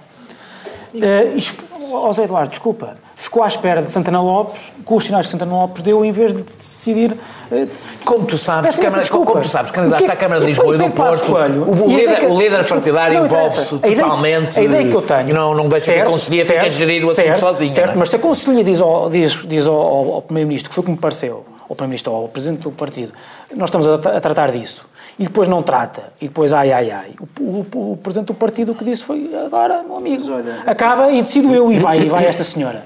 Uh, 0.93 2.07
José 2.07 2.23
Eduardo, 2.23 2.49
desculpa, 2.49 2.97
ficou 3.15 3.43
à 3.43 3.47
espera 3.47 3.81
de 3.81 3.91
Santana 3.91 4.21
Lopes, 4.21 4.71
com 4.85 4.95
os 4.95 5.03
sinais 5.03 5.25
que 5.25 5.31
Santana 5.31 5.53
Lopes 5.53 5.81
deu, 5.81 6.03
em 6.03 6.11
vez 6.11 6.33
de 6.33 6.43
decidir. 6.43 7.11
Uh, 7.51 7.67
como 8.05 8.25
tu 8.25 8.37
sabes, 8.37 8.77
Câmara, 8.77 9.07
como 9.07 9.41
tu 9.41 9.47
sabes, 9.47 9.71
candidatos 9.71 10.07
é, 10.07 10.11
à 10.11 10.15
Câmara 10.15 10.41
de 10.41 10.47
Lisboa 10.47 10.75
e 10.75 10.77
do 10.77 10.89
Porto, 10.91 11.33
o, 11.33 11.87
líder, 11.87 12.19
que, 12.19 12.25
o 12.25 12.37
líder 12.37 12.67
partidário 12.67 13.25
envolve-se 13.25 13.77
totalmente. 13.77 14.59
A 14.59 14.63
ideia 14.63 14.87
que 14.87 14.95
eu 14.95 15.01
tenho. 15.01 15.33
Não, 15.33 15.53
não 15.53 15.69
deixa 15.69 15.87
certo, 15.87 15.97
que 15.97 16.07
a 16.07 16.11
Conselhia 16.11 16.45
fique 16.45 16.59
a 16.59 16.69
gerir 16.69 17.05
o 17.05 17.11
assunto 17.11 17.39
sozinho. 17.39 17.69
Certo, 17.69 17.91
é? 17.91 17.95
mas 17.95 18.09
se 18.09 18.15
a 18.15 18.19
Conselhia 18.19 18.63
diz 18.63 18.81
ao, 18.81 19.09
diz, 19.09 19.47
diz 19.47 19.67
ao, 19.67 19.75
ao, 19.75 20.13
ao 20.15 20.21
Primeiro-Ministro, 20.21 20.69
que 20.69 20.75
foi 20.75 20.83
como 20.83 20.95
me 20.95 21.01
pareceu, 21.01 21.45
ao 21.69 21.75
Primeiro-Ministro 21.75 22.11
ou 22.11 22.21
ao 22.23 22.27
Presidente 22.27 22.63
do 22.63 22.71
Partido, 22.71 23.13
nós 23.55 23.69
estamos 23.69 23.87
a, 23.87 23.95
a 23.95 24.21
tratar 24.21 24.51
disso 24.51 24.85
e 25.21 25.25
depois 25.25 25.47
não 25.47 25.61
trata, 25.61 26.09
e 26.19 26.25
depois 26.25 26.51
ai, 26.51 26.71
ai, 26.71 26.89
ai. 26.89 27.11
O, 27.39 27.43
o, 27.43 27.91
o 27.91 27.97
presidente 27.97 28.29
do 28.29 28.33
partido 28.33 28.71
o 28.71 28.75
que 28.75 28.83
disse 28.83 29.03
foi, 29.03 29.29
agora, 29.45 29.83
meu 29.83 29.97
amigo, 29.97 30.23
acaba 30.65 31.11
e 31.11 31.21
decido 31.21 31.53
eu 31.53 31.71
e 31.71 31.77
vai, 31.77 31.99
e 31.99 32.09
vai 32.09 32.25
esta 32.25 32.43
senhora. 32.43 32.83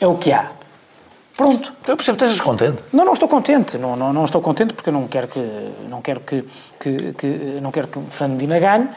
É 0.00 0.06
o 0.06 0.16
que 0.16 0.30
há. 0.30 0.52
Pronto. 1.36 1.72
Eu 1.88 1.96
percebo 1.96 2.16
que 2.16 2.24
estejas 2.24 2.40
contente. 2.40 2.84
Não, 2.92 3.04
não 3.04 3.14
estou 3.14 3.28
contente. 3.28 3.76
Não, 3.76 3.96
não, 3.96 4.12
não 4.12 4.24
estou 4.24 4.40
contente 4.40 4.74
porque 4.74 4.90
eu 4.90 4.92
não 4.92 5.08
quero 5.08 5.26
que, 5.26 5.40
não 5.88 6.00
quero 6.00 6.20
que, 6.20 6.40
que, 6.78 7.12
que 7.14 7.26
não 7.60 7.72
quero 7.72 7.88
que 7.88 8.00
Fernando 8.10 8.36
Medina 8.36 8.60
ganhe. 8.60 8.88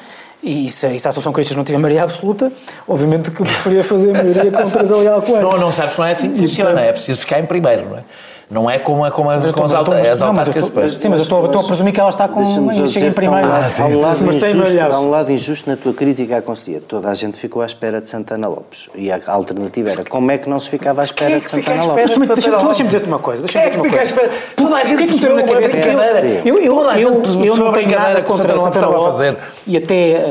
E 0.44 0.70
se, 0.70 0.88
e 0.88 1.00
se 1.00 1.08
a 1.08 1.10
Associação 1.10 1.34
Cristas 1.34 1.58
não 1.58 1.64
tiver 1.64 1.78
maioria 1.78 2.04
absoluta, 2.04 2.52
obviamente 2.88 3.32
que 3.32 3.42
eu 3.42 3.46
preferia 3.46 3.84
fazer 3.84 4.14
maioria 4.14 4.52
com 4.52 4.70
Teresa 4.70 4.96
Leal 4.96 5.22
Coelho. 5.22 5.42
Não, 5.42 5.58
não 5.58 5.72
sabes 5.72 5.94
que 5.94 6.00
não 6.00 6.06
é 6.06 6.12
assim 6.12 6.32
que 6.32 6.40
funciona. 6.40 6.82
É 6.82 6.92
preciso 6.92 7.22
ficar 7.22 7.40
em 7.40 7.46
primeiro, 7.46 7.90
não 7.90 7.98
é? 7.98 8.04
Não 8.50 8.70
é 8.70 8.80
como, 8.80 9.06
é 9.06 9.12
como 9.12 9.30
as, 9.30 9.52
com 9.52 9.64
as, 9.66 9.74
autárquicas 9.74 10.66
depois. 10.66 10.98
Sim, 10.98 11.10
mas 11.10 11.20
eu 11.20 11.24
estou, 11.24 11.46
estou 11.46 11.62
a 11.62 11.64
presumir 11.66 11.94
que 11.94 12.00
ela 12.00 12.10
está 12.10 12.30
com 12.30 12.46
chega 12.88 13.08
em 13.08 13.12
primeiro. 13.12 13.46
Há 13.46 13.86
um, 13.86 14.00
lado 14.00 14.24
injusto, 14.24 14.80
há 14.80 15.00
um 15.02 15.10
lado 15.10 15.32
injusto 15.34 15.70
na 15.70 15.76
tua 15.76 15.94
crítica 15.94 16.38
à 16.38 16.42
Conselhia. 16.42 16.82
Toda 16.88 17.10
a 17.10 17.14
gente 17.14 17.38
ficou 17.38 17.62
à 17.62 17.66
espera 17.66 18.00
de 18.00 18.08
Santana 18.08 18.48
Lopes. 18.48 18.88
E 18.96 19.12
a 19.12 19.20
alternativa 19.28 19.90
era 19.90 20.06
como 20.06 20.32
é 20.32 20.38
que 20.38 20.48
não 20.48 20.62
se 20.62 20.70
ficava 20.70 21.02
à 21.02 21.04
espera 21.04 21.36
é 21.36 21.40
de 21.42 21.50
Santana 21.50 21.84
Lopes? 21.84 22.06
Deixa-me 22.06 22.88
dizer-te 22.88 23.08
uma 23.08 23.20
coisa. 23.20 23.42
Deixa-me 23.42 23.66
dizer-te 23.66 23.90
uma 23.90 23.98
coisa. 23.98 24.32
Toda 24.56 24.76
a 24.78 24.84
gente 24.86 25.14
meteram 25.14 25.36
na 25.36 25.44
cabeça 25.44 25.78
que 25.78 27.48
eu 27.48 27.58
não 27.58 27.74
tenho 27.74 27.92
nada 27.92 28.22
contra 28.22 28.60
Santana 28.60 28.88
Lopes. 28.88 29.36
E 29.68 29.76
até, 29.76 30.27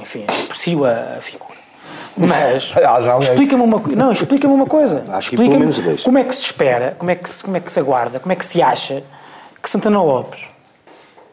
enfim, 0.00 0.24
aprecio 0.24 0.84
a 0.84 1.18
figura. 1.20 1.60
Mas 2.16 2.74
explica-me 3.22 3.62
uma, 3.62 3.82
não, 3.96 4.12
explica 4.12 4.46
uma 4.46 4.66
coisa. 4.66 5.04
Explica-me 5.18 5.72
como 6.02 6.18
é 6.18 6.24
que 6.24 6.34
se 6.34 6.44
espera, 6.44 6.94
como 6.98 7.10
é 7.10 7.14
que 7.14 7.30
se, 7.30 7.42
como 7.42 7.56
é 7.56 7.60
que 7.60 7.72
se 7.72 7.80
aguarda, 7.80 8.20
como 8.20 8.32
é 8.32 8.36
que 8.36 8.44
se 8.44 8.60
acha 8.60 9.02
que 9.62 9.70
Santana 9.70 10.02
Lopes 10.02 10.48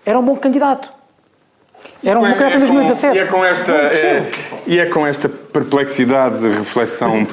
era 0.05 0.17
um 0.17 0.23
bom 0.23 0.35
candidato. 0.37 0.93
Era 2.03 2.17
um 2.17 2.23
bom 2.23 2.29
candidato 2.29 2.55
em 2.55 2.59
2017. 2.59 3.17
E 3.17 3.19
é 3.19 3.25
com 3.25 3.43
esta, 3.43 3.71
é, 3.71 4.31
e 4.65 4.79
é 4.79 4.85
com 4.85 5.05
esta 5.05 5.27
perplexidade 5.27 6.39
de 6.39 6.49
reflexão 6.57 7.27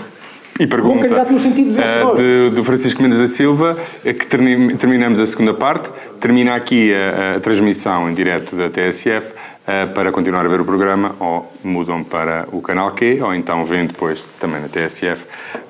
e 0.59 0.67
pergunta 0.67 0.95
bom 0.95 1.01
candidato 1.01 1.33
no 1.33 1.39
sentido 1.39 1.71
de 1.71 1.77
vencedor. 1.77 2.17
De, 2.17 2.51
do 2.51 2.65
Francisco 2.65 3.03
Mendes 3.03 3.19
da 3.19 3.27
Silva, 3.27 3.77
que 4.03 4.27
terminamos 4.27 5.21
a 5.21 5.27
segunda 5.27 5.55
parte. 5.55 5.91
Termina 6.21 6.55
aqui 6.55 6.93
a, 6.93 7.37
a 7.37 7.41
transmissão 7.41 8.11
em 8.11 8.15
direto 8.15 8.57
da 8.57 8.69
TSF. 8.69 9.33
Eh, 9.67 9.87
para 9.87 10.13
continuar 10.13 10.45
a 10.45 10.49
ver 10.49 10.61
o 10.61 10.65
programa, 10.65 11.17
ou 11.19 11.51
mudam 11.65 12.05
para 12.05 12.47
o 12.53 12.61
canal 12.61 12.91
Q, 12.93 13.23
ou 13.23 13.35
então 13.35 13.65
vêm 13.65 13.87
depois 13.87 14.29
também 14.39 14.61
na 14.61 14.69
TSF 14.69 15.25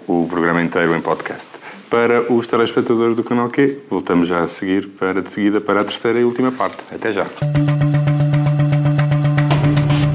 o 0.08 0.26
programa 0.28 0.60
inteiro 0.60 0.96
em 0.96 1.00
podcast. 1.00 1.50
Para 1.88 2.32
os 2.32 2.44
telespectadores 2.48 3.14
do 3.14 3.22
canal 3.22 3.48
Q, 3.48 3.82
voltamos 3.88 4.26
já 4.26 4.40
a 4.40 4.48
seguir 4.48 4.88
para 4.88 5.22
de 5.22 5.30
seguida 5.30 5.60
para 5.60 5.82
a 5.82 5.84
terceira 5.84 6.18
e 6.18 6.24
última 6.24 6.50
parte. 6.50 6.78
Até 6.92 7.12
já. 7.12 7.24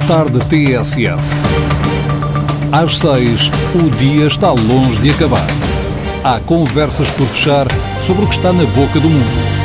Tarde 0.05 0.39
TSF. 0.49 1.23
Às 2.73 2.97
seis, 2.97 3.49
o 3.75 3.89
dia 3.97 4.27
está 4.27 4.51
longe 4.51 5.01
de 5.01 5.11
acabar. 5.11 5.47
Há 6.21 6.41
conversas 6.41 7.09
por 7.11 7.27
fechar 7.27 7.65
sobre 8.05 8.25
o 8.25 8.27
que 8.27 8.35
está 8.35 8.51
na 8.51 8.65
boca 8.65 8.99
do 8.99 9.07
mundo 9.07 9.58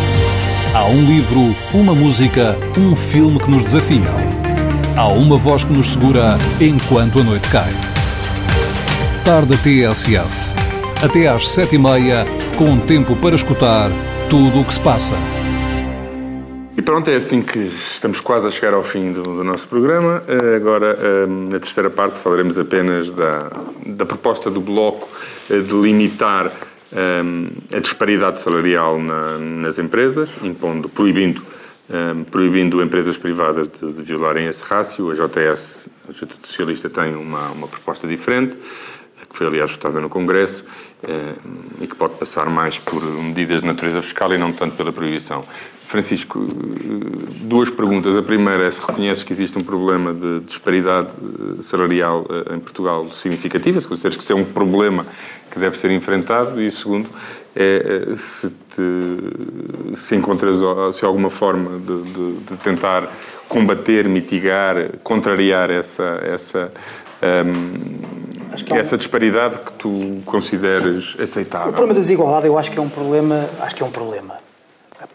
Há 0.75 0.87
um 0.87 1.05
livro, 1.05 1.55
uma 1.73 1.95
música, 1.95 2.57
um 2.77 2.97
filme 2.97 3.39
que 3.39 3.49
nos 3.49 3.63
desafiam. 3.63 4.13
Há 4.97 5.07
uma 5.07 5.37
voz 5.37 5.63
que 5.63 5.73
nos 5.73 5.91
segura 5.91 6.37
enquanto 6.61 7.21
a 7.21 7.23
noite 7.23 7.49
cai. 7.49 7.71
Tarde 9.25 9.57
TSF. 9.59 10.53
Até 11.01 11.29
às 11.29 11.49
sete 11.49 11.77
e 11.77 11.79
meia, 11.79 12.25
com 12.59 12.77
tempo 12.77 13.15
para 13.15 13.37
escutar 13.37 13.89
tudo 14.29 14.63
o 14.63 14.65
que 14.65 14.75
se 14.75 14.81
passa. 14.81 15.15
E 16.77 16.83
pronto, 16.83 17.09
é 17.09 17.15
assim 17.15 17.41
que 17.41 17.61
estamos 17.61 18.21
quase 18.21 18.49
a 18.49 18.51
chegar 18.51 18.75
ao 18.75 18.83
fim 18.83 19.13
do, 19.13 19.23
do 19.23 19.45
nosso 19.45 19.69
programa. 19.69 20.25
Eh, 20.27 20.57
agora, 20.57 20.99
eh, 21.01 21.27
na 21.29 21.61
terceira 21.61 21.89
parte, 21.89 22.19
falaremos 22.19 22.59
apenas 22.59 23.11
da, 23.11 23.49
da 23.87 24.05
proposta 24.05 24.51
do 24.51 24.61
Bloco 24.61 25.07
eh, 25.49 25.61
de 25.61 25.73
limitar 25.73 26.51
um, 26.93 27.49
a 27.75 27.81
disparidade 27.81 28.41
salarial 28.41 28.99
na, 28.99 29.39
nas 29.39 29.79
empresas, 29.79 30.31
impondo, 30.43 30.89
proibindo, 30.89 31.43
um, 31.91 32.25
proibindo 32.25 32.83
empresas 32.83 33.17
privadas 33.17 33.69
de, 33.69 33.93
de, 33.93 34.03
violarem 34.03 34.47
esse 34.47 34.63
rácio. 34.65 35.11
A 35.11 35.15
JS, 35.15 35.89
a 36.09 36.13
Junta 36.13 36.35
Socialista, 36.43 36.89
tem 36.89 37.15
uma, 37.15 37.49
uma 37.51 37.69
proposta 37.69 38.07
diferente, 38.07 38.57
que 39.35 39.39
foi 39.39 39.49
aliás 39.49 39.73
votada 39.73 40.01
no 40.01 40.09
Congresso, 40.09 40.65
um, 41.03 41.83
e 41.83 41.87
que 41.89 41.97
pode 41.97 42.15
passar 42.15 42.49
mais 42.49 42.79
por 42.79 43.03
medidas 43.03 43.63
de 43.63 43.67
natureza 43.67 44.01
fiscal 44.01 44.33
e 44.33 44.39
não 44.39 44.53
tanto 44.53 44.77
pela 44.77 44.93
proibição. 44.93 45.43
Francisco, 45.87 46.41
duas 47.43 47.69
perguntas. 47.69 48.17
A 48.17 48.23
primeira 48.23 48.65
é 48.65 48.71
se 48.71 48.81
reconheces 48.81 49.23
que 49.23 49.33
existe 49.33 49.59
um 49.59 49.63
problema 49.63 50.15
de 50.15 50.41
disparidade 50.41 51.09
eh, 51.11 51.63
salarial 51.63 52.25
eh, 52.31 52.55
em 52.55 52.59
Portugal 52.61 53.05
significativa, 53.13 53.81
se 53.81 53.87
consideras 53.87 54.17
que 54.17 54.23
isso 54.23 54.33
é 54.33 54.37
um 54.37 54.45
problema 54.45 55.05
que 55.51 55.59
deve 55.59 55.77
ser 55.77 55.91
enfrentado, 55.91 56.63
e 56.63 56.69
o 56.69 56.73
segundo 56.73 57.09
é 57.55 58.09
eh, 58.11 58.17
se, 58.17 58.49
te, 58.49 59.97
se 59.97 60.17
encontras 60.17 60.61
se 60.95 61.05
alguma 61.05 61.29
forma 61.29 61.79
de, 61.79 62.03
de, 62.03 62.33
de, 62.39 62.57
tentar 62.63 63.13
combater, 63.47 64.09
mitigar, 64.09 64.77
contrariar 65.03 65.71
essa, 65.71 66.21
essa, 66.25 66.73
um, 67.47 68.34
ehm, 68.63 68.79
essa 68.79 68.97
disparidade 68.97 69.59
que 69.59 69.73
tu 69.73 70.23
consideres 70.25 71.17
aceitável. 71.19 71.71
O 71.71 71.73
problema 71.73 71.95
da 71.95 72.01
desigualdade 72.01 72.47
eu 72.47 72.59
acho 72.59 72.71
que 72.71 72.79
é 72.79 72.83
um 72.83 72.89
problema, 72.89 73.49
acho 73.61 73.75
que 73.75 73.83
é 73.83 73.87
um 73.87 73.91
problema 73.91 74.35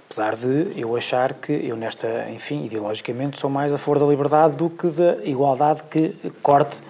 Apesar 0.09 0.35
de 0.35 0.73
eu 0.75 0.95
achar 0.95 1.35
que 1.35 1.51
eu 1.51 1.75
nesta, 1.75 2.27
enfim, 2.31 2.65
ideologicamente 2.65 3.39
sou 3.39 3.49
mais 3.49 3.71
a 3.71 3.77
favor 3.77 3.99
da 3.99 4.07
liberdade 4.07 4.57
do 4.57 4.67
que 4.67 4.87
da 4.87 5.17
igualdade 5.23 5.83
que 5.89 6.15
corte 6.41 6.81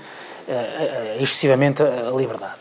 uh, 0.47 1.21
excessivamente 1.21 1.83
a 1.83 2.11
liberdade. 2.15 2.53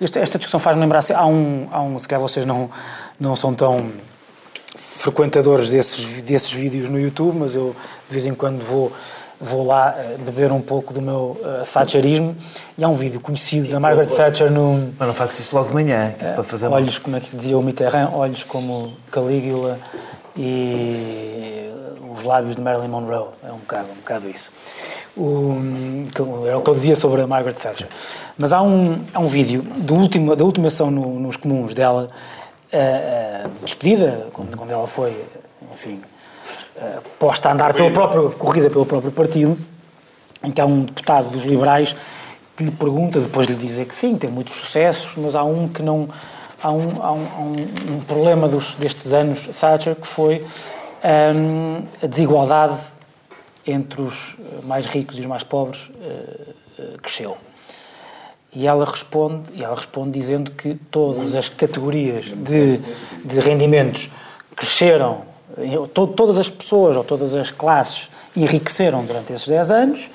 esta, 0.00 0.20
esta 0.20 0.38
discussão 0.38 0.60
faz-me 0.60 0.82
lembrar, 0.82 1.00
assim, 1.00 1.12
há 1.12 1.26
um, 1.26 1.68
há 1.70 1.82
um, 1.82 1.98
se 1.98 2.06
calhar 2.06 2.22
vocês 2.22 2.46
não, 2.46 2.70
não 3.18 3.34
são 3.34 3.54
tão 3.54 3.90
frequentadores 4.76 5.68
desses, 5.68 6.22
desses 6.22 6.52
vídeos 6.52 6.88
no 6.88 6.98
YouTube, 6.98 7.36
mas 7.36 7.56
eu 7.56 7.74
de 8.08 8.12
vez 8.12 8.24
em 8.24 8.34
quando 8.34 8.62
vou 8.62 8.92
vou 9.44 9.66
lá 9.66 9.94
uh, 9.96 10.22
beber 10.22 10.50
um 10.50 10.60
pouco 10.60 10.92
do 10.92 11.00
meu 11.00 11.38
uh, 11.40 11.64
Thatcherismo 11.72 12.36
e 12.76 12.84
há 12.84 12.88
um 12.88 12.94
vídeo 12.94 13.20
conhecido 13.20 13.68
da 13.70 13.78
Margaret 13.78 14.06
Thatcher 14.06 14.50
no... 14.50 14.92
Mas 14.98 15.08
não 15.08 15.14
faço 15.14 15.40
isso 15.40 15.54
logo 15.54 15.68
de 15.68 15.74
manhã, 15.74 16.12
que 16.18 16.24
isso 16.24 16.34
pode 16.34 16.48
fazer. 16.48 16.66
Olhos, 16.66 16.98
como 16.98 17.16
é 17.16 17.20
que 17.20 17.34
dizia 17.36 17.56
o 17.56 17.62
Mitterrand, 17.62 18.10
olhos 18.12 18.42
como 18.42 18.94
Calígula 19.10 19.78
e 20.36 21.70
os 22.12 22.22
lábios 22.22 22.56
de 22.56 22.62
Marilyn 22.62 22.88
Monroe, 22.88 23.28
é 23.42 23.52
um 23.52 23.58
bocado, 23.58 23.88
um 23.90 23.96
bocado 23.96 24.28
isso. 24.28 24.50
O, 25.16 25.54
era 26.46 26.58
o 26.58 26.62
que 26.62 26.70
eu 26.70 26.74
dizia 26.74 26.96
sobre 26.96 27.22
a 27.22 27.26
Margaret 27.26 27.54
Thatcher. 27.54 27.86
Mas 28.36 28.52
há 28.52 28.60
um, 28.62 29.00
há 29.12 29.20
um 29.20 29.26
vídeo 29.26 29.62
do 29.62 29.94
último, 29.94 30.34
da 30.34 30.44
última 30.44 30.66
ação 30.66 30.90
no, 30.90 31.20
nos 31.20 31.36
comuns 31.36 31.72
dela, 31.72 32.08
uh, 32.72 33.50
despedida, 33.64 34.26
quando, 34.32 34.56
quando 34.56 34.70
ela 34.72 34.86
foi, 34.86 35.24
enfim, 35.72 35.94
uh, 35.94 36.13
posta 37.18 37.48
a 37.48 37.52
andar 37.52 37.74
pelo 37.74 37.90
próprio, 37.90 38.30
corrida 38.30 38.70
pelo 38.70 38.86
próprio 38.86 39.12
partido, 39.12 39.58
em 40.42 40.50
que 40.50 40.60
há 40.60 40.66
um 40.66 40.84
deputado 40.84 41.28
dos 41.30 41.44
liberais 41.44 41.94
que 42.56 42.64
lhe 42.64 42.70
pergunta, 42.70 43.20
depois 43.20 43.46
de 43.46 43.54
lhe 43.54 43.58
dizer 43.58 43.86
que, 43.86 43.92
enfim, 43.92 44.16
tem 44.16 44.30
muitos 44.30 44.54
sucessos, 44.54 45.16
mas 45.16 45.34
há 45.34 45.44
um 45.44 45.68
que 45.68 45.82
não... 45.82 46.08
Há 46.62 46.70
um, 46.70 47.02
há 47.02 47.12
um, 47.12 47.28
há 47.36 47.40
um, 47.40 47.94
um 47.96 48.00
problema 48.00 48.48
dos, 48.48 48.74
destes 48.76 49.12
anos 49.12 49.46
Thatcher 49.60 49.94
que 49.96 50.06
foi 50.06 50.46
um, 51.04 51.82
a 52.02 52.06
desigualdade 52.06 52.78
entre 53.66 54.00
os 54.00 54.36
mais 54.62 54.86
ricos 54.86 55.18
e 55.18 55.20
os 55.20 55.26
mais 55.26 55.42
pobres 55.42 55.90
uh, 55.90 56.82
uh, 56.82 56.98
cresceu. 57.02 57.36
E 58.52 58.66
ela 58.66 58.84
responde, 58.84 59.50
e 59.52 59.64
ela 59.64 59.74
responde 59.74 60.12
dizendo 60.12 60.52
que 60.52 60.74
todas 60.90 61.34
as 61.34 61.48
categorias 61.48 62.26
de, 62.26 62.78
de 63.24 63.40
rendimentos 63.40 64.08
cresceram 64.54 65.22
to, 65.92 66.06
todas 66.06 66.38
as 66.38 66.48
pessoas 66.48 66.96
ou 66.96 67.04
todas 67.04 67.34
as 67.34 67.50
classes 67.50 68.08
enriqueceram 68.36 69.04
durante 69.04 69.32
esses 69.32 69.46
10 69.46 69.70
anos 69.70 70.10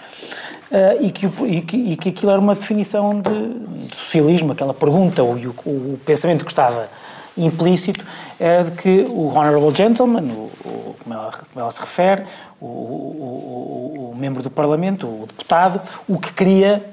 uh, 0.72 1.02
e, 1.04 1.12
que, 1.12 1.26
e, 1.26 1.62
que, 1.62 1.78
e, 1.78 1.96
que, 1.96 2.10
aquilo 2.10 2.32
era 2.32 2.40
uma 2.40 2.56
definição 2.56 3.22
de, 3.22 3.88
de 3.88 3.96
socialismo, 3.96 4.52
aquela 4.52 4.74
pergunta 4.74 5.24
ou 5.24 5.36
o, 5.36 5.94
o, 5.94 6.00
pensamento 6.06 6.44
que 6.44 6.52
estava 6.52 6.90
implícito 7.38 8.06
era 8.40 8.66
de 8.66 8.72
que 8.72 9.06
o 9.10 9.30
Honorable 9.30 9.74
Gentleman, 9.74 10.24
o, 10.24 10.52
o 10.66 10.96
como, 11.02 11.16
ela, 11.16 11.32
como, 11.32 11.62
ela, 11.62 11.72
se 11.72 11.80
refere, 11.80 12.24
o, 12.60 12.66
o 12.66 14.16
membro 14.18 14.44
do 14.44 14.50
Parlamento, 14.50 15.08
o 15.08 15.26
deputado, 15.26 15.82
o 16.08 16.20
que 16.20 16.34
queria 16.34 16.84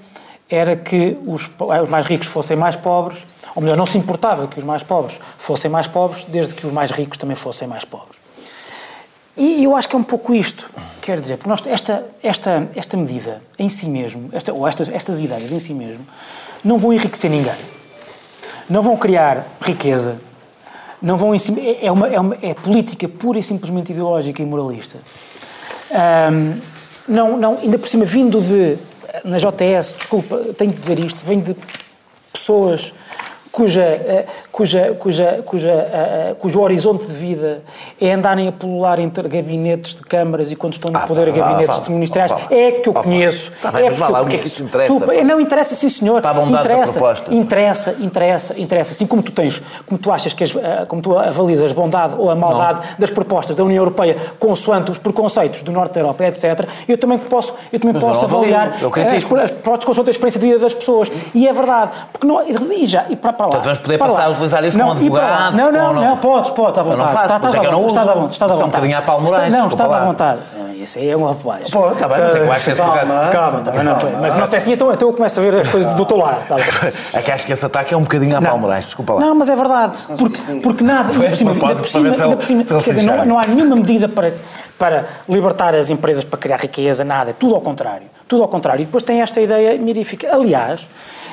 era 0.49 0.77
que 0.77 1.19
os, 1.27 1.51
os 1.83 1.89
mais 1.89 2.07
ricos 2.07 2.29
fossem 2.29 2.57
mais 2.57 2.77
pobres, 2.77 3.27
ou 3.55 3.63
melhor, 3.63 3.77
não 3.77 3.87
se 3.87 3.99
importava 3.99 4.47
que 4.47 4.59
os 4.59 4.65
mais 4.65 4.83
pobres 4.83 5.19
fossem 5.37 5.71
mais 5.71 5.89
pobres, 5.89 6.25
desde 6.29 6.55
que 6.55 6.67
os 6.67 6.73
mais 6.73 6.93
ricos 6.93 7.19
também 7.19 7.35
fossem 7.35 7.67
mais 7.67 7.85
pobres. 7.85 8.16
E 9.37 9.63
eu 9.65 9.77
acho 9.77 9.89
que 9.89 9.95
é 9.95 9.99
um 9.99 10.03
pouco 10.03 10.35
isto. 10.35 10.71
Quer 11.03 11.21
dizer, 11.21 11.37
porque 11.37 11.49
nós, 11.49 11.63
esta, 11.67 12.05
esta, 12.23 12.69
esta 12.75 12.97
medida 12.97 13.43
em 13.59 13.69
si 13.69 13.87
mesmo, 13.87 14.31
esta, 14.33 14.53
ou 14.53 14.67
estas, 14.67 14.89
estas 14.89 15.21
ideias 15.21 15.53
em 15.53 15.59
si 15.59 15.75
mesmo, 15.75 16.07
não 16.65 16.79
vão 16.79 16.93
enriquecer 16.93 17.31
ninguém. 17.31 17.55
Não 18.69 18.83
vão 18.83 18.97
criar 18.97 19.47
riqueza. 19.61 20.19
Não 21.01 21.17
vão 21.17 21.35
é, 21.35 21.87
é, 21.87 21.93
uma, 21.93 22.09
é, 22.09 22.19
uma, 22.19 22.37
é 22.41 22.55
política 22.55 23.07
pura 23.09 23.39
e 23.39 23.43
simplesmente 23.43 23.93
ideológica 23.93 24.43
e 24.43 24.47
moralista. 24.47 24.99
Um, 25.91 26.59
não, 27.07 27.37
não, 27.37 27.59
ainda 27.59 27.79
por 27.79 27.89
cima, 27.89 28.05
vindo 28.05 28.41
de. 28.41 28.79
Na 29.25 29.39
JTS, 29.39 29.95
desculpa, 29.97 30.37
tenho 30.59 30.73
que 30.73 30.79
dizer 30.79 30.99
isto, 30.99 31.25
vem 31.25 31.41
de 31.41 31.57
pessoas 32.33 32.93
cuja, 33.57 33.83
eh, 33.83 34.27
cuja, 34.57 34.97
cuja, 34.99 35.43
cuja, 35.45 35.71
uh, 35.71 36.35
cujo 36.37 36.61
horizonte 36.63 37.05
de 37.05 37.13
vida 37.13 37.63
é 38.01 38.13
andarem 38.13 38.49
a 38.49 38.53
pulular 38.53 38.99
entre 38.99 39.29
gabinetes 39.29 39.95
de 39.95 40.01
câmaras 40.01 40.51
e 40.51 40.57
quando 40.57 40.73
estão 40.73 40.91
no 40.91 40.97
ah, 40.97 41.03
poder 41.03 41.27
tá, 41.27 41.33
gabinetes 41.33 41.83
de 41.83 41.91
ministérios, 41.91 42.41
é 42.51 42.73
que 42.73 42.89
eu 42.89 42.95
conheço. 42.95 43.53
Tá 43.61 43.71
bem, 43.71 43.85
é 43.85 43.91
mas 43.91 43.99
vá 43.99 44.09
lá, 44.09 44.23
o 44.23 44.27
que 44.27 44.37
é 44.37 44.39
que 44.39 44.47
isso 44.47 44.63
interessa? 44.63 44.91
Desculpa, 44.91 45.23
não 45.23 45.39
interessa, 45.39 45.75
sim 45.75 45.91
senhor. 45.91 46.17
Está 46.17 46.31
a 46.31 46.33
bondade 46.33 46.67
interessa, 46.67 46.87
da 46.87 46.93
proposta. 46.93 47.35
Interessa, 47.35 47.97
interessa, 48.01 48.59
interessa. 48.59 48.93
Assim 48.93 49.07
como 49.07 49.23
tu 49.23 49.31
tens, 49.31 49.61
como 49.85 49.99
tu 49.99 50.11
achas 50.11 50.33
que, 50.33 50.43
as, 50.43 50.55
como 50.89 51.03
tu 51.03 51.19
avalias 51.19 51.63
a 51.63 51.69
bondade 51.75 52.15
ou 52.17 52.31
a 52.31 52.35
maldade 52.35 52.81
não. 52.81 52.97
das 52.99 53.11
propostas 53.11 53.55
da 53.55 53.63
União 53.63 53.83
Europeia 53.83 54.17
consoante 54.39 54.91
os 54.91 54.97
preconceitos 54.97 55.61
do 55.61 55.71
Norte 55.71 55.93
da 55.93 56.01
Europa, 56.01 56.25
etc., 56.25 56.67
eu 56.89 56.97
também 56.97 57.19
posso, 57.19 57.53
eu 57.71 57.79
também 57.79 58.01
posso 58.01 58.25
avaliar 58.25 58.79
as, 58.83 59.15
as 59.15 59.25
propostas 59.51 59.85
consoante 59.85 60.09
a 60.09 60.13
experiência 60.13 60.41
de 60.41 60.47
vida 60.47 60.59
das 60.59 60.73
pessoas. 60.73 61.13
E 61.35 61.47
é 61.47 61.53
verdade. 61.53 61.91
Porque 62.11 62.27
não, 62.27 62.43
e 62.73 62.87
já, 62.87 63.05
e 63.11 63.17
para, 63.17 63.35
para 63.35 63.47
lá. 63.47 63.51
Então 63.51 63.63
vamos 63.63 63.79
poder 63.81 63.99
passar 63.99 64.25
a 64.25 64.46
utilizar 64.47 64.65
isso 64.65 64.79
como 64.79 64.93
advogado? 64.93 65.57
Não, 65.57 65.73
não, 65.73 65.93
não, 65.93 66.17
podes, 66.17 66.51
podes, 66.51 66.79
à 66.79 66.83
vontade. 66.83 67.03
não 67.03 67.09
faço, 67.09 67.35
estás, 67.35 67.55
estás, 67.55 67.69
à, 67.69 67.87
estás 67.87 68.09
à 68.09 68.15
vontade. 68.15 68.33
Estás 68.33 68.51
à 68.51 68.55
vontade. 68.55 68.63
um 68.63 68.67
bocadinho 68.69 68.99
a 68.99 69.03
Paulo 69.03 69.25
Moraes. 69.25 69.53
Não, 69.53 69.69
estás 69.69 69.93
à 69.93 70.05
vontade. 70.05 70.41
Esse 70.79 71.01
aí 71.01 71.11
é 71.11 71.17
um 71.17 71.25
rapaz. 71.25 71.69
Pô, 71.71 71.91
está 71.91 72.07
bem, 72.07 72.19
mas 72.21 72.35
é 72.35 72.39
que 72.39 72.45
eu 72.45 72.53
acho 72.53 72.65
que 72.65 72.71
esse 72.71 72.81
Calma, 72.81 73.29
calma, 73.29 73.61
também 73.61 73.83
não. 73.83 73.97
Mas 74.21 74.37
não 74.37 74.47
sei 74.47 74.59
assim, 74.59 74.73
então, 74.75 74.93
então 74.93 75.09
eu 75.09 75.15
começo 75.15 75.41
a 75.41 75.43
ver 75.43 75.57
as 75.57 75.69
coisas 75.69 75.95
do 75.95 76.05
teu 76.05 76.17
lado. 76.17 76.47
Tá 76.47 76.57
é 77.19 77.23
que 77.23 77.33
acho 77.33 77.45
que 77.45 77.53
esse 77.53 77.67
ataque 77.67 77.93
é 77.93 77.97
um 77.97 78.03
bocadinho 78.03 78.37
a 78.37 78.43
Paulo 78.43 78.61
Moraes, 78.61 78.85
desculpa 78.85 79.15
lá. 79.15 79.21
Não, 79.21 79.35
mas 79.35 79.49
é 79.49 79.57
verdade. 79.57 79.99
Porque, 80.17 80.41
porque 80.63 80.85
nada, 80.85 81.11
ainda 81.11 81.29
por 81.29 81.37
cima, 81.37 81.51
ainda 81.53 81.75
por 81.75 81.87
cima, 81.87 82.09
ainda 82.09 82.37
por 82.37 82.45
cima 82.45 82.65
quer 82.65 82.79
dizer, 82.79 83.03
não, 83.03 83.25
não 83.25 83.39
há 83.39 83.47
nenhuma 83.47 83.75
medida 83.75 84.09
para, 84.09 84.33
para 84.79 85.07
libertar 85.29 85.75
as 85.75 85.91
empresas 85.91 86.23
para 86.23 86.39
criar 86.39 86.59
riqueza, 86.59 87.03
nada. 87.03 87.33
Tudo 87.33 87.57
ao 87.57 87.61
contrário. 87.61 88.07
Tudo 88.29 88.43
ao 88.43 88.49
contrário. 88.49 88.83
E 88.83 88.85
depois 88.85 89.03
tem 89.03 89.23
esta 89.23 89.41
ideia 89.41 89.77
mirífica. 89.79 90.33
Aliás, 90.33 90.87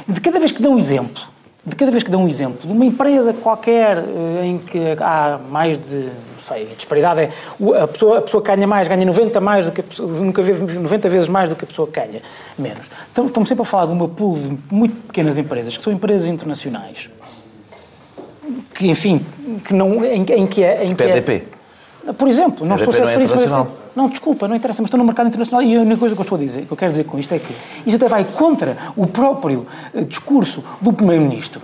de 0.08 0.20
cada 0.20 0.40
vez 0.40 0.52
que 0.52 0.64
dão 0.64 0.74
um 0.74 0.80
exemplo 0.80 1.33
de 1.66 1.76
cada 1.78 1.92
vez 1.92 2.04
que 2.04 2.12
dão 2.12 2.26
um 2.26 2.28
exemplo, 2.28 2.70
uma 2.70 2.84
empresa 2.84 3.32
qualquer 3.34 3.98
eh, 3.98 4.46
em 4.46 4.58
que 4.58 4.80
há 5.00 5.40
mais 5.50 5.78
de, 5.78 5.96
não 5.96 6.40
sei, 6.46 6.64
a 6.64 6.76
disparidade 6.76 7.22
é, 7.22 7.32
a 7.82 7.88
pessoa, 7.88 8.18
a 8.18 8.22
pessoa 8.22 8.44
ganha 8.44 8.68
mais, 8.68 8.86
ganha 8.88 9.06
90 9.06 9.40
mais 9.40 9.66
do 9.66 9.72
que 9.72 9.80
a 9.80 9.84
pessoa, 9.84 10.12
nunca 10.12 10.42
vê 10.42 10.52
90 10.52 11.08
vezes 11.08 11.30
mais 11.30 11.48
do 11.48 11.56
que 11.56 11.64
a 11.64 11.68
pessoa 11.68 11.88
que 11.88 11.98
ganha 11.98 12.22
menos. 12.60 12.90
Então, 13.12 13.28
estamos 13.28 13.48
sempre 13.48 13.62
a 13.62 13.66
falar 13.66 13.86
de 13.86 13.94
uma 13.94 14.10
pool 14.10 14.38
de 14.38 14.58
muito 14.70 14.96
pequenas 15.08 15.38
empresas, 15.38 15.78
que 15.78 15.82
são 15.82 15.94
empresas 15.94 16.28
internacionais, 16.28 17.10
que, 18.76 18.90
enfim, 18.90 19.26
que 19.64 19.74
não, 19.74 20.04
em, 20.04 20.22
em 20.22 20.46
que 20.46 20.62
é... 20.64 20.84
Em. 20.84 20.94
Que 20.94 21.04
é, 21.04 21.44
por 22.18 22.28
exemplo, 22.28 22.66
não 22.66 22.76
estou 22.76 22.90
a 22.90 22.94
ser 22.94 23.04
é 23.04 23.08
feliz, 23.08 23.32
mas... 23.32 23.52
Não, 23.96 24.10
desculpa, 24.10 24.48
não 24.48 24.56
interessa, 24.56 24.82
mas 24.82 24.88
estão 24.88 24.98
no 24.98 25.06
mercado 25.06 25.28
internacional 25.28 25.62
e 25.62 25.76
a 25.76 25.82
única 25.82 25.98
coisa 25.98 26.16
que 26.16 26.22
eu 26.22 26.24
estou 26.24 26.36
a 26.36 26.42
dizer, 26.42 26.66
que 26.66 26.72
eu 26.72 26.78
quero 26.78 26.92
dizer 26.92 27.04
com 27.04 27.20
isto 27.20 27.32
é 27.34 27.38
que 27.38 27.54
isto 27.86 27.96
até 27.96 28.08
vai 28.08 28.24
contra 28.24 28.76
o 28.96 29.06
próprio 29.06 29.68
eh, 29.94 30.04
discurso 30.04 30.64
do 30.82 30.92
Primeiro-Ministro 30.92 31.62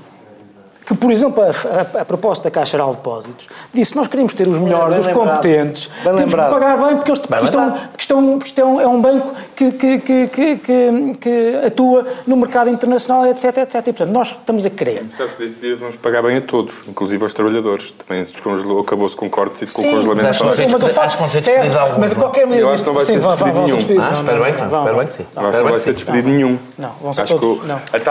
que, 0.90 0.96
por 0.96 1.12
exemplo, 1.12 1.44
a, 1.44 1.50
a, 1.50 2.02
a, 2.02 2.06
proposta 2.06 2.46
da 2.46 2.52
Caixa 2.52 2.72
Geral 2.72 2.90
de 2.90 2.98
Depósitos 2.98 3.48
disse 3.72 3.96
nós 3.96 4.08
queremos 4.08 4.34
ter 4.34 4.48
os 4.48 4.58
melhores, 4.58 4.90
bem 4.90 5.00
os 5.00 5.06
lembrado. 5.06 5.36
competentes, 5.36 5.86
bem 5.86 6.04
temos 6.04 6.20
lembrado. 6.22 6.48
que 6.48 6.60
pagar 6.60 6.78
bem 6.78 6.96
porque, 6.96 7.12
eles, 7.12 7.20
porque, 7.20 7.46
estão, 7.46 7.72
porque, 7.72 8.02
estão, 8.02 8.40
porque 8.40 8.50
estão, 8.50 8.82
é 8.82 8.88
um 8.88 9.00
banco 9.00 9.32
que, 9.56 9.72
que, 9.72 10.00
que, 10.00 10.28
que, 10.58 11.18
que 11.22 11.62
atua 11.64 12.08
no 12.26 12.36
mercado 12.36 12.72
internacional, 12.72 13.28
etc, 13.28 13.58
etc. 13.58 13.76
E, 13.76 13.84
portanto, 13.84 14.10
nós 14.10 14.30
estamos 14.30 14.66
a 14.66 14.70
querer. 14.72 15.06
Sabes 15.16 15.36
que 15.36 15.48
dia 15.48 15.76
vamos 15.76 15.96
pagar 15.98 16.24
bem 16.24 16.38
a 16.38 16.42
todos, 16.42 16.74
inclusive 16.88 17.22
aos 17.24 17.36
trabalhadores. 17.36 17.92
Também 17.92 18.26
se 18.26 18.32
descongelou, 18.32 18.80
acabou-se 18.80 19.16
com 19.16 19.30
corte 19.30 19.66
e 19.66 19.68
com 19.68 19.82
o 19.82 19.92
congelamento 19.92 20.24
mas 20.24 20.42
acho, 20.42 20.46
mas, 20.46 20.58
mas, 20.58 20.98
acho 20.98 21.16
que 21.16 21.20
vão 21.22 21.30
ser 21.30 21.42
despedidos 21.42 21.78
alguns. 21.78 22.00
Mas 22.00 22.14
qualquer 22.14 22.48
medida... 22.48 22.66
Eu 22.66 22.74
acho 22.74 22.84
que 22.84 22.90
não 22.90 22.96
vai 22.96 23.06
ser 23.06 23.20
despedido 23.20 23.60
nenhum. 23.62 24.02
Ah, 24.02 24.12
espero 24.12 24.44
bem 24.44 24.54
que 24.56 24.62
não. 24.62 24.80
Espero 24.80 24.98
bem 24.98 25.06
que 25.06 25.14
sim. 25.14 25.26
Acho 25.36 25.52
que 25.52 25.58
não 25.58 25.70
vai 25.70 25.80
ser 25.80 25.94
despedido 25.94 26.30
nenhum. 26.30 26.60
Não, 26.80 26.92
vão 27.00 27.14
ser 27.14 27.28
todos. 27.28 27.60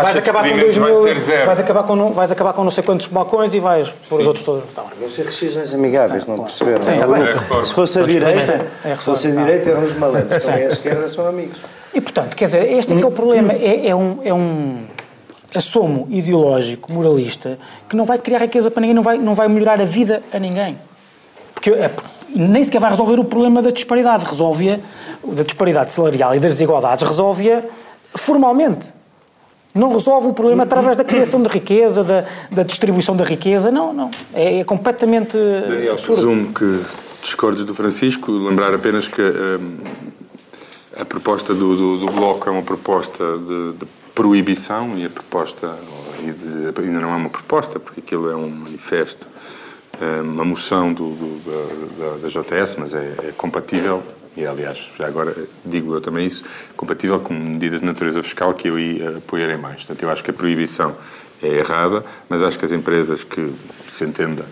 Vais 0.00 0.16
acabar 0.16 0.48
com 0.48 0.56
2 0.56 0.78
mil... 0.78 2.14
Vais 2.14 2.32
acabar 2.32 2.52
com 2.52 2.67
não 2.68 2.70
sei 2.70 2.84
quantos 2.84 3.06
balcões 3.06 3.54
e 3.54 3.60
vais 3.60 3.88
pôr 4.10 4.20
os 4.20 4.26
outros 4.26 4.44
todos. 4.44 4.64
Tá 4.74 4.84
Vão 5.00 5.08
ser 5.08 5.24
rescisões 5.24 5.72
amigáveis, 5.72 6.26
não 6.26 6.36
perceberam? 6.36 6.82
Sim, 6.82 6.98
tá 6.98 7.64
se 7.64 7.72
fosse 7.72 7.98
a 7.98 8.02
direita, 8.02 8.66
é 8.84 8.94
se 8.94 9.02
fosse 9.02 9.28
a 9.28 9.30
direita 9.30 9.70
eram 9.70 9.84
os 9.84 9.96
malandros, 9.96 10.44
também 10.44 10.66
a 10.66 10.68
esquerda 10.68 11.08
são 11.08 11.26
amigos. 11.26 11.58
E 11.94 12.00
portanto, 12.00 12.36
quer 12.36 12.44
dizer, 12.44 12.70
este 12.70 12.92
é 12.92 12.96
que 12.96 13.02
é 13.02 13.06
o 13.06 13.10
problema, 13.10 13.54
é, 13.54 13.88
é 13.88 13.96
um, 13.96 14.18
é 14.22 14.34
um 14.34 14.82
assomo 15.54 16.06
ideológico, 16.10 16.92
moralista, 16.92 17.58
que 17.88 17.96
não 17.96 18.04
vai 18.04 18.18
criar 18.18 18.40
riqueza 18.40 18.70
para 18.70 18.82
ninguém, 18.82 18.94
não 18.94 19.02
vai, 19.02 19.16
não 19.16 19.34
vai 19.34 19.48
melhorar 19.48 19.80
a 19.80 19.86
vida 19.86 20.22
a 20.30 20.38
ninguém. 20.38 20.78
Porque 21.54 21.70
é, 21.70 21.90
nem 22.36 22.62
sequer 22.62 22.82
vai 22.82 22.90
resolver 22.90 23.18
o 23.18 23.24
problema 23.24 23.62
da 23.62 23.70
disparidade, 23.70 24.26
resolve 24.26 24.78
da 25.24 25.42
disparidade 25.42 25.90
salarial 25.90 26.34
e 26.34 26.38
das 26.38 26.52
desigualdades, 26.52 27.02
resolve 27.02 27.62
formalmente. 28.14 28.97
Não 29.78 29.92
resolve 29.92 30.26
o 30.26 30.32
problema 30.32 30.64
através 30.64 30.96
da 30.96 31.04
criação 31.04 31.40
de 31.40 31.48
riqueza, 31.48 32.02
da, 32.02 32.24
da 32.50 32.62
distribuição 32.64 33.14
da 33.16 33.24
riqueza. 33.24 33.70
Não, 33.70 33.92
não. 33.92 34.10
É, 34.34 34.58
é 34.58 34.64
completamente. 34.64 35.38
Daniel, 35.38 35.92
absurdo. 35.92 36.14
presumo 36.22 36.52
que 36.52 36.80
discordes 37.22 37.64
do 37.64 37.72
Francisco. 37.72 38.32
Lembrar 38.32 38.74
apenas 38.74 39.06
que 39.06 39.22
hum, 39.22 39.78
a 40.98 41.04
proposta 41.04 41.54
do, 41.54 41.76
do, 41.76 41.98
do, 41.98 42.12
Bloco 42.12 42.48
é 42.48 42.52
uma 42.52 42.62
proposta 42.62 43.38
de, 43.38 43.72
de 43.74 43.86
proibição 44.14 44.98
e 44.98 45.06
a 45.06 45.10
proposta. 45.10 45.76
E 46.20 46.82
ainda 46.82 46.98
não 46.98 47.12
é 47.12 47.16
uma 47.16 47.30
proposta, 47.30 47.78
porque 47.78 48.00
aquilo 48.00 48.28
é 48.28 48.34
um 48.34 48.50
manifesto, 48.50 49.28
hum, 50.02 50.32
uma 50.32 50.44
moção 50.44 50.92
do, 50.92 51.14
da, 51.46 52.04
da, 52.04 52.16
da, 52.16 52.28
JS, 52.28 52.76
mas 52.80 52.94
é, 52.94 53.14
é 53.28 53.32
compatível 53.36 54.02
e 54.38 54.46
aliás, 54.46 54.88
já 54.96 55.08
agora 55.08 55.34
digo 55.64 55.92
eu 55.94 56.00
também 56.00 56.24
isso, 56.24 56.44
compatível 56.76 57.18
com 57.18 57.34
medidas 57.34 57.80
de 57.80 57.86
natureza 57.86 58.22
fiscal 58.22 58.54
que 58.54 58.68
eu 58.68 58.76
aí 58.76 59.04
apoiarei 59.16 59.56
mais. 59.56 59.78
Portanto, 59.78 60.02
eu 60.02 60.10
acho 60.10 60.22
que 60.22 60.30
a 60.30 60.34
proibição 60.34 60.96
é 61.42 61.48
errada, 61.48 62.04
mas 62.28 62.40
acho 62.40 62.56
que 62.56 62.64
as 62.64 62.70
empresas 62.70 63.24
que 63.24 63.52
se 63.88 64.04
entenda 64.04 64.44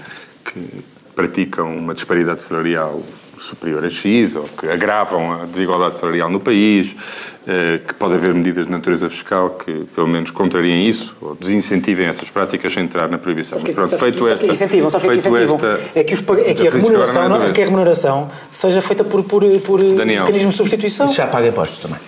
que 0.45 0.85
praticam 1.15 1.77
uma 1.77 1.95
disparidade 1.95 2.43
salarial 2.43 3.01
superior 3.39 3.85
a 3.85 3.91
X, 3.91 4.35
ou 4.35 4.45
que 4.45 4.69
agravam 4.69 5.33
a 5.33 5.45
desigualdade 5.45 5.97
salarial 5.97 6.31
no 6.31 6.41
país, 6.41 6.95
eh, 7.47 7.81
que 7.87 7.95
pode 7.95 8.15
haver 8.15 8.35
medidas 8.35 8.67
de 8.67 8.73
natureza 8.73 9.09
fiscal 9.09 9.51
que, 9.51 9.85
pelo 9.95 10.09
menos, 10.09 10.31
contrariem 10.31 10.89
isso, 10.89 11.17
ou 11.21 11.35
desincentivem 11.35 12.07
essas 12.07 12.29
práticas 12.29 12.73
sem 12.73 12.85
entrar 12.85 13.09
na 13.09 13.19
proibição. 13.19 13.61
Mas 13.63 13.75
pronto, 13.75 13.97
feito 13.97 14.29
esta... 14.29 14.47
Incentivam, 14.47 14.91
só 14.91 14.99
que 14.99 15.15
incentivam. 15.15 15.59
é 15.95 16.03
que, 16.03 16.15
os, 16.15 16.21
é 16.21 16.55
que 16.55 16.67
a, 16.67 16.71
remuneração, 16.71 17.29
não, 17.29 17.43
é 17.45 17.53
que 17.53 17.63
a 17.63 17.65
remuneração 17.65 18.31
seja 18.51 18.81
feita 18.81 19.05
por, 19.05 19.23
por, 19.23 19.45
por 19.61 19.81
mecanismo 19.81 20.51
de 20.51 20.57
substituição. 20.57 21.13
Já 21.13 21.27
paga 21.27 21.47
impostos 21.49 21.79
também. 21.79 21.99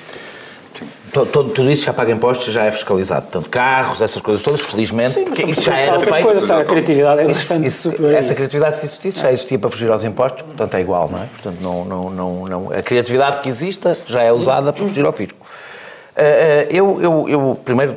Todo, 1.12 1.50
tudo 1.50 1.70
isso 1.70 1.84
já 1.84 1.92
paga 1.92 2.12
impostos, 2.12 2.52
já 2.52 2.64
é 2.64 2.70
fiscalizado. 2.70 3.22
Portanto, 3.22 3.50
carros, 3.50 4.00
essas 4.00 4.20
coisas 4.20 4.42
todas, 4.42 4.60
felizmente, 4.60 5.14
Sim, 5.14 5.24
porque 5.24 5.42
isso 5.44 5.62
já 5.62 5.78
era 5.78 6.00
feito. 6.00 6.22
Coisas, 6.22 6.50
a 6.50 6.64
criatividade 6.64 7.20
é 7.22 7.26
bastante 7.26 7.66
isso, 7.66 7.90
superior 7.90 8.14
Essa 8.14 8.34
criatividade, 8.34 8.76
se 8.76 8.86
existisse, 8.86 9.20
já 9.20 9.32
existia 9.32 9.58
para 9.58 9.70
fugir 9.70 9.90
aos 9.90 10.04
impostos, 10.04 10.42
portanto 10.42 10.74
é 10.74 10.80
igual, 10.80 11.08
não 11.08 11.22
é? 11.22 11.26
Portanto, 11.26 11.58
não, 11.60 11.84
não, 11.84 12.10
não, 12.10 12.46
não, 12.46 12.72
a 12.72 12.82
criatividade 12.82 13.40
que 13.40 13.48
exista 13.48 13.96
já 14.06 14.22
é 14.22 14.32
usada 14.32 14.72
para 14.72 14.86
fugir 14.86 15.04
ao 15.04 15.12
fisco. 15.12 15.38
Uh, 15.40 16.20
uh, 16.20 16.74
eu, 16.74 17.00
eu, 17.00 17.28
eu, 17.28 17.60
primeiro, 17.64 17.96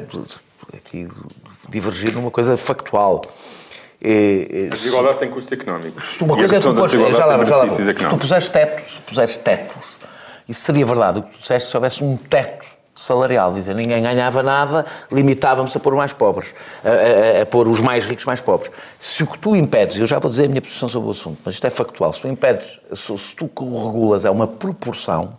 aqui 0.74 1.08
divergir 1.70 2.14
numa 2.14 2.30
coisa 2.30 2.56
factual. 2.58 3.22
É, 4.04 4.70
a 4.72 4.76
desigualdade 4.76 5.20
tem 5.20 5.30
custos 5.30 5.52
económicos. 5.52 6.20
Uma 6.22 6.36
coisa 6.36 6.58
é 6.58 6.60
tu 6.60 6.74
pôs, 6.74 6.92
já 6.92 7.26
lá, 7.26 7.46
já 7.46 7.56
lá, 7.56 7.70
se 7.70 7.94
tu 7.94 8.18
puseres 8.18 8.50
tetos, 8.50 8.94
se 8.96 9.00
puseres 9.02 9.38
tetos, 9.38 9.84
isso 10.50 10.62
seria 10.62 10.86
verdade 10.86 11.20
o 11.20 11.24
que 11.24 11.32
tu 11.32 11.40
disseste 11.40 11.70
se 11.70 11.78
houvesse 11.78 12.04
um 12.04 12.18
teto 12.18 12.71
salarial, 12.96 13.54
dizer 13.54 13.74
ninguém 13.74 14.02
ganhava 14.02 14.44
nada, 14.44 14.86
limitávamos 15.12 15.76
a 15.76 15.80
pôr 15.80 15.96
mais 15.96 16.14
pobres, 16.14 16.54
a, 16.84 17.40
a, 17.40 17.42
a, 17.42 17.46
pôr 17.46 17.68
os 17.68 17.80
mais 17.80 18.06
ricos 18.06 18.26
mais 18.26 18.42
pobres. 18.42 18.72
Se 19.00 19.24
o 19.24 19.28
que 19.28 19.40
tu 19.40 19.56
impedes, 19.56 19.98
eu 19.98 20.06
já 20.06 20.20
vou 20.20 20.30
dizer 20.30 20.46
a 20.46 20.48
minha 20.50 20.62
posição 20.62 20.90
sobre 20.90 21.08
o 21.08 21.12
assunto, 21.12 21.40
mas 21.44 21.56
isto 21.56 21.66
é 21.66 21.70
factual, 21.70 22.12
se 22.14 22.22
tu 22.22 22.28
impedes, 22.28 22.80
se, 22.94 23.18
se 23.18 23.36
tu 23.36 23.50
regulas 23.56 24.26
é 24.26 24.30
uma 24.30 24.48
proporção, 24.48 25.34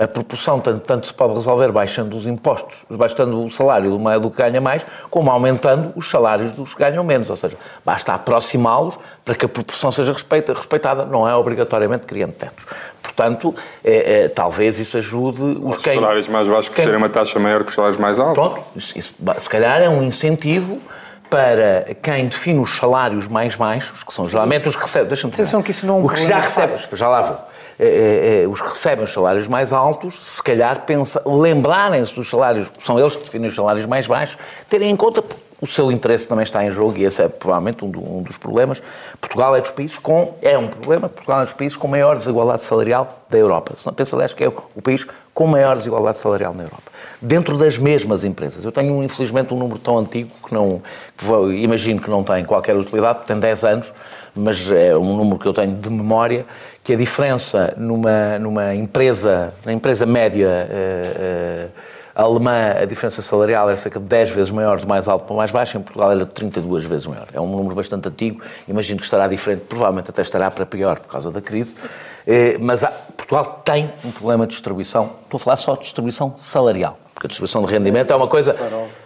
a 0.00 0.08
proporção 0.08 0.58
tanto, 0.58 0.80
tanto, 0.80 1.06
se 1.06 1.12
pode 1.12 1.34
resolver 1.34 1.70
baixando 1.70 2.16
os 2.16 2.26
impostos, 2.26 2.84
baixando 2.88 3.44
o 3.44 3.50
salário 3.50 3.98
do, 3.98 4.20
do 4.20 4.30
que 4.30 4.38
ganha 4.38 4.60
mais, 4.60 4.84
como 5.10 5.30
aumentando 5.30 5.92
os 5.94 6.08
salários 6.08 6.54
dos 6.54 6.72
que 6.72 6.80
ganham 6.80 7.04
menos. 7.04 7.28
Ou 7.28 7.36
seja, 7.36 7.58
basta 7.84 8.14
aproximá-los 8.14 8.98
para 9.22 9.34
que 9.34 9.44
a 9.44 9.48
proporção 9.48 9.92
seja 9.92 10.12
respeita, 10.12 10.54
respeitada, 10.54 11.04
não 11.04 11.28
é 11.28 11.36
obrigatoriamente 11.36 12.06
criando 12.06 12.32
tetos. 12.32 12.64
Portanto, 13.02 13.54
é, 13.84 14.22
é, 14.22 14.28
talvez 14.28 14.78
isso 14.78 14.96
ajude 14.96 15.42
os, 15.42 15.76
os 15.76 15.82
quem, 15.82 15.96
salários 15.96 16.28
mais 16.28 16.48
baixos 16.48 16.74
quem, 16.74 16.84
serem 16.84 16.96
uma 16.96 17.10
taxa 17.10 17.38
maior 17.38 17.62
que 17.62 17.68
os 17.68 17.74
salários 17.74 17.98
mais 17.98 18.18
altos. 18.18 18.34
Pronto, 18.34 18.64
isso, 18.74 18.98
isso, 18.98 19.14
se 19.38 19.48
calhar 19.50 19.82
é 19.82 19.88
um 19.88 20.02
incentivo 20.02 20.80
para 21.28 21.94
quem 22.02 22.26
define 22.26 22.58
os 22.58 22.76
salários 22.76 23.28
mais 23.28 23.54
baixos, 23.54 24.02
que 24.02 24.12
são 24.14 24.26
geralmente 24.26 24.66
os 24.66 24.74
que 24.74 24.82
recebem. 24.82 25.08
Deixa-me 25.08 25.32
dizer. 25.32 25.62
que 25.62 25.70
isso 25.70 25.86
não 25.86 25.98
é 25.98 26.00
um 26.00 26.06
o 26.06 26.08
que 26.08 26.20
já 26.20 26.38
recebe, 26.38 26.74
já 26.94 27.08
lá 27.08 27.20
vou 27.20 27.49
é, 27.82 27.86
é, 27.86 28.42
é, 28.42 28.46
os 28.46 28.60
que 28.60 28.68
recebem 28.68 29.04
os 29.04 29.10
salários 29.10 29.48
mais 29.48 29.72
altos, 29.72 30.18
se 30.18 30.42
calhar 30.42 30.84
lembrarem-se 31.24 32.14
dos 32.14 32.28
salários, 32.28 32.70
são 32.78 33.00
eles 33.00 33.16
que 33.16 33.24
definem 33.24 33.48
os 33.48 33.54
salários 33.54 33.86
mais 33.86 34.06
baixos, 34.06 34.36
terem 34.68 34.90
em 34.90 34.96
conta 34.96 35.24
o 35.60 35.66
seu 35.66 35.92
interesse 35.92 36.26
também 36.26 36.42
está 36.42 36.64
em 36.64 36.70
jogo 36.70 36.96
e 36.96 37.04
esse 37.04 37.22
é 37.22 37.28
provavelmente 37.28 37.84
um, 37.84 37.90
do, 37.90 38.00
um, 38.00 38.22
dos 38.22 38.36
problemas. 38.36 38.82
Portugal 39.20 39.54
é 39.54 39.60
dos 39.60 39.70
países 39.70 39.98
com, 39.98 40.34
é 40.40 40.56
um 40.56 40.66
problema, 40.66 41.08
Portugal 41.08 41.42
é 41.42 41.44
dos 41.44 41.52
países 41.52 41.76
com 41.76 41.86
maior 41.86 42.16
desigualdade 42.16 42.64
salarial 42.64 43.24
da 43.28 43.36
Europa. 43.36 43.74
Pensa, 43.94 44.16
aliás, 44.16 44.32
que 44.32 44.42
é 44.42 44.48
o 44.48 44.82
país 44.82 45.06
com 45.34 45.46
maior 45.46 45.76
desigualdade 45.76 46.18
salarial 46.18 46.54
na 46.54 46.62
Europa. 46.62 46.90
Dentro 47.20 47.58
das 47.58 47.76
mesmas 47.76 48.24
empresas. 48.24 48.64
Eu 48.64 48.72
tenho, 48.72 49.02
infelizmente, 49.02 49.52
um 49.52 49.58
número 49.58 49.78
tão 49.78 49.98
antigo 49.98 50.30
que 50.46 50.54
não, 50.54 50.82
que 51.16 51.24
vou, 51.24 51.52
imagino 51.52 52.00
que 52.00 52.08
não 52.08 52.24
tem 52.24 52.42
qualquer 52.44 52.74
utilidade, 52.76 53.26
tem 53.26 53.38
10 53.38 53.64
anos, 53.64 53.92
mas 54.34 54.70
é 54.70 54.96
um 54.96 55.16
número 55.16 55.38
que 55.38 55.46
eu 55.46 55.52
tenho 55.52 55.76
de 55.76 55.90
memória, 55.90 56.46
que 56.90 56.94
a 56.94 56.96
diferença 56.96 57.72
numa, 57.76 58.36
numa 58.40 58.74
empresa, 58.74 59.54
na 59.64 59.72
empresa 59.72 60.04
média 60.04 60.48
uh, 60.68 61.68
uh, 61.68 61.70
alemã, 62.12 62.72
a 62.82 62.84
diferença 62.84 63.22
salarial 63.22 63.70
é 63.70 63.76
cerca 63.76 64.00
de 64.00 64.06
10 64.06 64.30
vezes 64.30 64.50
maior 64.50 64.80
do 64.80 64.88
mais 64.88 65.06
alto 65.06 65.24
para 65.24 65.32
o 65.32 65.36
mais 65.36 65.52
baixo, 65.52 65.78
em 65.78 65.82
Portugal 65.82 66.10
era 66.10 66.24
de 66.24 66.32
32 66.32 66.84
vezes 66.86 67.06
maior. 67.06 67.28
É 67.32 67.40
um 67.40 67.46
número 67.46 67.76
bastante 67.76 68.08
antigo, 68.08 68.42
imagino 68.66 68.98
que 68.98 69.04
estará 69.04 69.28
diferente, 69.28 69.60
provavelmente 69.68 70.10
até 70.10 70.20
estará 70.20 70.50
para 70.50 70.66
pior 70.66 70.98
por 70.98 71.12
causa 71.12 71.30
da 71.30 71.40
crise, 71.40 71.76
uh, 71.76 72.58
mas 72.58 72.82
há, 72.82 72.88
Portugal 73.16 73.62
tem 73.64 73.88
um 74.04 74.10
problema 74.10 74.44
de 74.44 74.50
distribuição, 74.50 75.12
estou 75.22 75.38
a 75.38 75.40
falar 75.40 75.56
só 75.58 75.76
de 75.76 75.82
distribuição 75.82 76.34
salarial, 76.36 76.98
porque 77.14 77.28
a 77.28 77.28
distribuição 77.28 77.64
de 77.64 77.72
rendimento 77.72 78.12
é 78.12 78.16
uma 78.16 78.26
coisa, 78.26 78.56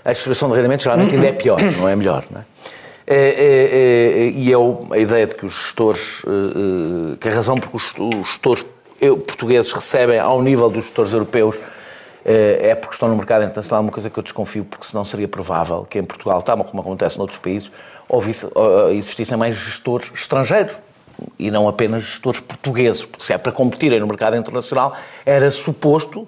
a 0.02 0.10
distribuição 0.10 0.48
de 0.48 0.56
rendimento 0.56 0.84
geralmente 0.84 1.14
ainda 1.14 1.26
é 1.26 1.32
pior, 1.32 1.60
não 1.60 1.86
é 1.86 1.94
melhor, 1.94 2.24
não 2.30 2.40
é? 2.40 2.53
É, 3.06 3.16
é, 3.16 4.26
é, 4.26 4.28
e 4.30 4.50
eu, 4.50 4.86
a 4.90 4.98
ideia 4.98 5.26
de 5.26 5.34
que 5.34 5.44
os 5.44 5.52
gestores, 5.52 6.22
eh, 6.26 6.30
eh, 6.30 7.16
que 7.20 7.28
a 7.28 7.32
razão 7.32 7.58
por 7.58 7.68
que 7.70 7.76
os 7.76 8.26
gestores 8.26 8.64
portugueses 9.26 9.70
recebem 9.72 10.18
ao 10.18 10.40
nível 10.40 10.70
dos 10.70 10.84
gestores 10.84 11.12
europeus 11.12 11.58
eh, 12.24 12.70
é 12.70 12.74
porque 12.74 12.94
estão 12.94 13.06
no 13.06 13.16
mercado 13.16 13.44
internacional, 13.44 13.82
uma 13.82 13.92
coisa 13.92 14.08
que 14.08 14.18
eu 14.18 14.22
desconfio, 14.22 14.64
porque 14.64 14.86
senão 14.86 15.04
seria 15.04 15.28
provável 15.28 15.84
que 15.84 15.98
em 15.98 16.04
Portugal, 16.04 16.40
tal 16.40 16.64
como 16.64 16.80
acontece 16.80 17.18
noutros 17.18 17.38
países, 17.38 17.70
houvesse, 18.08 18.48
existissem 18.92 19.36
mais 19.36 19.54
gestores 19.54 20.10
estrangeiros 20.14 20.78
e 21.38 21.50
não 21.50 21.68
apenas 21.68 22.04
gestores 22.04 22.40
portugueses, 22.40 23.04
porque 23.04 23.22
se 23.22 23.34
é 23.34 23.38
para 23.38 23.52
competirem 23.52 24.00
no 24.00 24.06
mercado 24.06 24.34
internacional, 24.34 24.96
era 25.26 25.50
suposto 25.50 26.26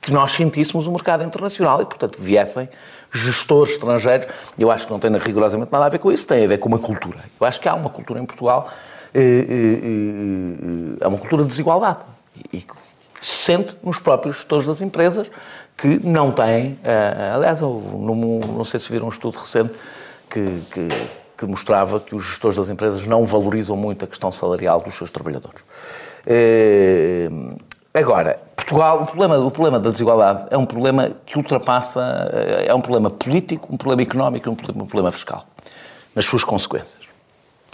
que 0.00 0.12
nós 0.12 0.32
sentíssemos 0.32 0.86
o 0.86 0.92
mercado 0.92 1.24
internacional 1.24 1.80
e, 1.82 1.84
portanto, 1.84 2.16
viessem 2.20 2.68
gestores 3.12 3.74
estrangeiros. 3.74 4.26
Eu 4.58 4.70
acho 4.70 4.86
que 4.86 4.92
não 4.92 4.98
tem 4.98 5.14
rigorosamente 5.18 5.70
nada 5.70 5.84
a 5.84 5.88
ver 5.88 5.98
com 5.98 6.10
isso, 6.10 6.26
tem 6.26 6.44
a 6.44 6.48
ver 6.48 6.58
com 6.58 6.68
uma 6.68 6.78
cultura. 6.78 7.18
Eu 7.38 7.46
acho 7.46 7.60
que 7.60 7.68
há 7.68 7.74
uma 7.74 7.90
cultura 7.90 8.20
em 8.20 8.24
Portugal, 8.24 8.68
é 9.14 9.20
eh, 9.20 11.00
eh, 11.00 11.06
uma 11.06 11.18
cultura 11.18 11.42
de 11.42 11.48
desigualdade 11.48 12.00
e 12.52 12.60
que 12.60 12.74
se 13.20 13.44
sente 13.44 13.76
nos 13.82 14.00
próprios 14.00 14.36
gestores 14.36 14.66
das 14.66 14.80
empresas 14.80 15.30
que 15.76 16.00
não 16.02 16.32
têm. 16.32 16.78
aliás, 17.34 17.60
não 17.60 18.64
sei 18.64 18.80
se 18.80 18.90
viram 18.90 19.06
um 19.06 19.10
estudo 19.10 19.38
recente 19.38 19.72
que, 20.28 20.62
que, 20.72 20.88
que 21.38 21.46
mostrava 21.46 22.00
que 22.00 22.14
os 22.14 22.24
gestores 22.24 22.56
das 22.56 22.68
empresas 22.68 23.06
não 23.06 23.24
valorizam 23.24 23.76
muito 23.76 24.04
a 24.04 24.08
questão 24.08 24.32
salarial 24.32 24.80
dos 24.80 24.94
seus 24.94 25.10
trabalhadores. 25.10 25.62
Agora, 27.94 28.40
Portugal, 28.72 29.02
o 29.02 29.06
problema, 29.06 29.38
o 29.38 29.50
problema 29.50 29.78
da 29.78 29.90
desigualdade 29.90 30.46
é 30.50 30.56
um 30.56 30.64
problema 30.64 31.10
que 31.26 31.36
ultrapassa, 31.36 32.30
eh, 32.32 32.66
é 32.68 32.74
um 32.74 32.80
problema 32.80 33.10
político, 33.10 33.68
um 33.70 33.76
problema 33.76 34.00
económico 34.00 34.48
e 34.48 34.50
um 34.50 34.54
problema, 34.54 34.82
um 34.82 34.86
problema 34.86 35.10
fiscal, 35.10 35.44
nas 36.14 36.24
suas 36.24 36.42
consequências. 36.42 37.02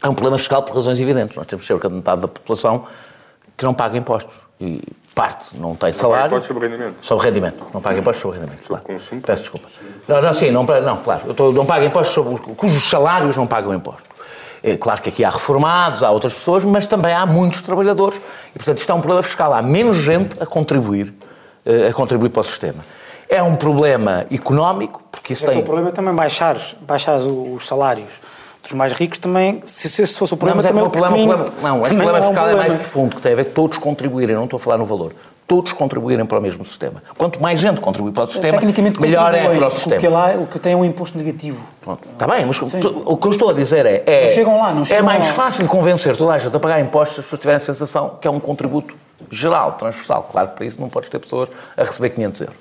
É 0.03 0.09
um 0.09 0.14
problema 0.14 0.36
fiscal 0.38 0.61
por 0.64 0.74
razões 0.74 0.99
evidentes. 0.99 1.36
Nós 1.36 1.46
temos 1.46 1.64
cerca 1.64 1.88
de 1.88 1.94
metade 1.94 2.20
da 2.20 2.26
população 2.26 2.84
que 3.57 3.64
não 3.64 3.72
paga 3.74 3.96
impostos. 3.96 4.40
E 4.61 4.82
parte 5.14 5.57
não 5.57 5.76
tem 5.76 5.92
salário. 5.92 6.24
Não 6.24 6.30
paga 6.30 6.36
impostos 6.36 6.46
sobre 6.49 6.68
rendimento. 6.68 7.07
Sobre 7.07 7.24
rendimento. 7.26 7.66
Não 7.72 7.80
paga 7.80 7.99
impostos 8.01 8.22
sobre 8.22 8.38
rendimento. 8.40 8.66
Claro. 8.66 8.84
Consumo. 8.84 9.20
Peço 9.20 9.42
desculpa. 9.42 9.68
Não, 10.09 10.20
não, 10.20 10.34
sim, 10.34 10.51
não, 10.51 10.64
não 10.64 10.96
claro. 10.96 11.22
Eu 11.26 11.30
estou, 11.30 11.53
não 11.53 11.64
paga 11.64 11.84
impostos 11.84 12.12
sobre 12.12 12.36
cujos 12.55 12.90
salários 12.90 13.36
não 13.36 13.46
pagam 13.46 13.72
impostos. 13.72 14.18
É 14.62 14.76
claro 14.76 15.00
que 15.00 15.09
aqui 15.09 15.24
há 15.24 15.30
reformados, 15.30 16.02
há 16.02 16.11
outras 16.11 16.34
pessoas, 16.34 16.64
mas 16.64 16.86
também 16.86 17.12
há 17.12 17.24
muitos 17.24 17.62
trabalhadores 17.62 18.20
e, 18.54 18.59
portanto, 18.59 18.78
isto 18.78 18.90
é 18.90 18.94
um 18.94 19.00
problema 19.00 19.22
fiscal. 19.22 19.52
Há 19.52 19.62
menos 19.62 19.96
gente 19.98 20.36
a 20.40 20.46
contribuir, 20.46 21.14
eh, 21.64 21.88
a 21.88 21.92
contribuir 21.92 22.30
para 22.30 22.40
o 22.40 22.44
sistema. 22.44 22.84
É 23.28 23.42
um 23.42 23.54
problema 23.54 24.26
económico, 24.30 25.02
porque 25.11 25.32
isso 25.32 25.44
Esse 25.44 25.52
tem... 25.52 25.61
é 25.61 25.62
um 25.62 25.66
problema 25.66 25.92
também 25.92 26.14
baixar, 26.14 26.56
baixar 26.80 27.16
os 27.16 27.66
salários 27.66 28.20
dos 28.62 28.72
mais 28.72 28.92
ricos 28.92 29.18
também, 29.18 29.62
se, 29.64 29.88
se 29.88 30.06
fosse 30.06 30.34
o 30.34 30.36
problema, 30.36 30.61
não, 30.61 30.68
também... 30.68 30.82
É, 30.82 30.86
o 30.86 30.90
problema, 30.90 31.16
também, 31.16 31.28
problema, 31.28 31.52
não, 31.62 31.80
o 31.80 31.84
problema 31.84 32.20
fiscal 32.20 32.26
é, 32.26 32.30
um 32.30 32.34
problema. 32.34 32.52
é 32.52 32.68
mais 32.68 32.74
profundo, 32.74 33.16
que 33.16 33.22
tem 33.22 33.32
a 33.32 33.36
ver 33.36 33.44
com 33.44 33.52
todos 33.52 33.78
contribuírem, 33.78 34.34
não 34.34 34.44
estou 34.44 34.56
a 34.56 34.61
falar 34.61 34.78
no 34.78 34.84
valor 34.84 35.12
todos 35.49 35.72
contribuírem 35.72 36.26
para 36.26 36.38
o 36.38 36.42
mesmo 36.42 36.62
sistema. 36.62 37.03
Quanto 37.16 37.42
mais 37.42 37.59
gente 37.59 37.80
contribui 37.80 38.12
para 38.12 38.24
o 38.24 38.30
sistema, 38.30 38.61
melhor 39.01 39.34
é 39.34 39.57
para 39.57 39.66
o 39.66 39.70
sistema. 39.70 39.96
O 39.96 40.01
que, 40.01 40.09
lá, 40.09 40.34
o 40.34 40.46
que 40.46 40.59
tem 40.59 40.74
é 40.74 40.76
um 40.76 40.84
imposto 40.84 41.16
negativo. 41.16 41.66
Está 42.12 42.26
bem, 42.26 42.44
mas 42.44 42.57
Sim. 42.59 42.80
o 43.07 43.16
que 43.16 43.26
eu 43.26 43.32
estou 43.32 43.49
a 43.49 43.55
dizer 43.55 43.86
é... 43.86 44.03
é 44.07 44.26
não 44.26 44.34
chegam 44.34 44.59
lá, 44.61 44.74
não 44.74 44.84
chegam 44.84 45.03
É 45.03 45.03
mais 45.03 45.26
lá. 45.26 45.32
fácil 45.32 45.66
convencer 45.66 46.14
toda 46.14 46.34
a 46.34 46.38
gente 46.38 46.55
a 46.55 46.61
pagar 46.61 46.80
impostos 46.80 47.24
se 47.24 47.36
tiverem 47.38 47.57
a 47.57 47.61
sensação 47.61 48.18
que 48.20 48.28
é 48.28 48.30
um 48.30 48.38
contributo 48.38 48.94
geral, 49.30 49.72
transversal. 49.72 50.28
Claro 50.30 50.49
que 50.51 50.57
para 50.57 50.66
isso 50.66 50.78
não 50.78 50.90
podes 50.90 51.09
ter 51.09 51.18
pessoas 51.18 51.49
a 51.74 51.82
receber 51.82 52.11
500 52.11 52.40
euros. 52.42 52.57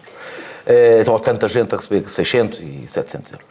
Eh, 0.65 1.03
ou 1.07 1.19
tanta 1.19 1.47
gente 1.49 1.75
a 1.75 1.77
receber 1.77 2.09
600 2.09 2.59
e 2.59 2.85
700 2.87 3.33
euros. 3.33 3.47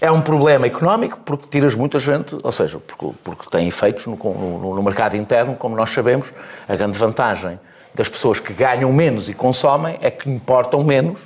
É 0.00 0.12
um 0.12 0.20
problema 0.20 0.66
económico 0.66 1.18
porque 1.24 1.48
tiras 1.48 1.74
muita 1.74 1.98
gente, 1.98 2.36
ou 2.40 2.52
seja, 2.52 2.78
porque, 2.78 3.16
porque 3.24 3.50
tem 3.50 3.66
efeitos 3.66 4.06
no, 4.06 4.16
no, 4.16 4.74
no 4.76 4.82
mercado 4.82 5.16
interno, 5.16 5.56
como 5.56 5.74
nós 5.74 5.90
sabemos, 5.90 6.32
a 6.68 6.76
grande 6.76 6.96
vantagem 6.96 7.58
das 7.96 8.08
pessoas 8.08 8.38
que 8.38 8.52
ganham 8.52 8.92
menos 8.92 9.28
e 9.30 9.34
consomem 9.34 9.98
é 10.02 10.10
que 10.10 10.30
importam 10.30 10.84
menos 10.84 11.18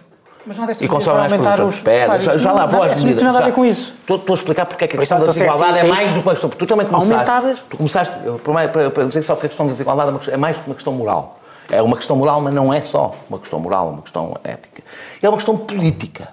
mas 0.47 0.81
e 0.81 0.89
consomem 0.89 1.21
mais 1.21 1.33
produtos. 1.33 1.75
Espera, 1.77 2.19
já, 2.19 2.39
já 2.39 2.53
lá 2.53 2.65
vou 2.65 2.83
às 2.83 3.03
medidas. 3.03 3.11
Não 3.11 3.17
tem 3.17 3.25
nada 3.27 3.39
a 3.41 3.49
ver 3.49 3.55
com 3.55 3.65
isso. 3.65 3.95
Estou, 4.01 4.17
estou 4.17 4.33
a 4.33 4.37
explicar 4.37 4.67
porque 4.67 4.85
é 4.85 4.89
que 4.89 4.97
a 4.97 4.99
questão 4.99 5.19
da 5.19 5.27
desigualdade 5.27 5.79
é, 5.81 5.85
mais 5.85 6.15
do 6.15 6.21
que 6.21 6.27
uma 6.27 6.33
questão. 6.33 6.51
Tu 6.51 6.67
também 6.67 6.87
começaste. 6.87 7.63
Tu 7.69 7.77
começaste, 7.77 8.15
para, 8.73 8.91
para 8.91 9.05
dizer 9.05 9.23
só 9.23 9.35
que 9.35 9.47
a 9.47 9.49
questão 9.49 9.67
da 9.67 9.73
desigualdade 9.73 10.31
é 10.31 10.37
mais 10.37 10.57
do 10.57 10.63
que 10.63 10.71
uma 10.71 10.75
questão 10.75 10.93
moral. 10.95 11.41
É 11.71 11.83
uma 11.83 11.97
questão 11.97 12.17
moral, 12.17 12.41
mas 12.41 12.55
não 12.55 12.73
é 12.73 12.81
só 12.81 13.15
uma 13.29 13.39
questão 13.39 13.61
moral, 13.61 13.89
é 13.89 13.91
uma 13.91 14.03
questão 14.03 14.37
ética. 14.43 14.83
É 15.21 15.29
uma 15.29 15.37
questão 15.37 15.57
política. 15.57 16.29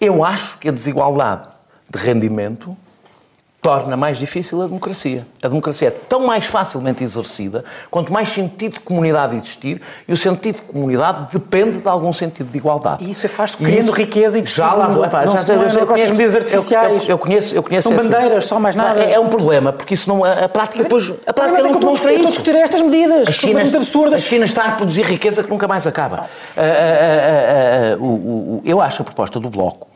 Eu 0.00 0.24
acho 0.24 0.58
que 0.58 0.68
a 0.68 0.72
desigualdade 0.72 1.48
de 1.88 1.98
rendimento 1.98 2.76
torna 3.66 3.96
mais 3.96 4.16
difícil 4.16 4.62
a 4.62 4.66
democracia. 4.68 5.26
A 5.42 5.48
democracia 5.48 5.88
é 5.88 5.90
tão 5.90 6.24
mais 6.24 6.46
facilmente 6.46 7.02
exercida 7.02 7.64
quanto 7.90 8.12
mais 8.12 8.28
sentido 8.28 8.74
de 8.74 8.80
comunidade 8.80 9.34
existir 9.34 9.82
e 10.06 10.12
o 10.12 10.16
sentido 10.16 10.54
de 10.54 10.62
comunidade 10.62 11.32
depende 11.32 11.78
de 11.78 11.88
algum 11.88 12.12
sentido 12.12 12.48
de 12.48 12.58
igualdade. 12.58 13.04
E 13.04 13.10
isso 13.10 13.26
é 13.26 13.28
faz 13.28 13.56
criando 13.56 13.80
isso, 13.80 13.90
riqueza 13.90 14.38
e 14.38 14.46
já 14.46 14.72
lá 14.72 14.86
vou, 14.86 15.04
epá, 15.04 15.26
não, 15.26 15.36
já, 15.36 15.56
não, 15.56 15.64
é, 15.64 15.82
eu, 15.82 15.84
conheço, 15.84 16.12
medidas 16.12 16.36
artificiais. 16.36 17.02
Eu, 17.02 17.08
eu, 17.08 17.18
conheço, 17.18 17.54
eu 17.56 17.62
conheço 17.64 17.88
São 17.88 17.96
bandeiras, 17.96 18.44
só 18.44 18.60
mais 18.60 18.76
nada. 18.76 19.02
É, 19.02 19.14
é, 19.14 19.18
um 19.18 19.28
problema, 19.28 19.72
porque 19.72 19.94
isso 19.94 20.08
não 20.08 20.22
a, 20.22 20.44
a 20.44 20.48
prática 20.48 20.84
depois 20.84 21.12
a 21.26 21.32
prática 21.32 21.64
não 21.64 21.80
demonstra 21.80 22.12
isso. 22.12 22.20
Estou 22.20 22.28
a 22.28 22.36
discutir 22.36 22.56
estas 22.56 22.82
medidas, 22.82 23.26
a 23.26 23.32
China, 23.32 23.62
absurdas. 23.62 24.14
A 24.14 24.18
China 24.20 24.44
está 24.44 24.66
a 24.66 24.72
produzir 24.76 25.02
riqueza 25.02 25.42
que 25.42 25.50
nunca 25.50 25.66
mais 25.66 25.88
acaba. 25.88 26.26
Uh, 26.56 28.00
uh, 28.00 28.04
uh, 28.04 28.62
eu 28.64 28.80
acho 28.80 29.02
a 29.02 29.04
proposta 29.04 29.40
do 29.40 29.50
Bloco 29.50 29.95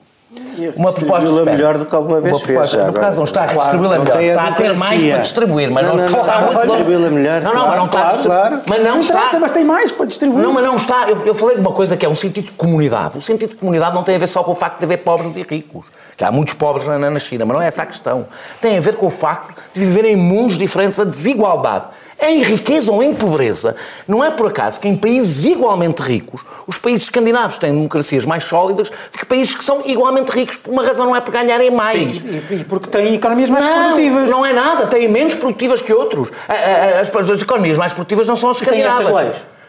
uma 0.76 0.92
proposta 0.92 1.44
melhor 1.44 1.78
do 1.78 1.86
que 1.86 1.94
alguma 1.94 2.20
vez 2.20 2.36
uma 2.36 2.46
proposta, 2.46 2.76
fez. 2.76 2.86
No 2.86 2.92
caso 2.92 3.16
não 3.18 3.24
está 3.24 3.42
a 3.42 3.46
distribuí-la 3.46 3.98
melhor, 3.98 4.22
está 4.22 4.48
a 4.48 4.52
ter 4.52 4.76
mais 4.76 5.04
para 5.04 5.18
distribuir, 5.18 5.70
mas 5.70 5.86
não, 5.86 5.96
não, 5.96 6.08
não 6.08 6.20
está 6.20 6.40
muito 6.40 6.66
longe. 6.66 7.10
melhor. 7.10 7.40
Não, 7.42 7.54
não, 7.54 7.68
mas 7.68 7.76
não 7.76 7.86
está. 7.86 8.10
Claro. 8.22 8.60
Mas 8.66 8.84
não 8.84 9.00
está. 9.00 9.38
mas 9.40 9.50
tem 9.50 9.64
mais 9.64 9.92
para 9.92 10.06
distribuir. 10.06 10.44
Não, 10.44 10.52
mas 10.52 10.64
não 10.64 10.76
está. 10.76 11.08
Eu, 11.08 11.26
eu 11.26 11.34
falei 11.34 11.56
de 11.56 11.60
uma 11.60 11.72
coisa 11.72 11.96
que 11.96 12.04
é 12.04 12.08
um 12.08 12.14
sentido 12.14 12.46
de 12.46 12.52
comunidade. 12.52 13.18
O 13.18 13.22
sentido 13.22 13.50
de 13.50 13.56
comunidade 13.56 13.94
não 13.94 14.02
tem 14.02 14.16
a 14.16 14.18
ver 14.18 14.26
só 14.26 14.42
com 14.42 14.52
o 14.52 14.54
facto 14.54 14.78
de 14.78 14.84
haver 14.84 14.98
pobres 14.98 15.36
e 15.36 15.42
ricos. 15.42 15.86
Que 16.16 16.24
há 16.24 16.30
muitos 16.30 16.54
pobres 16.54 16.86
na, 16.86 16.98
na 16.98 17.18
China, 17.18 17.46
mas 17.46 17.56
não 17.56 17.62
é 17.62 17.68
essa 17.68 17.82
a 17.82 17.86
questão. 17.86 18.26
Tem 18.60 18.76
a 18.76 18.80
ver 18.80 18.96
com 18.96 19.06
o 19.06 19.10
facto 19.10 19.54
de 19.72 19.80
viver 19.80 20.04
em 20.04 20.16
mundos 20.16 20.58
diferentes, 20.58 21.00
a 21.00 21.04
desigualdade 21.04 21.88
em 22.20 22.42
riqueza 22.42 22.92
ou 22.92 23.02
em 23.02 23.14
pobreza. 23.14 23.76
Não 24.06 24.24
é 24.24 24.30
por 24.30 24.48
acaso 24.48 24.80
que 24.80 24.88
em 24.88 24.96
países 24.96 25.44
igualmente 25.44 26.02
ricos, 26.02 26.40
os 26.66 26.78
países 26.78 27.04
escandinavos 27.04 27.58
têm 27.58 27.72
democracias 27.72 28.24
mais 28.24 28.44
sólidas 28.44 28.90
do 28.90 29.18
que 29.18 29.26
países 29.26 29.54
que 29.54 29.64
são 29.64 29.82
igualmente 29.84 30.30
ricos. 30.30 30.56
Por 30.56 30.70
uma 30.70 30.84
razão 30.84 31.06
não 31.06 31.16
é 31.16 31.20
por 31.20 31.32
ganharem 31.32 31.70
mais. 31.70 32.18
E, 32.18 32.54
e 32.54 32.64
porque 32.64 32.88
têm 32.88 33.14
economias 33.14 33.50
mais 33.50 33.64
não, 33.64 33.74
produtivas. 33.74 34.30
Não 34.30 34.46
é 34.46 34.52
nada, 34.52 34.86
têm 34.86 35.08
menos 35.08 35.34
produtivas 35.34 35.82
que 35.82 35.92
outros. 35.92 36.30
As, 36.48 37.14
as, 37.14 37.30
as 37.30 37.42
economias 37.42 37.78
mais 37.78 37.92
produtivas 37.92 38.28
não 38.28 38.36
são 38.36 38.50
as 38.50 38.60
escandinavas. 38.60 39.06
Têm 39.06 39.06
estas 39.06 39.24
leis. 39.24 39.59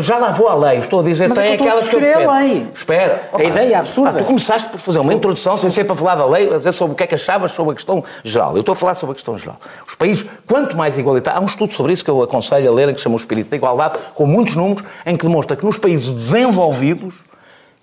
Já 0.00 0.16
lá 0.16 0.30
vou 0.30 0.48
à 0.48 0.54
lei, 0.54 0.78
estou 0.78 1.00
a 1.00 1.02
dizer, 1.02 1.28
Mas 1.28 1.36
tem 1.36 1.50
é 1.50 1.54
aquelas 1.54 1.90
que 1.90 1.96
eu 1.96 2.00
defendo. 2.00 2.30
a 2.30 2.38
lei. 2.38 2.66
Espera. 2.74 3.28
Opa, 3.30 3.42
a 3.42 3.44
ideia 3.44 3.74
é 3.74 3.74
absurda. 3.74 4.10
Ah, 4.10 4.22
tu 4.22 4.24
começaste 4.24 4.70
por 4.70 4.80
fazer 4.80 4.98
uma 4.98 5.12
introdução 5.12 5.58
sem 5.58 5.68
ser 5.68 5.84
para 5.84 5.94
falar 5.94 6.14
da 6.14 6.24
lei, 6.24 6.52
a 6.54 6.56
dizer 6.56 6.72
sobre 6.72 6.94
o 6.94 6.96
que 6.96 7.02
é 7.02 7.06
que 7.06 7.14
achavas 7.14 7.52
sobre 7.52 7.72
a 7.72 7.74
questão 7.74 8.02
geral. 8.24 8.54
Eu 8.54 8.60
estou 8.60 8.72
a 8.72 8.76
falar 8.76 8.94
sobre 8.94 9.12
a 9.12 9.14
questão 9.14 9.36
geral. 9.36 9.60
Os 9.86 9.94
países, 9.94 10.24
quanto 10.46 10.74
mais 10.74 10.96
igualitário, 10.96 11.38
há 11.38 11.42
um 11.42 11.46
estudo 11.46 11.74
sobre 11.74 11.92
isso 11.92 12.02
que 12.02 12.10
eu 12.10 12.22
aconselho 12.22 12.70
a 12.70 12.74
lerem, 12.74 12.94
que 12.94 13.00
se 13.00 13.04
chama 13.04 13.16
O 13.16 13.18
Espírito 13.18 13.50
da 13.50 13.56
Igualdade, 13.56 13.98
com 14.14 14.24
muitos 14.24 14.56
números, 14.56 14.82
em 15.04 15.14
que 15.14 15.26
demonstra 15.26 15.54
que 15.54 15.66
nos 15.66 15.78
países 15.78 16.14
desenvolvidos, 16.14 17.16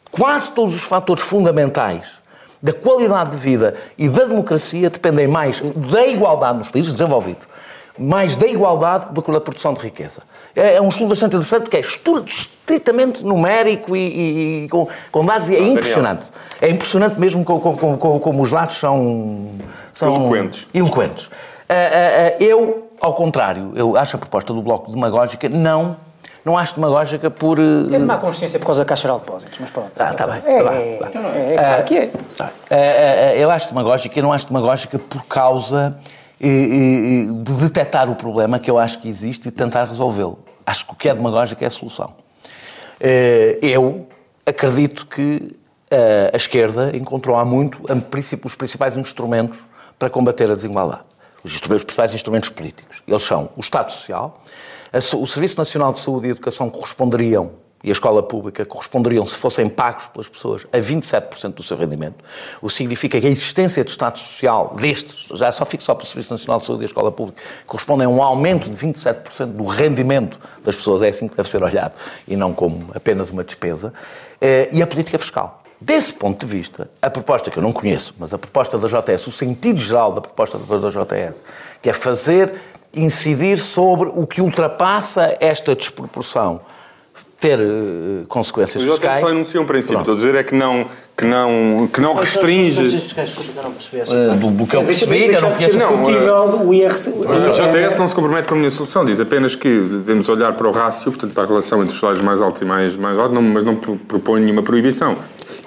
quase 0.10 0.52
todos 0.52 0.74
os 0.74 0.84
fatores 0.84 1.22
fundamentais 1.22 2.24
da 2.64 2.74
qualidade 2.74 3.32
de 3.32 3.38
vida 3.38 3.76
e 3.96 4.10
da 4.10 4.24
democracia 4.24 4.90
dependem 4.90 5.28
mais 5.28 5.62
da 5.62 6.08
igualdade 6.08 6.58
nos 6.58 6.70
países 6.70 6.94
desenvolvidos 6.94 7.53
mais 7.98 8.36
da 8.36 8.48
igualdade 8.48 9.10
do 9.12 9.22
que 9.22 9.32
da 9.32 9.40
produção 9.40 9.74
de 9.74 9.82
riqueza. 9.82 10.24
É, 10.56 10.76
é 10.76 10.82
um 10.82 10.90
estudo 10.90 11.10
bastante 11.10 11.36
interessante, 11.36 11.70
que 11.70 11.78
é 11.78 11.80
estudo 11.80 12.28
estritamente 12.28 13.24
numérico 13.24 13.96
e, 13.96 14.00
e, 14.00 14.66
e 14.66 14.70
com, 14.70 14.88
com, 15.12 15.26
dados, 15.26 15.50
e 15.50 15.56
é 15.56 15.60
impressionante. 15.62 16.32
É 16.62 16.70
impressionante 16.70 17.20
mesmo 17.20 17.44
como, 17.46 17.60
como, 17.60 17.98
como, 17.98 18.20
como 18.20 18.42
os 18.42 18.52
dados 18.52 18.76
são... 18.76 19.50
são 19.92 20.16
eloquentes. 20.16 20.68
eloquentes. 20.74 21.26
Uh, 21.26 21.30
uh, 21.30 21.32
uh, 21.32 22.44
eu, 22.44 22.88
ao 23.00 23.14
contrário, 23.14 23.74
eu 23.76 23.96
acho 23.96 24.16
a 24.16 24.20
proposta 24.20 24.54
do 24.54 24.62
Bloco 24.62 24.92
demagógica, 24.92 25.48
não... 25.48 25.98
Não 26.46 26.58
acho 26.58 26.76
demagógica 26.76 27.32
por. 27.32 27.58
É 27.58 27.62
de 27.64 28.00
má 28.00 28.18
consciência 28.18 28.60
por 28.60 28.66
causa 28.66 28.82
da 28.82 28.86
Caixa 28.86 29.08
de 29.08 29.18
Depósitos, 29.18 29.58
mas 29.62 29.70
pronto. 29.72 29.92
Ah, 29.98 30.12
está 30.12 30.28
bem. 30.28 30.42
É, 30.46 30.62
tá 30.62 30.74
é, 30.74 30.78
é, 30.78 31.54
é, 31.54 31.58
claro 31.58 31.84
que 31.86 31.98
é. 31.98 32.12
Tá. 32.38 32.52
eu 33.38 33.50
acho 33.50 33.70
demagógica 33.70 34.20
e 34.20 34.22
não 34.22 34.34
acho 34.34 34.48
demagógica 34.48 35.00
por 35.00 35.24
causa 35.26 35.98
de 36.44 37.54
detectar 37.54 38.10
o 38.10 38.16
problema 38.16 38.60
que 38.60 38.70
eu 38.70 38.78
acho 38.78 39.00
que 39.00 39.08
existe 39.08 39.48
e 39.48 39.52
tentar 39.52 39.86
resolvê-lo. 39.86 40.40
Acho 40.66 40.86
que 40.86 40.94
o 40.94 40.96
que 40.96 41.08
é 41.08 41.14
demagógico 41.14 41.64
é 41.64 41.68
a 41.68 41.70
solução. 41.70 42.14
Eh, 43.00 43.60
eu 43.62 44.08
acredito 44.46 45.08
que 45.08 45.56
eh, 45.90 46.32
a 46.34 46.38
esquerda 46.38 46.96
encontrou 46.96 47.38
há 47.38 47.46
muito 47.46 47.82
os 48.44 48.56
principais 48.56 48.98
instrumentos 48.98 49.60
para 49.98 50.10
combater 50.10 50.52
a 50.52 50.56
desigualdade. 50.56 51.04
Os, 51.44 51.60
principais 51.60 52.14
instrumentos 52.14 52.50
políticos. 52.50 53.04
Eles 53.08 53.24
são 53.24 53.50
o 53.56 53.60
Estado 53.60 53.92
Social, 53.92 54.42
o 55.18 55.28
Serviço 55.28 55.58
Nacional 55.58 55.92
de 55.92 56.00
Saúde 56.00 56.28
e 56.28 56.30
Educação 56.32 56.70
corresponderiam 56.70 57.52
e 57.84 57.90
a 57.90 57.92
escola 57.92 58.24
pública 58.24 58.66
corresponderiam, 58.66 59.26
se 59.28 59.38
fossem 59.38 59.68
pagos 59.68 60.08
pelas 60.08 60.30
pessoas, 60.30 60.66
a 60.72 60.78
27% 60.78 61.54
do 61.54 61.64
seu 61.64 61.76
rendimento. 61.76 62.24
O 62.62 62.68
que 62.68 62.74
significa 62.74 63.20
que 63.20 63.28
a 63.28 63.30
existência 63.30 63.84
de 63.84 63.92
Estado 63.92 64.18
Social 64.18 64.74
destes, 64.80 65.28
já 65.38 65.52
só 65.52 65.66
fico 65.66 65.84
só 65.84 65.94
para 65.94 66.06
o 66.06 66.08
Serviço 66.08 66.32
Nacional 66.32 66.60
de 66.60 66.66
Saúde 66.66 66.84
e 66.84 66.86
a 66.86 66.88
escola 66.88 67.12
pública, 67.12 67.42
correspondem 67.68 68.06
a 68.06 68.10
um 68.10 68.24
aumento 68.24 68.70
de 68.70 68.78
27% 68.78 69.48
do 69.48 69.66
rendimento 69.66 70.40
das 70.64 70.76
pessoas. 70.76 71.02
É 71.02 71.10
assim 71.10 71.28
que 71.28 71.36
deve 71.36 71.50
ser 71.50 71.62
olhado 71.62 71.94
e 72.26 72.38
não 72.38 72.54
como 72.54 72.90
apenas 72.96 73.30
uma 73.30 73.44
despesa. 73.44 73.94
Eh, 74.40 74.70
e 74.72 74.82
a 74.82 74.88
política 74.88 75.20
fiscal. 75.20 75.62
Desse 75.82 76.14
ponto 76.14 76.46
de 76.46 76.50
vista, 76.50 76.90
a 77.02 77.10
proposta 77.10 77.52
que 77.52 77.58
eu 77.58 77.64
não 77.64 77.74
conheço, 77.74 78.16
mas 78.18 78.34
a 78.34 78.38
proposta 78.38 78.78
da 78.78 78.88
JS, 78.88 79.28
o 79.28 79.32
sentido 79.34 79.78
geral 79.82 80.14
da 80.14 80.22
proposta 80.22 80.58
da 80.58 80.90
JS, 80.90 81.44
que 81.82 81.90
é 81.90 81.94
fazer 81.94 82.54
incidir 82.96 83.60
sobre 83.60 84.10
o 84.14 84.26
que 84.26 84.40
ultrapassa 84.40 85.36
esta 85.42 85.76
desproporção 85.76 86.62
ter 87.44 87.60
uh, 87.60 88.26
consequências 88.30 88.82
Os 88.82 88.90
fiscais. 88.90 89.22
Os 89.22 89.28
só 89.28 89.36
enunciam 89.36 89.64
um 89.64 89.68
princípio. 89.68 90.00
Estou 90.00 90.14
a 90.14 90.16
dizer 90.16 90.34
é 90.36 90.44
que 90.44 90.56
não, 90.56 90.86
que 91.18 91.26
não, 91.26 91.90
que 91.92 92.00
não 92.00 92.14
restringe... 92.14 92.82
Uh, 92.82 94.38
do, 94.38 94.52
do 94.52 94.66
que 94.66 94.78
eu 94.78 94.84
percebi, 94.86 95.26
eu 95.26 95.42
não 95.42 95.52
conheço... 95.52 95.78
Não, 95.78 95.94
uh, 95.94 96.68
o 96.68 96.74
IRC... 96.74 97.10
O 97.10 97.52
JTS 97.52 97.98
não 97.98 98.08
se 98.08 98.16
compromete 98.16 98.48
com 98.48 98.56
a 98.56 98.58
minha 98.58 98.72
solução, 98.72 99.04
diz 99.04 99.20
apenas 99.20 99.56
que 99.56 99.68
devemos 99.68 100.30
olhar 100.30 100.54
para 100.54 100.70
o 100.70 100.72
rácio, 100.72 101.12
portanto 101.12 101.34
para 101.34 101.44
a 101.44 101.48
relação 101.48 101.82
entre 101.82 101.94
os 101.94 102.00
salários 102.00 102.24
mais 102.24 102.42
altos 102.42 102.62
e 102.62 102.66
mais, 102.66 102.96
mais 102.96 103.20
altos, 103.20 103.34
não, 103.34 103.42
mas 103.42 103.66
não 103.66 103.76
propõe 103.76 104.40
nenhuma 104.40 104.64
proibição 104.64 105.18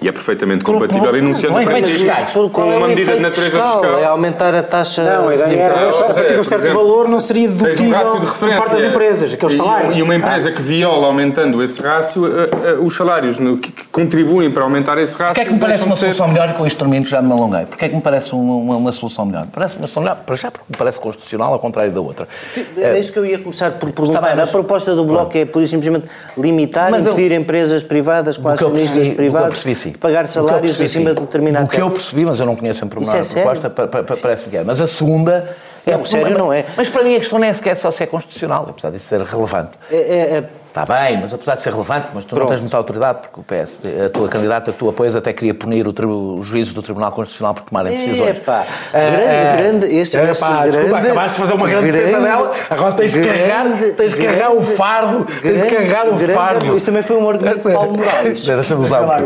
e 0.00 0.08
é 0.08 0.12
perfeitamente 0.12 0.62
compatível 0.62 1.16
enunciando 1.16 1.54
não, 1.54 1.60
é 1.60 1.82
fiscais. 1.82 2.32
com 2.32 2.62
uma 2.62 2.88
medida 2.88 3.14
de 3.14 3.20
natureza 3.20 3.50
fiscal, 3.50 3.80
fiscal. 3.80 4.00
É 4.00 4.04
aumentar 4.04 4.54
a 4.54 4.62
taxa. 4.62 5.02
Não, 5.02 5.28
a 5.28 5.34
ideia 5.34 5.60
era, 5.60 5.90
a 5.90 6.14
partir 6.14 6.34
de 6.34 6.40
um 6.40 6.44
certo 6.44 6.72
valor 6.72 7.08
não 7.08 7.18
seria 7.18 7.48
dedutível 7.48 8.14
um 8.14 8.20
de 8.20 8.26
por 8.26 8.48
parte 8.48 8.72
das 8.72 8.82
empresas, 8.82 9.32
aqueles 9.32 9.56
salários. 9.56 9.96
E 9.96 10.02
uma 10.02 10.14
empresa 10.14 10.50
ah. 10.50 10.52
que 10.52 10.60
viola 10.60 11.06
aumentando 11.06 11.62
esse 11.62 11.80
rácio, 11.80 12.26
eh, 12.26 12.48
eh, 12.64 12.72
os 12.80 12.94
salários 12.94 13.38
que 13.38 13.72
contribuem 13.90 14.50
para 14.50 14.64
aumentar 14.64 14.98
esse 14.98 15.16
rácio. 15.16 15.34
Porquê 15.34 15.40
é 15.40 15.44
que 15.44 15.52
me 15.52 15.60
parece 15.60 15.86
uma 15.86 15.96
solução 15.96 16.28
melhor 16.28 16.50
e 16.50 16.52
com 16.52 16.66
este 16.66 16.76
instrumento 16.76 17.08
já 17.08 17.22
me 17.22 17.32
alonguei? 17.32 17.64
Porquê 17.66 17.86
é 17.86 17.88
que 17.88 17.96
me 17.96 18.02
parece 18.02 18.34
uma, 18.34 18.54
uma, 18.54 18.76
uma 18.76 18.92
solução 18.92 19.24
melhor? 19.24 19.46
Parece 19.50 19.76
uma 19.76 19.86
solução 19.86 20.02
melhor, 20.02 20.24
para 20.24 20.36
já 20.36 20.50
porque 20.50 20.66
me 20.68 20.76
parece 20.76 21.00
constitucional, 21.00 21.52
ao 21.52 21.58
contrário 21.58 21.90
da 21.90 22.00
outra. 22.00 22.28
É 22.76 22.98
isso 22.98 23.12
que 23.12 23.18
eu 23.18 23.24
ia 23.24 23.38
começar 23.38 23.70
por 23.72 23.90
perguntar. 23.92 24.38
A 24.38 24.46
proposta 24.46 24.94
do 24.94 25.04
Bloco 25.04 25.36
é, 25.36 25.44
por 25.44 25.62
e 25.62 25.68
simplesmente, 25.68 26.06
limitar, 26.36 26.92
impedir 26.92 27.32
empresas 27.32 27.82
privadas, 27.82 28.36
quase 28.36 28.64
ministros 28.66 29.08
privados, 29.10 29.62
pagar 29.92 30.26
salários 30.26 30.76
salários 30.76 30.80
acima 30.80 31.14
de 31.14 31.20
determinado 31.20 31.66
O 31.66 31.68
que 31.68 31.80
eu 31.80 31.90
percebi, 31.90 32.24
mas 32.24 32.40
eu 32.40 32.46
não 32.46 32.54
conheço 32.54 32.84
em 32.84 32.88
pormenor 32.88 33.16
é 33.16 33.20
a 33.20 33.24
proposta, 33.24 33.70
parece-me 34.20 34.50
que 34.50 34.56
é. 34.56 34.64
Mas 34.64 34.80
a 34.80 34.86
segunda... 34.86 35.56
É, 35.86 35.96
não, 35.96 36.04
sério 36.04 36.36
não 36.36 36.52
é. 36.52 36.64
Mas 36.76 36.88
para 36.88 37.04
mim 37.04 37.14
a 37.14 37.18
questão 37.18 37.38
não 37.38 37.46
é 37.46 37.52
sequer 37.52 37.76
só 37.76 37.90
se 37.90 38.02
é 38.02 38.06
constitucional, 38.06 38.66
apesar 38.68 38.90
disso 38.90 39.06
ser 39.06 39.22
relevante. 39.22 39.78
É, 39.90 39.96
é, 39.96 40.38
é 40.38 40.44
Está 40.82 40.84
bem, 40.84 41.18
mas 41.18 41.32
apesar 41.32 41.54
de 41.54 41.62
ser 41.62 41.72
relevante, 41.72 42.08
mas 42.12 42.26
tu 42.26 42.30
Pronto. 42.30 42.42
não 42.42 42.48
tens 42.48 42.60
muita 42.60 42.76
autoridade, 42.76 43.20
porque 43.22 43.40
o 43.40 43.42
PS, 43.42 43.80
a 44.04 44.10
tua 44.10 44.28
candidata 44.28 44.72
que 44.72 44.78
tu 44.78 44.90
apoias 44.90 45.16
até 45.16 45.32
queria 45.32 45.54
punir 45.54 45.88
o, 45.88 46.38
os 46.38 46.46
juízes 46.46 46.74
do 46.74 46.82
Tribunal 46.82 47.10
Constitucional 47.12 47.54
por 47.54 47.62
tomarem 47.62 47.92
decisões. 47.92 48.36
Epá, 48.36 48.66
grande, 48.92 49.62
grande, 49.62 49.96
esse, 49.96 50.18
é, 50.18 50.34
pá, 50.34 50.66
grande, 50.66 50.76
desculpa, 50.76 50.98
acabaste 50.98 51.32
de 51.32 51.40
fazer 51.40 51.54
uma 51.54 51.66
grande, 51.66 51.90
grande 51.90 52.04
defesa 52.04 52.22
dela, 52.22 52.52
agora 52.68 52.92
tens 52.92 53.12
de 53.12 53.20
carregar, 53.22 53.66
tens 53.96 54.12
de 54.12 54.16
carregar 54.18 54.50
o 54.50 54.60
fardo, 54.60 55.26
tens 55.40 55.62
de 55.62 55.66
carregar 55.66 56.08
o 56.08 56.18
fardo. 56.18 56.76
Isso 56.76 56.84
também 56.84 57.02
foi 57.02 57.16
um 57.16 57.30
argumento 57.30 57.66
de 57.66 57.72
Paulo 57.72 57.96
Moraes. 57.96 58.44
Deixa-me 58.44 58.84
usar 58.84 59.00
um 59.00 59.06
pouco. 59.06 59.22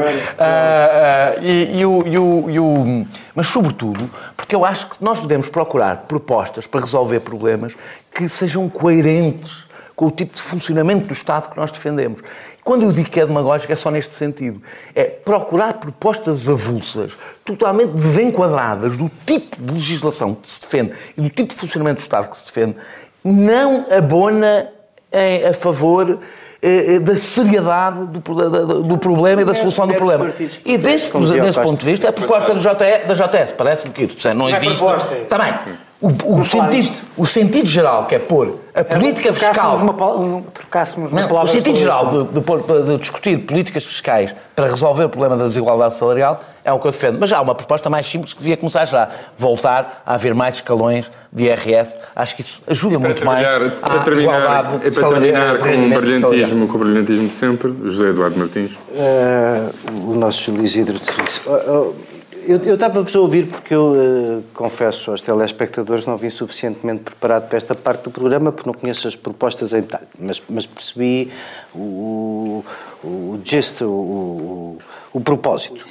O, 1.91 2.09
e 2.53 2.59
o, 2.61 3.07
mas 3.35 3.49
sobretudo, 3.49 4.09
porque 4.37 4.55
eu 4.55 4.65
acho 4.65 4.87
que 4.91 4.97
nós 5.01 5.21
devemos 5.21 5.49
procurar 5.49 6.05
propostas 6.07 6.67
para 6.69 6.81
resolver 6.81 7.19
problemas 7.21 7.75
que 8.15 8.29
sejam 8.29 8.69
coerentes 8.69 9.69
com 10.01 10.07
o 10.07 10.11
tipo 10.11 10.35
de 10.35 10.41
funcionamento 10.41 11.09
do 11.09 11.13
Estado 11.13 11.51
que 11.51 11.57
nós 11.59 11.71
defendemos. 11.71 12.23
Quando 12.65 12.85
eu 12.85 12.91
digo 12.91 13.11
que 13.11 13.21
é 13.21 13.27
demagógico, 13.27 13.71
é 13.71 13.77
só 13.77 13.91
neste 13.91 14.15
sentido. 14.15 14.63
É 14.95 15.05
procurar 15.05 15.75
propostas 15.75 16.49
avulsas, 16.49 17.19
totalmente 17.45 17.91
desenquadradas 17.91 18.97
do 18.97 19.11
tipo 19.27 19.61
de 19.61 19.75
legislação 19.75 20.35
que 20.35 20.49
se 20.49 20.59
defende 20.59 20.95
e 21.19 21.21
do 21.21 21.29
tipo 21.29 21.53
de 21.53 21.61
funcionamento 21.61 21.97
do 21.97 22.05
Estado 22.05 22.31
que 22.31 22.39
se 22.39 22.47
defende, 22.47 22.77
não 23.23 23.85
abona 23.95 24.71
em, 25.13 25.45
a 25.47 25.53
favor 25.53 26.19
eh, 26.63 26.95
eh, 26.95 26.99
da 26.99 27.15
seriedade 27.15 28.07
do, 28.07 28.21
do, 28.21 28.83
do, 28.83 28.97
problema 28.97 29.43
e 29.43 29.45
da 29.45 29.53
solução 29.53 29.87
do 29.87 29.93
problema. 29.93 30.33
E 30.65 30.79
desse, 30.79 31.11
desse 31.13 31.61
ponto 31.61 31.79
de 31.79 31.85
vista, 31.85 32.09
a 32.09 32.13
proposta 32.13 32.55
do 32.55 32.59
JS, 32.59 33.07
da 33.07 33.13
JS 33.13 33.53
parece-me 33.53 33.93
que 33.93 34.09
não 34.33 34.49
existe. 34.49 34.83
Está 35.25 35.37
bem. 35.37 35.90
O, 36.01 36.41
o 36.41 36.45
sentido, 36.45 36.99
o 37.15 37.27
sentido 37.27 37.69
geral, 37.69 38.07
que 38.07 38.15
é 38.15 38.19
pôr 38.19 38.59
a 38.75 38.83
política 38.83 39.35
fiscal. 39.35 39.77
Uma, 39.77 40.17
um, 40.17 40.43
trocássemos 40.43 41.13
uma 41.13 41.21
não, 41.21 41.29
palavra. 41.29 41.51
O 41.51 41.53
sentido 41.53 41.77
geral 41.77 42.25
de, 42.25 42.41
de, 42.41 42.87
de, 42.87 42.97
discutir 42.97 43.39
políticas 43.41 43.85
fiscais 43.85 44.35
para 44.57 44.67
resolver 44.67 45.05
o 45.05 45.09
problema 45.11 45.37
da 45.37 45.45
desigualdade 45.45 45.95
salarial 45.95 46.43
é 46.65 46.73
o 46.73 46.79
que 46.79 46.87
eu 46.87 46.91
defendo. 46.91 47.19
Mas 47.21 47.31
há 47.33 47.41
uma 47.43 47.55
proposta 47.55 47.91
mais 47.91 48.07
simples 48.07 48.33
que 48.33 48.39
devia 48.39 48.57
começar 48.57 48.87
já. 48.87 49.11
Voltar 49.37 50.03
a 50.07 50.15
haver 50.15 50.35
mais 50.35 50.57
escalões 50.57 51.13
de 51.31 51.45
IRS. 51.45 51.99
Acho 52.17 52.35
que 52.35 52.41
isso 52.41 52.63
ajuda 52.67 52.99
muito 52.99 53.23
mais 53.23 53.47
para 53.47 54.01
terminar, 54.01 54.41
igualdade 54.41 54.87
é 54.87 54.91
para 54.91 55.09
terminar 55.09 55.59
com 55.59 55.65
o 55.65 56.01
brilhantismo, 56.01 56.69
com 56.69 56.75
o 56.77 56.79
brilhantismo 56.79 57.29
de 57.29 57.35
sempre, 57.35 57.75
José 57.85 58.09
Eduardo 58.09 58.39
Martins. 58.39 58.73
Uh, 58.73 60.11
o 60.11 60.15
nosso 60.15 60.45
Júlio 60.45 60.65
Isidro 60.65 60.99
de 60.99 61.05
Serviço. 61.05 61.43
Uh, 61.47 61.89
uh, 61.89 62.10
eu, 62.51 62.75
estava-vos 62.75 63.15
a 63.15 63.21
ouvir 63.21 63.47
porque 63.47 63.73
eu, 63.73 63.93
uh, 63.93 64.45
confesso 64.53 65.11
aos 65.11 65.21
telespectadores, 65.21 66.07
não 66.07 66.17
vim 66.17 66.31
suficientemente 66.31 67.03
preparado 67.03 67.49
para 67.49 67.57
esta 67.57 67.75
parte 67.75 68.05
do 68.05 68.11
programa 68.11 68.51
porque 68.51 68.69
não 68.69 68.75
conheço 68.75 69.07
as 69.07 69.15
propostas 69.15 69.73
em 69.73 69.81
detalhe, 69.81 70.07
mas, 70.19 70.43
mas 70.49 70.67
percebi 70.67 71.31
o, 71.75 72.65
o, 73.05 73.07
o 73.07 73.41
gist, 73.45 73.83
o, 73.83 73.87
o, 73.87 74.79
o 75.13 75.21
propósito. 75.21 75.85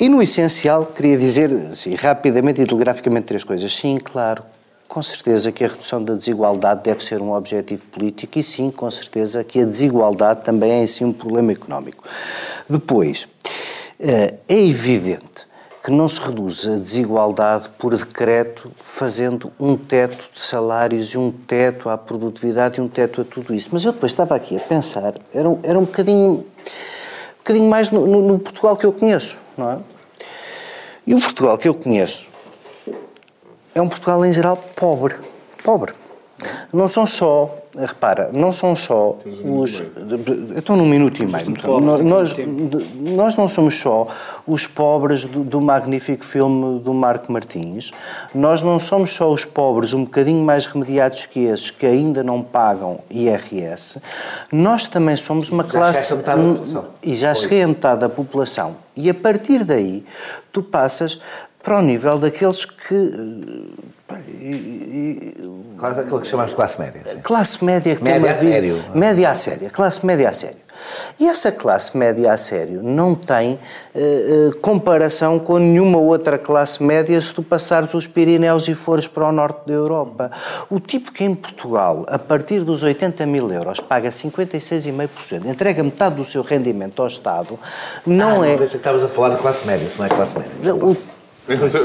E 0.00 0.08
no 0.08 0.22
essencial, 0.22 0.86
queria 0.86 1.18
dizer 1.18 1.50
assim, 1.72 1.94
rapidamente 1.94 2.62
e 2.62 2.66
telegraficamente 2.66 3.26
três 3.26 3.44
coisas. 3.44 3.74
Sim, 3.74 3.98
claro, 4.02 4.42
com 4.86 5.02
certeza 5.02 5.52
que 5.52 5.62
a 5.64 5.68
redução 5.68 6.02
da 6.02 6.14
desigualdade 6.14 6.84
deve 6.84 7.04
ser 7.04 7.20
um 7.20 7.32
objetivo 7.32 7.82
político 7.92 8.38
e 8.38 8.42
sim, 8.42 8.70
com 8.70 8.90
certeza 8.90 9.44
que 9.44 9.60
a 9.60 9.64
desigualdade 9.64 10.42
também 10.42 10.70
é 10.70 10.82
em 10.82 10.86
si 10.86 11.04
um 11.04 11.12
problema 11.12 11.52
económico. 11.52 12.04
Depois, 12.68 13.28
eh, 14.00 14.34
é 14.48 14.58
evidente 14.66 15.47
que 15.82 15.90
não 15.90 16.08
se 16.08 16.20
reduz 16.20 16.66
a 16.66 16.76
desigualdade 16.76 17.68
por 17.78 17.96
decreto, 17.96 18.70
fazendo 18.76 19.52
um 19.58 19.76
teto 19.76 20.30
de 20.32 20.40
salários 20.40 21.10
e 21.14 21.18
um 21.18 21.30
teto 21.30 21.88
à 21.88 21.96
produtividade 21.96 22.78
e 22.78 22.82
um 22.82 22.88
teto 22.88 23.20
a 23.20 23.24
tudo 23.24 23.54
isso. 23.54 23.70
Mas 23.72 23.84
eu 23.84 23.92
depois 23.92 24.12
estava 24.12 24.34
aqui 24.34 24.56
a 24.56 24.60
pensar, 24.60 25.14
era, 25.32 25.58
era 25.62 25.78
um 25.78 25.84
bocadinho, 25.84 26.30
um 26.30 26.44
bocadinho 27.38 27.68
mais 27.68 27.90
no, 27.90 28.06
no, 28.06 28.22
no 28.22 28.38
Portugal 28.38 28.76
que 28.76 28.86
eu 28.86 28.92
conheço, 28.92 29.38
não 29.56 29.72
é? 29.72 29.78
E 31.06 31.14
o 31.14 31.20
Portugal 31.20 31.56
que 31.56 31.68
eu 31.68 31.74
conheço 31.74 32.28
é 33.74 33.80
um 33.80 33.88
Portugal 33.88 34.24
em 34.24 34.32
geral 34.32 34.56
pobre. 34.56 35.14
Pobre. 35.62 35.94
Não 36.72 36.86
são 36.86 37.04
só, 37.04 37.52
repara, 37.76 38.30
não 38.32 38.52
são 38.52 38.76
só 38.76 39.16
um 39.42 39.58
os. 39.58 39.82
Estão 40.56 40.76
num 40.76 40.86
minuto 40.86 41.20
e 41.20 41.26
meio. 41.26 41.80
nós, 41.80 42.00
nós, 42.00 42.34
nós, 42.94 43.36
não 43.36 43.48
somos 43.48 43.80
só 43.80 44.06
os 44.46 44.64
pobres 44.64 45.24
do, 45.24 45.42
do, 45.42 45.60
magnífico 45.60 46.24
filme 46.24 46.78
do 46.78 46.94
Marco 46.94 47.32
Martins, 47.32 47.90
nós 48.32 48.62
não 48.62 48.78
somos 48.78 49.10
só 49.10 49.28
os 49.28 49.44
pobres 49.44 49.92
um 49.92 50.04
bocadinho 50.04 50.44
mais 50.44 50.66
remediados 50.66 51.26
que 51.26 51.40
esses 51.40 51.72
que 51.72 51.84
ainda 51.84 52.22
não 52.22 52.40
pagam 52.40 53.00
IRS, 53.10 54.00
nós 54.52 54.86
também 54.86 55.16
somos 55.16 55.50
uma 55.50 55.64
já 55.64 55.70
classe. 55.70 56.14
E 57.02 57.14
já 57.14 57.34
cheguei 57.34 57.62
a 57.62 57.68
metade 57.68 58.00
da 58.00 58.08
população. 58.08 58.76
E 58.94 59.10
a 59.10 59.14
partir 59.14 59.64
daí, 59.64 60.04
tu 60.52 60.62
passas 60.62 61.20
para 61.62 61.78
o 61.78 61.82
nível 61.82 62.18
daqueles 62.18 62.64
que. 62.64 63.12
Classe, 65.76 66.00
aquilo 66.00 66.20
que 66.20 66.26
chamamos 66.26 66.52
de 66.52 66.56
classe 66.56 66.80
média. 66.80 67.02
Sim. 67.04 67.20
Classe 67.20 67.64
média 67.64 67.94
que 67.94 68.02
média 68.02 68.20
tem 68.20 68.30
uma 68.30 68.32
a 68.32 68.36
sério. 68.36 68.84
Média 68.94 69.30
a 69.30 69.34
sério. 69.34 69.70
Classe 69.70 70.06
média 70.06 70.28
a 70.28 70.32
sério. 70.32 70.68
E 71.18 71.26
essa 71.26 71.50
classe 71.50 71.96
média 71.96 72.32
a 72.32 72.36
sério 72.36 72.82
não 72.82 73.14
tem 73.14 73.54
uh, 73.54 74.48
uh, 74.48 74.56
comparação 74.60 75.38
com 75.38 75.58
nenhuma 75.58 75.98
outra 75.98 76.38
classe 76.38 76.82
média 76.82 77.20
se 77.20 77.34
tu 77.34 77.42
passares 77.42 77.92
os 77.94 78.06
Pirineus 78.06 78.68
e 78.68 78.74
fores 78.74 79.06
para 79.06 79.28
o 79.28 79.32
norte 79.32 79.66
da 79.66 79.74
Europa. 79.74 80.30
O 80.70 80.78
tipo 80.80 81.12
que 81.12 81.24
em 81.24 81.34
Portugal, 81.34 82.04
a 82.08 82.18
partir 82.18 82.60
dos 82.60 82.82
80 82.82 83.26
mil 83.26 83.50
euros, 83.50 83.80
paga 83.80 84.10
56,5%, 84.10 85.46
entrega 85.46 85.82
metade 85.82 86.16
do 86.16 86.24
seu 86.24 86.42
rendimento 86.42 87.02
ao 87.02 87.08
Estado, 87.08 87.58
não 88.06 88.42
ah, 88.42 88.48
é. 88.48 88.56
Não, 88.56 88.66
que 88.66 88.76
estavas 88.76 89.04
a 89.04 89.08
falar 89.08 89.30
de 89.30 89.38
classe 89.38 89.66
média, 89.66 89.84
isso 89.84 89.98
não 89.98 90.06
é 90.06 90.08
classe 90.08 90.38
média. 90.38 90.74
O, 90.74 90.96
José 91.56 91.78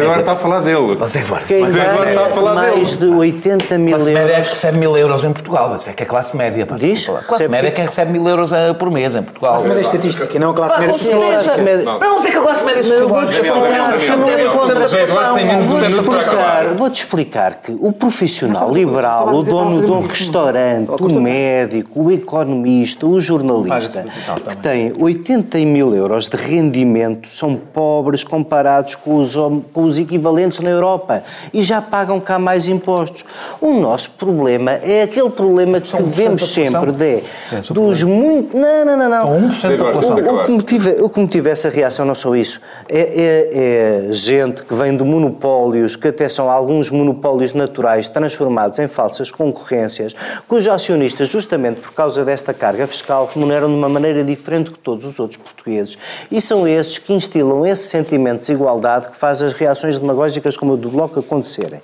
Eduardo 0.00 0.20
está 0.20 0.32
a 0.32 0.36
falar 0.36 0.60
dele. 0.60 0.96
José 0.98 1.20
Eduardo, 1.20 1.46
Quem 1.46 1.58
José 1.60 1.80
Eduardo 1.80 2.08
está 2.10 2.26
a 2.26 2.28
falar 2.28 2.54
mais 2.54 2.94
dele. 2.94 3.10
de 3.12 3.16
80 3.18 3.78
mil 3.78 3.96
classe 3.96 4.10
euros. 4.10 4.22
média 4.24 4.36
é 4.36 4.42
que 4.42 4.48
recebe 4.50 4.78
mil 4.78 4.96
euros 4.96 5.24
em 5.24 5.32
Portugal, 5.32 5.68
mas 5.70 5.88
é 5.88 5.92
que 5.92 6.02
é 6.02 6.06
classe 6.06 6.36
média. 6.36 6.66
Pá, 6.66 6.76
Diz? 6.76 7.06
Classe 7.06 7.30
Recebe 7.30 7.48
média 7.48 7.68
é 7.68 7.70
quem 7.70 7.84
recebe 7.86 8.12
mil 8.12 8.28
euros 8.28 8.52
eh, 8.52 8.72
por 8.74 8.90
mês 8.90 9.16
em 9.16 9.22
Portugal. 9.22 9.52
Classe 9.52 9.68
média 9.68 9.80
estatística, 9.80 10.38
não 10.38 10.50
a 10.50 10.54
classe 10.54 10.78
média 10.78 10.94
sociológica. 10.94 11.98
Para 11.98 12.08
não 12.08 12.16
dizer 12.16 12.30
que 12.30 12.36
a 12.36 12.40
classe 12.42 12.64
média 12.64 12.82
sociológica 12.82 13.54
menos 15.34 15.64
de 15.64 15.68
Vou-te 15.68 15.84
200 15.84 16.08
para 16.08 16.18
explicar, 16.18 16.42
acabar. 16.60 16.74
vou-te 16.74 16.94
explicar 16.98 17.54
que 17.62 17.76
o 17.80 17.92
profissional 17.92 18.68
Mas, 18.68 18.76
liberal, 18.76 19.26
o 19.26 19.38
a 19.38 19.40
dizer, 19.40 19.50
dono 19.50 19.80
de 19.80 19.86
um 19.90 19.98
a 19.98 20.02
fazer 20.02 20.08
restaurante, 20.12 20.90
o 20.90 21.20
médico, 21.20 22.02
o 22.02 22.10
economista, 22.10 23.06
o 23.06 23.20
jornalista, 23.20 24.04
que 24.48 24.56
tem 24.58 24.92
80 25.00 25.58
mil 25.58 25.94
euros 25.94 26.28
de 26.28 26.36
rendimento, 26.36 27.28
são 27.28 27.56
pobres 27.56 28.22
comparados 28.24 28.73
com 28.94 29.16
os, 29.16 29.34
com 29.72 29.82
os 29.82 29.98
equivalentes 29.98 30.60
na 30.60 30.70
Europa 30.70 31.22
e 31.52 31.62
já 31.62 31.80
pagam 31.80 32.18
cá 32.18 32.38
mais 32.38 32.66
impostos. 32.66 33.24
O 33.60 33.72
nosso 33.72 34.10
problema 34.12 34.72
é 34.72 35.02
aquele 35.02 35.30
problema 35.30 35.80
que 35.80 36.02
vemos 36.02 36.52
sempre 36.52 36.92
de, 36.92 37.22
É, 37.52 37.60
dos 37.70 38.02
muito... 38.02 38.56
Não, 38.56 38.84
não, 38.84 38.96
não, 38.96 39.08
não. 39.08 39.50
São 39.52 39.70
1% 39.70 39.76
da 39.76 39.84
população. 39.84 40.16
O, 40.16 40.40
o 40.40 40.44
que 40.44 40.50
motiva, 40.50 40.90
o 41.02 41.08
que 41.10 41.20
motiva 41.20 41.48
essa 41.50 41.68
reação 41.68 42.04
não 42.04 42.14
só 42.14 42.34
isso. 42.34 42.60
É, 42.88 43.00
é- 43.00 44.08
é 44.08 44.12
gente 44.12 44.64
que 44.64 44.74
vem 44.74 44.96
de 44.96 45.04
monopólios, 45.04 45.96
que 45.96 46.08
até 46.08 46.28
são 46.28 46.50
alguns 46.50 46.90
monopólios 46.90 47.52
naturais 47.52 48.08
transformados 48.08 48.78
em 48.78 48.88
falsas 48.88 49.30
concorrências, 49.30 50.14
cujos 50.48 50.68
acionistas, 50.68 51.28
justamente 51.28 51.80
por 51.80 51.92
causa 51.92 52.24
desta 52.24 52.52
carga 52.54 52.86
fiscal, 52.86 53.30
remuneram 53.32 53.68
de 53.68 53.74
uma 53.74 53.88
maneira 53.88 54.24
diferente 54.24 54.70
que 54.70 54.78
todos 54.78 55.04
os 55.04 55.18
outros 55.20 55.38
portugueses. 55.38 55.96
E 56.30 56.40
são 56.40 56.66
esses 56.66 56.98
que 56.98 57.12
instilam 57.12 57.66
esse 57.66 57.88
sentimento 57.88 58.34
de 58.40 58.46
desigualdade 58.46 58.63
que 59.10 59.16
faz 59.16 59.42
as 59.42 59.52
reações 59.52 59.98
demagógicas 59.98 60.56
como 60.56 60.74
a 60.74 60.76
do 60.76 60.88
Bloco 60.88 61.20
acontecerem. 61.20 61.80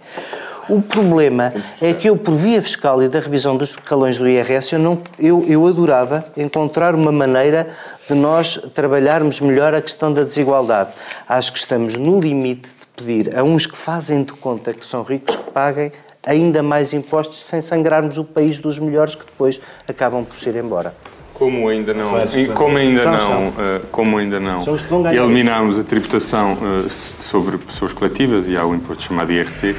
O 0.69 0.81
problema 0.81 1.53
é 1.83 1.93
que 1.93 2.09
eu, 2.09 2.17
por 2.17 2.35
via 2.35 2.63
fiscal 2.63 3.03
e 3.03 3.09
da 3.09 3.19
revisão 3.19 3.57
dos 3.57 3.71
escalões 3.71 4.19
do 4.19 4.29
IRS, 4.29 4.75
eu, 4.75 4.79
não, 4.79 5.03
eu, 5.19 5.45
eu 5.49 5.67
adorava 5.67 6.25
encontrar 6.37 6.95
uma 6.95 7.11
maneira 7.11 7.71
de 8.09 8.15
nós 8.15 8.57
trabalharmos 8.73 9.41
melhor 9.41 9.75
a 9.75 9.83
questão 9.83 10.13
da 10.13 10.23
desigualdade. 10.23 10.93
Acho 11.29 11.53
que 11.53 11.59
estamos 11.59 11.97
no 11.97 12.21
limite 12.21 12.69
de 12.69 12.87
pedir 12.97 13.37
a 13.37 13.43
uns 13.43 13.67
que 13.67 13.77
fazem 13.77 14.23
de 14.23 14.33
conta 14.33 14.73
que 14.73 14.85
são 14.85 15.03
ricos 15.03 15.35
que 15.35 15.51
paguem 15.51 15.91
ainda 16.25 16.63
mais 16.63 16.93
impostos 16.93 17.39
sem 17.41 17.61
sangrarmos 17.61 18.19
o 18.19 18.25
país 18.25 18.59
dos 18.59 18.79
melhores 18.79 19.15
que 19.15 19.25
depois 19.25 19.61
acabam 19.89 20.25
por 20.25 20.37
ir 20.47 20.57
embora. 20.57 20.95
Como 21.41 21.67
ainda 21.71 21.95
não, 21.95 22.23
e 22.37 22.49
como 22.49 22.77
ainda 22.77 23.03
não, 23.07 23.55
eh, 23.59 23.81
como 23.91 24.19
ainda 24.19 24.39
não 24.39 24.63
eliminámos 25.11 25.79
a 25.79 25.83
tributação 25.83 26.59
eh, 26.85 26.91
sobre 26.91 27.57
pessoas 27.57 27.95
coletivas 27.95 28.47
e 28.47 28.59
há 28.59 28.67
o 28.67 28.75
imposto 28.75 29.05
chamado 29.05 29.33
IRC, 29.33 29.75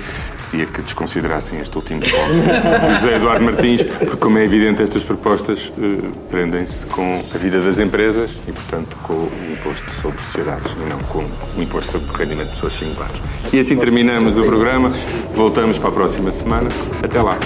pedia 0.50 0.66
que 0.66 0.82
desconsiderassem 0.82 1.60
este 1.60 1.78
último 1.78 2.02
ponto 2.02 2.88
do 2.88 2.94
José 2.96 3.16
Eduardo 3.16 3.46
Martins, 3.46 3.84
porque 3.84 4.18
como 4.18 4.40
é 4.40 4.44
evidente 4.44 4.82
estas 4.82 5.04
propostas 5.04 5.72
eh, 5.78 6.08
prendem-se 6.32 6.88
com 6.88 7.24
a 7.32 7.38
vida 7.38 7.62
das 7.62 7.78
empresas 7.78 8.32
e 8.48 8.52
portanto 8.52 8.98
com 9.04 9.14
o 9.14 9.32
imposto 9.52 9.92
sobre 10.02 10.20
sociedades 10.20 10.72
e 10.84 10.90
não 10.90 10.98
com 10.98 11.20
o 11.20 11.62
imposto 11.62 11.92
sobre 11.92 12.24
rendimento 12.24 12.48
de 12.48 12.56
pessoas 12.56 12.74
singulares. 12.74 13.22
E 13.54 13.60
assim 13.60 13.78
terminamos 13.78 14.40
o 14.40 14.44
programa, 14.44 14.92
voltamos 15.36 15.78
para 15.78 15.90
a 15.90 15.94
próxima 15.94 16.32
semana. 16.32 16.70
Até 17.04 17.22
lá. 17.22 17.38